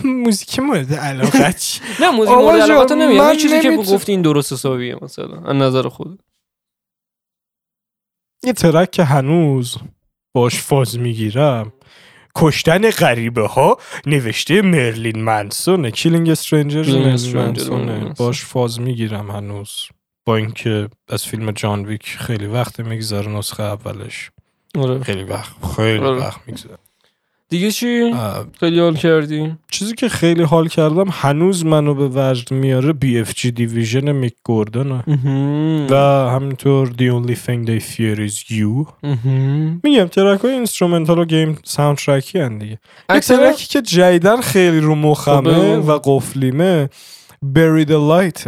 موزیک 0.04 0.60
مورد 0.60 0.94
علاقه؟ 0.94 1.56
نه 2.02 2.12
موزیک 2.12 2.34
مورد 2.36 2.94
من 2.94 3.34
یه 3.34 3.36
چیزی 3.36 3.60
که 3.60 3.78
گفتی 3.78 4.12
این 4.12 4.22
درست 4.22 4.54
حسابیه 4.54 4.96
مثلا 5.02 5.38
از 5.46 5.56
نظر 5.56 5.88
خود. 5.88 6.20
یه 8.46 8.54
track 8.54 8.92
که 8.92 9.04
هنوز 9.04 9.78
باش 10.34 10.60
فاز 10.60 11.00
می‌گیرم. 11.00 11.74
کشتن 12.36 12.90
غریبه 12.90 13.48
ها 13.48 13.78
نوشته 14.06 14.62
مرلین 14.62 15.24
منسونه 15.24 15.92
Killing 15.92 16.28
منسون. 16.30 18.14
باش 18.18 18.46
فاز 18.46 18.80
می‌گیرم 18.82 19.32
هنوز. 19.32 19.72
با 20.26 20.36
اینکه 20.36 20.90
از 21.10 21.26
فیلم 21.26 21.52
جان 21.52 21.86
ویک 21.86 22.06
خیلی 22.06 22.46
وقت 22.46 22.80
میگذره 22.80 23.28
نسخه 23.28 23.64
اولش. 23.64 24.32
آره. 24.78 25.04
خیلی 25.04 25.24
وقت 25.24 25.52
خیلی 25.76 26.06
آره. 26.06 26.20
وقت 26.20 26.40
میگذره. 26.48 26.78
دیگه 27.50 27.72
چی؟ 27.72 28.14
خیلی 28.60 28.80
حال 28.80 28.96
کردی؟ 28.96 29.56
چیزی 29.72 29.96
که 29.96 30.10
خیلی 30.10 30.44
حال 30.44 30.68
کردم 30.68 31.06
هنوز 31.12 31.66
منو 31.66 31.94
به 31.94 32.10
وجد 32.14 32.52
میاره 32.52 32.94
BFG 32.94 33.52
Division 33.52 34.12
میک 34.12 34.34
گوردنه 34.44 35.04
و 35.90 35.96
همینطور 36.30 36.88
The 36.88 37.12
Only 37.12 37.36
Thing 37.36 37.68
They 37.68 37.82
Fear 37.82 38.30
Is 38.30 38.52
You. 38.52 39.08
میگم 39.84 40.06
track 40.06 40.42
های 40.42 40.54
instrumental 40.54 41.20
و 41.20 41.26
game 41.26 41.60
soundtrackی 41.64 42.40
هن 42.40 42.58
دیگه. 42.58 42.80
trackی 43.08 43.68
که 43.68 43.82
جدیداً 43.82 44.42
خیلی 44.42 44.80
رو 44.80 44.96
مخمه 44.96 45.82
خب، 45.82 45.90
و 45.90 46.00
قفلیمه. 46.04 46.90
The 47.56 47.90
Light 48.12 48.48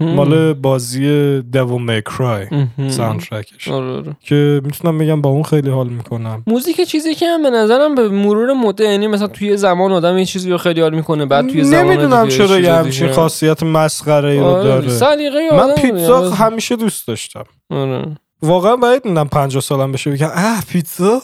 مال 0.00 0.54
بازی 0.54 1.40
Devil 1.40 1.88
May 1.88 2.12
Cry 2.12 2.54
soundtrackش 2.88 3.68
آره 3.68 3.86
آره. 3.86 4.16
که 4.20 4.60
می‌تونم 4.64 4.98
بگم 4.98 5.20
با 5.20 5.30
اون 5.30 5.42
خیلی 5.42 5.70
حال 5.70 5.88
می‌کنم. 5.88 6.42
موزیک 6.46 6.80
چیزی 6.80 7.14
که 7.14 7.26
هم 7.26 7.42
به 7.42 7.50
نظرم 7.50 7.94
به 7.94 8.08
مرور 8.08 8.52
مدت 8.52 8.80
یعنی 8.80 9.06
مثلا 9.06 9.26
توی 9.26 9.56
زمان 9.56 9.92
آدم 9.92 10.18
یه 10.18 10.24
چیزی 10.24 10.50
رو 10.50 10.58
خیلی 10.58 10.80
حال 10.80 10.94
می‌کنه 10.94 11.26
بعد 11.26 11.48
توی 11.48 11.64
زمان 11.64 11.84
نمی‌دونم 11.84 12.28
چرا 12.28 12.58
یه 12.58 12.72
همچین. 12.72 13.12
خاصیت 13.12 13.62
مسخره 13.62 14.30
ای 14.30 14.38
رو 14.38 14.44
آره، 14.44 14.64
داره. 14.64 15.52
من 15.52 15.74
پیتزا 15.74 16.24
دیگه. 16.24 16.36
همیشه 16.36 16.76
دوست 16.76 17.08
داشتم. 17.08 17.44
آره. 17.70 18.16
واقعا 18.44 18.76
باید 18.76 19.04
میدم 19.04 19.28
50 19.28 19.62
سالم 19.62 19.92
بشه. 19.92 20.10
بگم 20.10 20.30
اه 20.34 20.64
پیتزا؟ 20.68 21.22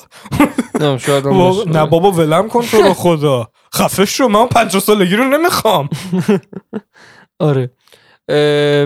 نه 0.81 0.99
شاید. 0.99 1.27
نه 1.67 1.87
بابا 1.87 2.13
ولم 2.13 2.49
کن 2.49 2.63
تو 2.63 2.83
رو 2.83 2.95
خدا. 2.95 3.51
خفه 3.75 4.05
شو 4.05 4.29
من 4.29 4.47
50 4.47 4.83
سالگی 4.83 5.17
رو 5.17 5.25
نمی‌خوام. 5.25 5.89
آره. 7.49 7.71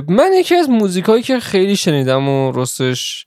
من 0.08 0.30
یکی 0.34 0.54
از 0.54 0.70
موزیکایی 0.70 1.22
که 1.22 1.40
خیلی 1.40 1.76
شنیدم 1.76 2.28
و 2.28 2.52
راستش 2.52 3.24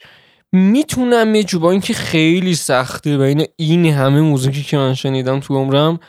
می‌تونم 0.51 1.35
یه 1.35 1.45
اینکه 1.63 1.93
خیلی 1.93 2.55
سخته 2.55 3.17
بین 3.17 3.45
این 3.55 3.85
همه 3.85 4.21
موزیکی 4.21 4.63
که 4.63 4.77
من 4.77 4.93
شنیدم 4.93 5.39
تو 5.39 5.55
عمرم 5.55 5.99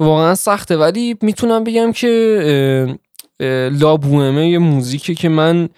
واقعا 0.00 0.34
سخته. 0.34 0.76
ولی 0.76 1.16
می‌تونم 1.22 1.64
بگم 1.64 1.92
که 1.92 2.98
لابومه 3.72 4.48
یه 4.48 4.58
موزیکی 4.58 5.14
که 5.14 5.28
من 5.28 5.68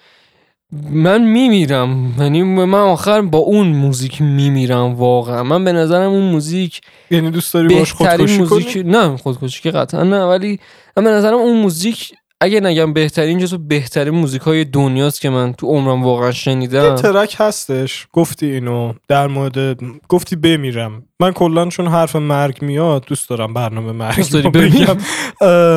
من 0.91 1.23
میمیرم. 1.23 2.13
یعنی 2.19 2.43
من 2.43 2.73
آخر 2.79 3.21
با 3.21 3.37
اون 3.37 3.67
موزیک 3.67 4.21
میمیرم 4.21 4.95
واقعا. 4.95 5.43
من 5.43 5.63
به 5.65 5.73
نظرم 5.73 6.11
اون 6.11 6.23
موزیک 6.23 6.81
یعنی 7.11 7.31
دوست 7.31 7.53
داری 7.53 7.75
باش 7.75 7.93
خودکشی 7.93 8.37
موزیک 8.37 8.73
کنی؟ 8.73 8.83
نه 8.83 9.17
خودکشی 9.17 9.61
که 9.61 9.71
قطعا 9.71 10.03
نه 10.03 10.23
ولی 10.23 10.59
من 10.97 11.03
به 11.03 11.09
نظرم 11.09 11.37
اون 11.37 11.61
موزیک 11.61 12.13
اگه 12.41 12.59
نگم 12.59 12.93
بهترین 12.93 13.39
جزو 13.39 13.57
بهترین 13.57 14.13
موزیک 14.13 14.41
های 14.41 14.65
دنیاست 14.65 15.21
که 15.21 15.29
من 15.29 15.53
تو 15.53 15.67
عمرم 15.67 16.03
واقعا 16.03 16.27
یه 16.27 16.33
شنیدم 16.33 16.95
track 16.95 17.35
هستش. 17.39 18.07
گفتی 18.13 18.45
اینو 18.45 18.93
در 19.07 19.27
مورد 19.27 19.79
گفتی 20.09 20.35
بمیرم. 20.35 21.03
من 21.19 21.31
کلا 21.31 21.69
چون 21.69 21.87
حرف 21.87 22.15
مرگ 22.15 22.57
میاد 22.61 23.05
دوست 23.05 23.29
دارم 23.29 23.53
برنامه 23.53 23.91
مرگ 23.91 24.15
دوست 24.15 24.33
داری؟ 24.33 24.49
بگم. 24.49 24.97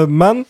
من 0.06 0.44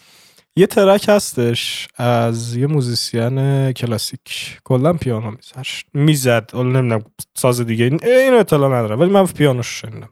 یه 0.58 0.66
track 0.66 1.06
هستش 1.08 1.88
از 1.96 2.56
یه 2.56 2.66
musician 2.66 3.72
کلاسیک. 3.72 4.58
کلا 4.64 4.92
پیانو 4.92 5.30
می‌زد 5.30 5.66
می‌زد. 5.94 6.50
حالا 6.52 6.68
نمی‌دونم 6.80 7.04
ساز 7.34 7.60
دیگه. 7.60 7.84
این 7.84 8.04
اینو 8.04 8.36
اطلاع 8.36 8.68
ندارم 8.78 9.00
ولی 9.00 9.10
من 9.10 9.26
پیانوش 9.26 9.66
شنیدم. 9.66 10.08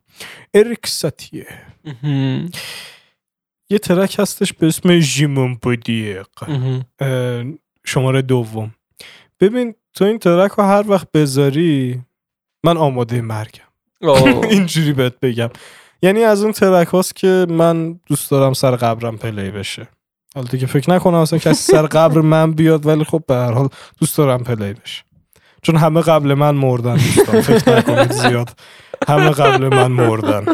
اریک 0.54 0.86
ساتیه. 0.86 1.46
یه 3.70 3.78
track 3.78 4.16
هستش 4.18 4.52
به 4.52 4.66
اسم 4.66 5.00
Gymnopédie 5.00 6.26
شماره 7.84 8.22
دوم. 8.22 8.74
ببین 9.40 9.74
تو 9.94 10.04
این 10.04 10.18
track 10.18 10.50
رو 10.50 10.64
هر 10.64 10.84
وقت 10.90 11.12
بذاری 11.12 12.02
من 12.64 12.76
آماده 12.76 13.20
مرگم. 13.20 13.60
اینجوری 14.50 14.92
بهت 14.92 15.20
بگم. 15.20 15.50
یعنی 16.02 16.22
از 16.22 16.42
اون 16.42 16.52
track 16.52 16.88
هاست 16.88 17.16
که 17.16 17.46
من 17.48 18.00
دوست 18.06 18.30
دارم 18.30 18.52
سر 18.52 18.76
قبرم 18.76 19.16
play 19.16 19.50
بشه. 19.50 19.88
حالا 20.34 20.46
دیگه 20.50 20.66
فکر 20.66 20.90
نکنم 20.90 21.14
اصلا 21.14 21.38
کسی 21.38 21.72
سر 21.72 21.86
قبر 21.86 22.20
من 22.20 22.52
بیاد 22.52 22.86
ولی 22.86 23.04
خب 23.04 23.22
به 23.28 23.34
هر 23.34 23.52
حال 23.52 23.68
دوست 24.00 24.18
دارم 24.18 24.44
play 24.44 24.72
بشه. 24.72 25.02
چون 25.62 25.76
همه 25.76 26.00
قبل 26.00 26.34
من 26.34 26.50
مردن 26.50 26.94
دوستان 26.94 27.40
فکر 27.40 27.76
نکنید 27.76 28.12
زیاد. 28.12 28.50
همه 29.08 29.30
قبل 29.30 29.68
من 29.68 29.92
مردن. 29.92 30.44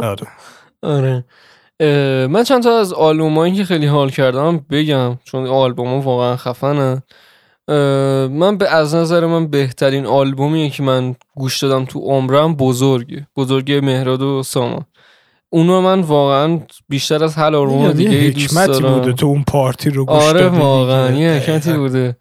آره. 0.00 0.26
آره. 0.82 1.24
من 2.26 2.44
چند 2.44 2.62
تا 2.62 2.78
از 2.78 2.92
آلبومایی 2.92 3.54
که 3.54 3.64
خیلی 3.64 3.86
حال 3.86 4.10
کردم 4.10 4.66
بگم 4.70 5.18
چون 5.24 5.46
آلبوم 5.46 5.88
ها 5.88 6.00
واقعا 6.00 6.36
خفنه. 6.36 7.02
من 8.28 8.56
به 8.58 8.68
از 8.68 8.94
نظر 8.94 9.26
من 9.26 9.46
بهترین 9.46 10.06
آلبومیه 10.06 10.70
که 10.70 10.82
من 10.82 11.14
گوش 11.34 11.62
دادم 11.62 11.84
تو 11.84 11.98
عمرم 12.00 12.54
بزرگه. 12.54 13.26
بزرگ 13.36 13.72
مهراد 13.72 14.22
و 14.22 14.42
سامان. 14.42 14.84
اونو 15.54 15.80
من 15.80 16.00
واقعا 16.00 16.60
بیشتر 16.88 17.24
از 17.24 17.34
هر 17.34 17.52
یه 17.52 17.92
دیگه 17.92 18.30
دوست 18.30 18.66
دارم. 18.66 18.94
بوده 18.98 19.12
تو 19.12 19.26
اون 19.26 19.44
پارتی 19.44 19.90
رو 19.90 20.04
گوش 20.04 20.22
آره 20.22 20.48
واقعا. 20.48 21.10
یه 21.10 21.30
حکمتی 21.30 21.72
بوده. 21.72 22.16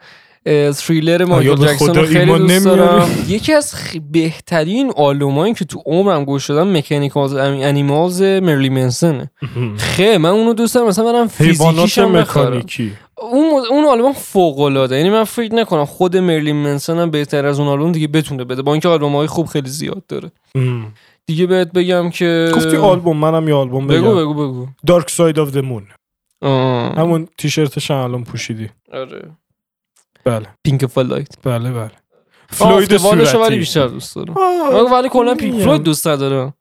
تریلر 0.78 1.26
مایکل 1.26 1.56
جکسون 1.56 1.96
رو 1.96 2.06
خیلی 2.06 2.38
دوست؟ 2.38 2.66
دارم. 2.66 3.10
یکی 3.28 3.54
از 3.54 3.74
خ- 3.76 4.00
بهترین 4.12 4.92
آلبومایی 4.96 5.54
که 5.54 5.66
تو 5.66 5.82
عمرم 5.86 6.26
گوش 6.26 6.50
دادم 6.50 6.78
مکانیکالز 6.78 7.34
انیمالز 7.34 8.22
مرلی 8.22 8.70
منسنه 8.70 9.32
خیلی 9.78 10.18
من 10.18 10.30
اونو 10.30 10.54
دوست 10.54 10.76
دارم. 10.76 10.88
مثلا 10.88 11.06
برم 11.06 11.30
حیوانات 11.38 11.74
فیزیکیش 11.76 11.98
هم 11.98 12.14
بخرم. 12.14 12.48
مکانیکی. 12.48 12.92
اون 13.32 13.64
اون 13.70 13.86
آلبوم 13.86 14.14
فوق 14.14 14.60
العاده 14.60 14.98
یعنی 14.98 15.10
من 15.10 15.24
فکر 15.24 15.56
نکنم 15.56 15.86
خود 15.86 16.18
مرلین 16.18 16.56
منسن 16.56 16.98
هم 16.98 17.12
بهتر 17.12 17.46
از 17.46 17.60
اون 17.60 17.68
آلبوم 17.68 17.92
دیگه 17.92 18.08
بتونه 18.08 18.44
بده 18.44 18.62
با 18.62 18.72
اینکه 18.72 18.88
آلبوم 18.88 19.16
های 19.16 19.28
خوب 19.28 19.46
خیلی 19.48 19.70
زیاد 19.70 20.04
داره. 20.08 20.32
دیگه 21.26 21.46
بهت 21.46 21.72
بگم 21.72 22.10
که 22.10 22.52
گفتی 22.56 22.78
آلبوم 22.78 23.18
منم 23.18 23.48
یه 23.48 23.54
آلبوم 23.56 23.88
بگو 23.88 24.06
بگم. 24.06 24.16
بگو 24.18 24.34
بگو. 24.34 24.68
Dark 24.88 25.10
Side 25.10 25.40
of 25.40 25.52
the 25.52 25.58
Moon 25.58 25.88
آه. 26.42 26.96
همون 26.96 27.28
تیشرتش 27.38 27.92
هم 27.92 27.98
الان 27.98 28.24
پوشیدی. 28.24 28.70
آره. 28.94 29.32
بله. 30.26 30.48
Pink 30.64 30.86
Floyd 30.86 31.28
بله 31.44 31.72
بله. 31.72 31.92
Floyd 32.50 32.98
Floyd 32.98 33.18
ولی 33.20 33.26
صورتی. 33.26 33.56
بیشتر 33.58 33.88
دوست 33.88 34.16
دارم. 34.16 34.36
ولی 34.94 35.10
کلا 35.10 35.36
پینک. 35.36 35.62
فلوید 35.64 35.84
دوست 35.84 36.08
ندارم. 36.08 36.54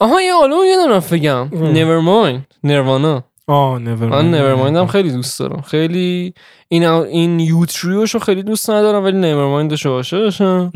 آها 0.00 0.22
یه 0.22 0.32
آلبوم 0.34 0.64
یه 0.64 0.76
دارم 0.76 1.04
بگم. 1.12 1.48
Nevermind. 1.50 2.40
نروانا 2.64 3.24
آه 3.50 3.78
من 3.78 4.32
Nevermind 4.32 4.76
هم 4.76 4.86
خیلی 4.86 5.10
دوست 5.10 5.40
دارم. 5.40 5.60
خیلی 5.60 6.34
این 6.68 6.84
این 6.84 7.40
یوتریوشو 7.40 8.18
خیلی 8.18 8.42
دوست 8.42 8.70
ندارم 8.70 9.04
ولی 9.04 9.32
رو 9.84 9.90
عاشقشم 9.92 10.72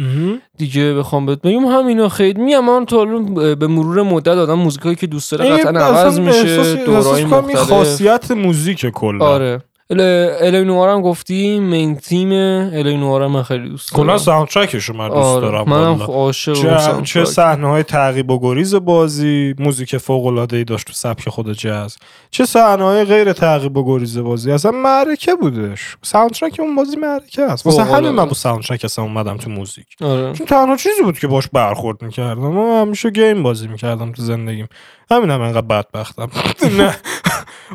دیگه 0.58 0.94
بخوام 0.94 1.26
بهت 1.26 1.42
بگم 1.42 1.64
همینا 1.66 2.08
خیلی 2.08 2.42
میگم. 2.42 2.64
من 2.64 2.86
الان 2.92 3.34
به 3.54 3.66
مرور 3.66 4.02
مدت 4.02 4.28
آدم 4.28 4.54
موزیکایی 4.54 4.96
که 4.96 5.06
دوست 5.06 5.32
داره 5.32 5.56
قطعا 5.56 5.80
عوض 5.80 6.20
میشه 6.20 6.74
دورای 6.84 7.24
مختلف. 7.24 7.56
خاصیت 7.56 8.30
موزیک 8.30 8.86
کلا. 8.86 9.24
آره. 9.24 9.60
الینوار 9.90 10.88
هم 10.88 11.02
گفتی 11.02 11.58
مین 11.58 11.96
تیم 11.96 12.32
L.A. 12.72 12.96
Noire 12.96 13.26
من 13.26 13.42
خیلی 13.42 13.68
دوست 13.68 13.92
دارم. 13.92 14.06
کلا 14.06 14.18
soundtrackش 14.18 14.90
من 14.90 15.08
دوست 15.08 15.18
آره 15.18 15.40
دارم 15.40 15.72
والا. 15.72 16.04
عاشق 16.04 17.02
چه. 17.02 17.24
صحنه 17.24 17.68
های 17.68 17.82
تعقیب 17.82 18.30
و 18.30 18.40
گریز 18.40 18.74
بازی 18.74 19.54
موزیک 19.58 19.96
فوق 19.96 20.26
العاده 20.26 20.56
ای 20.56 20.64
داشت 20.64 20.86
تو 20.86 20.92
سبک 20.92 21.28
خود 21.28 21.52
جاز. 21.52 21.96
چه 22.30 22.44
صحنه 22.44 22.84
های 22.84 23.04
غیر 23.04 23.32
تعقیب 23.32 23.76
و 23.76 23.84
گریز 23.84 24.18
بازی؟ 24.18 24.52
اصلا 24.52 24.70
معرکه 24.70 25.34
بودش. 25.34 25.96
soundtrack 26.02 26.56
اون 26.58 26.76
بازی 26.76 26.96
معرکه 26.96 27.42
است. 27.42 27.66
واسه 27.66 27.84
همین 27.84 28.10
من 28.10 28.24
با 28.24 28.34
soundtrack 28.34 28.84
اصلا 28.84 29.04
اومدم 29.04 29.36
تو 29.36 29.50
موزیک. 29.50 29.86
آره. 30.00 30.32
چون 30.32 30.46
تنها 30.46 30.76
چیزی 30.76 31.02
بود 31.02 31.18
که 31.18 31.26
باش 31.26 31.48
برخورد 31.52 32.02
می‌کردم. 32.02 32.40
من 32.40 32.80
همیشه 32.80 33.10
game 33.10 33.42
بازی 33.42 33.68
می‌کردم 33.68 34.12
تو 34.12 34.22
زندگیم. 34.22 34.68
همین 35.10 35.30
هم 35.30 35.40
انقدر 35.40 35.66
بدبختم. 35.66 36.30
نه. 36.78 36.96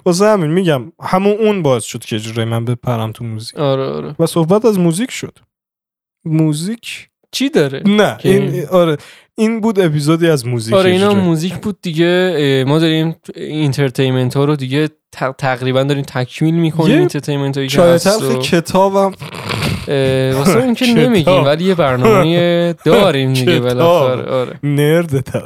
واسه 0.06 0.26
همین 0.26 0.52
میگم 0.52 0.92
همون 1.02 1.34
اون 1.40 1.62
باعث 1.62 1.84
شد 1.84 2.00
که 2.06 2.20
جوری 2.20 2.46
من 2.46 2.66
بپرم 2.66 3.12
تو 3.12 3.24
موزیک. 3.26 3.58
آره 3.60 3.84
آره. 3.84 4.16
و 4.20 4.26
صحبت 4.26 4.66
از 4.66 4.80
موزیک 4.80 5.12
شد. 5.12 5.38
موزیک 6.26 7.10
چی 7.32 7.50
داره؟ 7.50 7.84
نه 7.86 8.18
که- 8.20 8.30
این 8.30 8.66
آره 8.68 8.98
این 9.38 9.62
بود 9.62 9.80
اپیزودی 9.80 10.30
از 10.30 10.48
موزیک 10.48 10.74
آره 10.74 10.90
اینا. 10.92 11.14
موزیک 11.14 11.54
بود 11.56 11.78
دیگه 11.82 12.64
ما 12.68 12.80
داریم 12.80 13.16
entertainment 13.36 14.38
ها 14.38 14.46
رو 14.46 14.56
دیگه 14.56 14.90
تقریبا 15.38 15.84
داریم 15.84 16.04
تکمیل 16.04 16.56
می‌کنیم 16.56 16.98
entertainment 17.00 17.58
هایی 17.58 17.70
که 17.70 17.76
چای 17.78 17.92
هست 17.94 18.40
کتابم. 18.42 19.12
واسه 20.38 20.58
اینکه 20.64 20.86
کتاب. 20.94 20.98
نمیگیم 21.00 21.44
ولی 21.46 21.64
یه 21.64 21.76
برنامه 21.76 22.74
داریم 22.86 23.34
دیگه. 23.34 23.60
بالاخره 23.70 24.24
آره. 24.32 24.60
nerd 24.64 25.16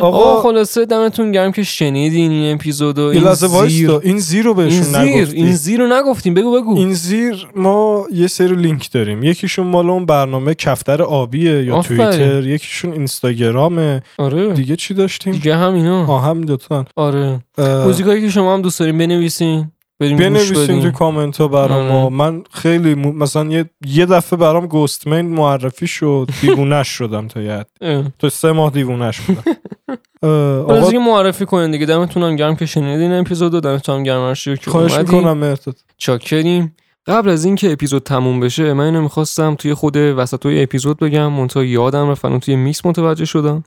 آقا 0.00 0.18
آقا 0.18 0.42
خلاصه 0.42 0.86
دمتون 0.86 1.32
گرم 1.32 1.52
که 1.52 1.62
شنیدین 1.62 2.30
این 2.30 2.54
اپیزودو 2.54 3.02
این 3.02 3.22
لحظه 3.22 3.68
زیر 3.68 3.90
این 3.90 4.18
زیر 4.18 4.44
رو 4.44 4.58
این 4.58 4.68
بهشون 4.68 4.82
زیر 4.82 4.98
نگفتی. 4.98 5.36
این 5.36 5.52
زیر 5.52 5.80
رو 5.80 5.86
نگفتیم 5.86 6.34
بگو 6.34 6.52
بگو. 6.52 6.76
این 6.76 6.94
زیر 6.94 7.48
ما 7.56 8.06
یه 8.12 8.26
سری 8.26 8.54
لینک 8.54 8.92
داریم. 8.92 9.22
یکیشون 9.22 9.66
مال 9.66 9.90
اون 9.90 10.06
برنامه 10.06 10.54
کفتر 10.54 11.02
آبیه 11.02 11.64
یا. 11.64 11.82
توییتر 11.82 12.46
یکیشون 12.46 12.92
اینستاگرامه. 12.92 14.02
آره. 14.18 14.52
دیگه 14.52 14.76
چی 14.76 14.94
داشتیم؟ 14.94 15.32
دیگه 15.32 15.56
هم 15.56 15.74
اینا 15.74 16.06
آه 16.06 16.24
هم 16.24 16.40
دوتا. 16.40 16.84
آره. 16.96 17.40
موزیکایی 17.58 18.20
که 18.20 18.30
شما 18.30 18.54
هم 18.54 18.62
دوست 18.62 18.80
دارین 18.80 18.98
بنویسین. 18.98 19.70
بریم 20.00 20.16
گوش 20.16 20.26
بنویسیم 20.52 20.80
تو 20.82 20.90
کامنت 20.90 21.36
ها 21.36 21.48
برام 21.48 21.72
آره. 21.82 21.92
ما 21.92 22.08
من 22.10 22.42
خیلی 22.50 22.94
مو- 22.94 23.12
مثلا 23.12 23.44
یه, 23.44 23.70
یه 23.86 24.06
دفعه 24.06 24.38
برام 24.38 24.66
گوستمین 24.66 25.26
معرفی 25.26 25.86
شد 25.86 26.28
دیوونش 26.40 26.88
شدم 26.88 27.28
تا 27.28 27.40
یه. 27.42 27.64
اه. 27.80 28.04
تو 28.18 28.28
سه 28.28 28.52
ماه 28.52 28.70
دیوونش 28.70 29.20
حالا 29.20 30.62
آقا 30.62 30.86
دیگه 30.86 30.98
معرفی 30.98 31.46
کنین 31.46 31.70
دیگه. 31.70 31.86
دمتون 31.86 32.22
هم 32.22 32.36
گرم 32.36 32.56
که 32.56 32.66
شنیدین 32.66 33.12
اپیزودو 33.12 33.60
دمتون 33.60 33.94
هم 33.96 34.02
گرم 34.02 34.20
هرچی 34.28 34.56
که 34.56 34.70
خواهش. 34.70 34.98
می‌کنم 34.98 35.38
مرتد 35.38 35.74
چاکریم. 35.98 36.76
قبل 37.06 37.28
از 37.30 37.44
اینکه 37.44 37.72
اپیزود 37.72 38.02
تموم 38.02 38.40
بشه 38.40 38.72
من 38.72 38.84
اینو 38.84 39.02
می‌خواستم 39.02 39.54
توی 39.54 39.74
خود 39.74 39.96
وسطای 39.96 40.62
اپیزود 40.62 40.98
بگم. 40.98 41.32
منتها 41.32 41.64
یادم 41.64 42.10
رفت 42.10 42.24
الان 42.24 42.40
توی 42.40 42.56
میکس 42.56 42.86
متوجه 42.86 43.24
شدم. 43.24 43.64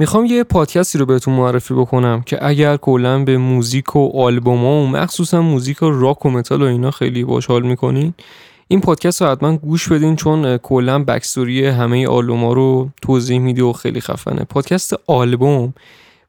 می‌خوام 0.00 0.24
یه 0.24 0.44
پادکستی 0.44 0.98
رو 0.98 1.06
بهتون 1.06 1.34
معرفی 1.34 1.74
بکنم 1.74 2.22
که 2.22 2.46
اگر 2.46 2.76
کلا 2.76 3.24
به 3.24 3.38
موزیک 3.38 3.96
و 3.96 4.10
آلبوما 4.14 4.82
و 4.82 4.86
مخصوصا 4.86 5.42
موزیک 5.42 5.82
و 5.82 5.90
راک 5.90 6.26
و 6.26 6.30
متال 6.30 6.62
و 6.62 6.64
اینا 6.64 6.90
خیلی 6.90 7.24
باش 7.24 7.46
حال 7.46 7.62
می‌کنین 7.62 8.14
این 8.68 8.80
پادکست 8.80 9.22
رو 9.22 9.28
حتما 9.28 9.56
گوش 9.56 9.88
بدین 9.88 10.16
چون 10.16 10.56
کلا 10.56 11.04
backstory 11.04 11.60
ی 11.60 11.66
همه 11.66 12.06
آلبوما 12.06 12.52
رو 12.52 12.88
توضیح 13.02 13.38
میده 13.38 13.62
و 13.62 13.72
خیلی 13.72 14.00
خفنه. 14.00 14.44
پادکست 14.44 14.94
آلبوم 15.06 15.74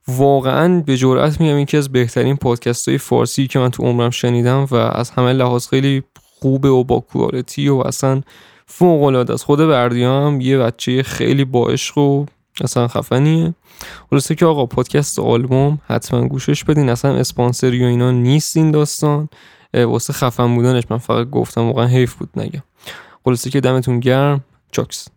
واقعا 0.08 0.82
به 0.86 0.96
جرئت 0.96 1.40
میگم 1.40 1.58
یکی 1.58 1.76
از 1.76 1.92
بهترین 1.92 2.36
پادکست 2.36 2.88
های 2.88 2.98
فارسی 2.98 3.46
که 3.46 3.58
من 3.58 3.70
تو 3.70 3.82
عمرم 3.82 4.10
شنیدم 4.10 4.66
و 4.70 4.74
از 4.74 5.10
همه 5.10 5.32
لحاظ 5.32 5.68
خیلی 5.68 6.02
خوبه 6.40 6.68
و 6.68 6.84
با 6.84 7.00
کوالتی 7.00 7.68
و 7.68 7.76
اصلا 7.76 8.22
فوق 8.66 9.02
العاده 9.02 9.34
است. 9.34 9.44
خود 9.44 9.58
بردیا 9.58 10.26
هم 10.26 10.40
یه 10.40 10.58
بچه 10.58 11.02
خیلی 11.02 11.44
با 11.44 11.68
عشق 11.68 11.98
و 11.98 12.26
اصلا 12.60 12.88
خفنیه. 12.88 13.54
خلاصه 14.10 14.34
که 14.34 14.46
آقا 14.46 14.66
پادکست 14.66 15.18
آلبوم 15.18 15.78
حتما 15.86 16.28
گوشش 16.28 16.64
بدین. 16.64 16.88
اصلا 16.88 17.16
اسپانسری 17.16 17.84
و 17.84 17.86
اینا 17.86 18.10
نیست 18.10 18.56
این 18.56 18.70
داستان 18.70 19.28
واسه 19.74 20.12
خفن 20.12 20.54
بودنش 20.54 20.84
من 20.90 20.98
فقط 20.98 21.30
گفتم 21.30 21.66
واقعا 21.66 21.86
حیف 21.86 22.14
بود 22.14 22.30
نگم. 22.36 22.62
خلاصه 23.24 23.50
که 23.50 23.60
دمتون 23.60 24.00
گرم. 24.00 24.44
چاکس. 24.72 25.08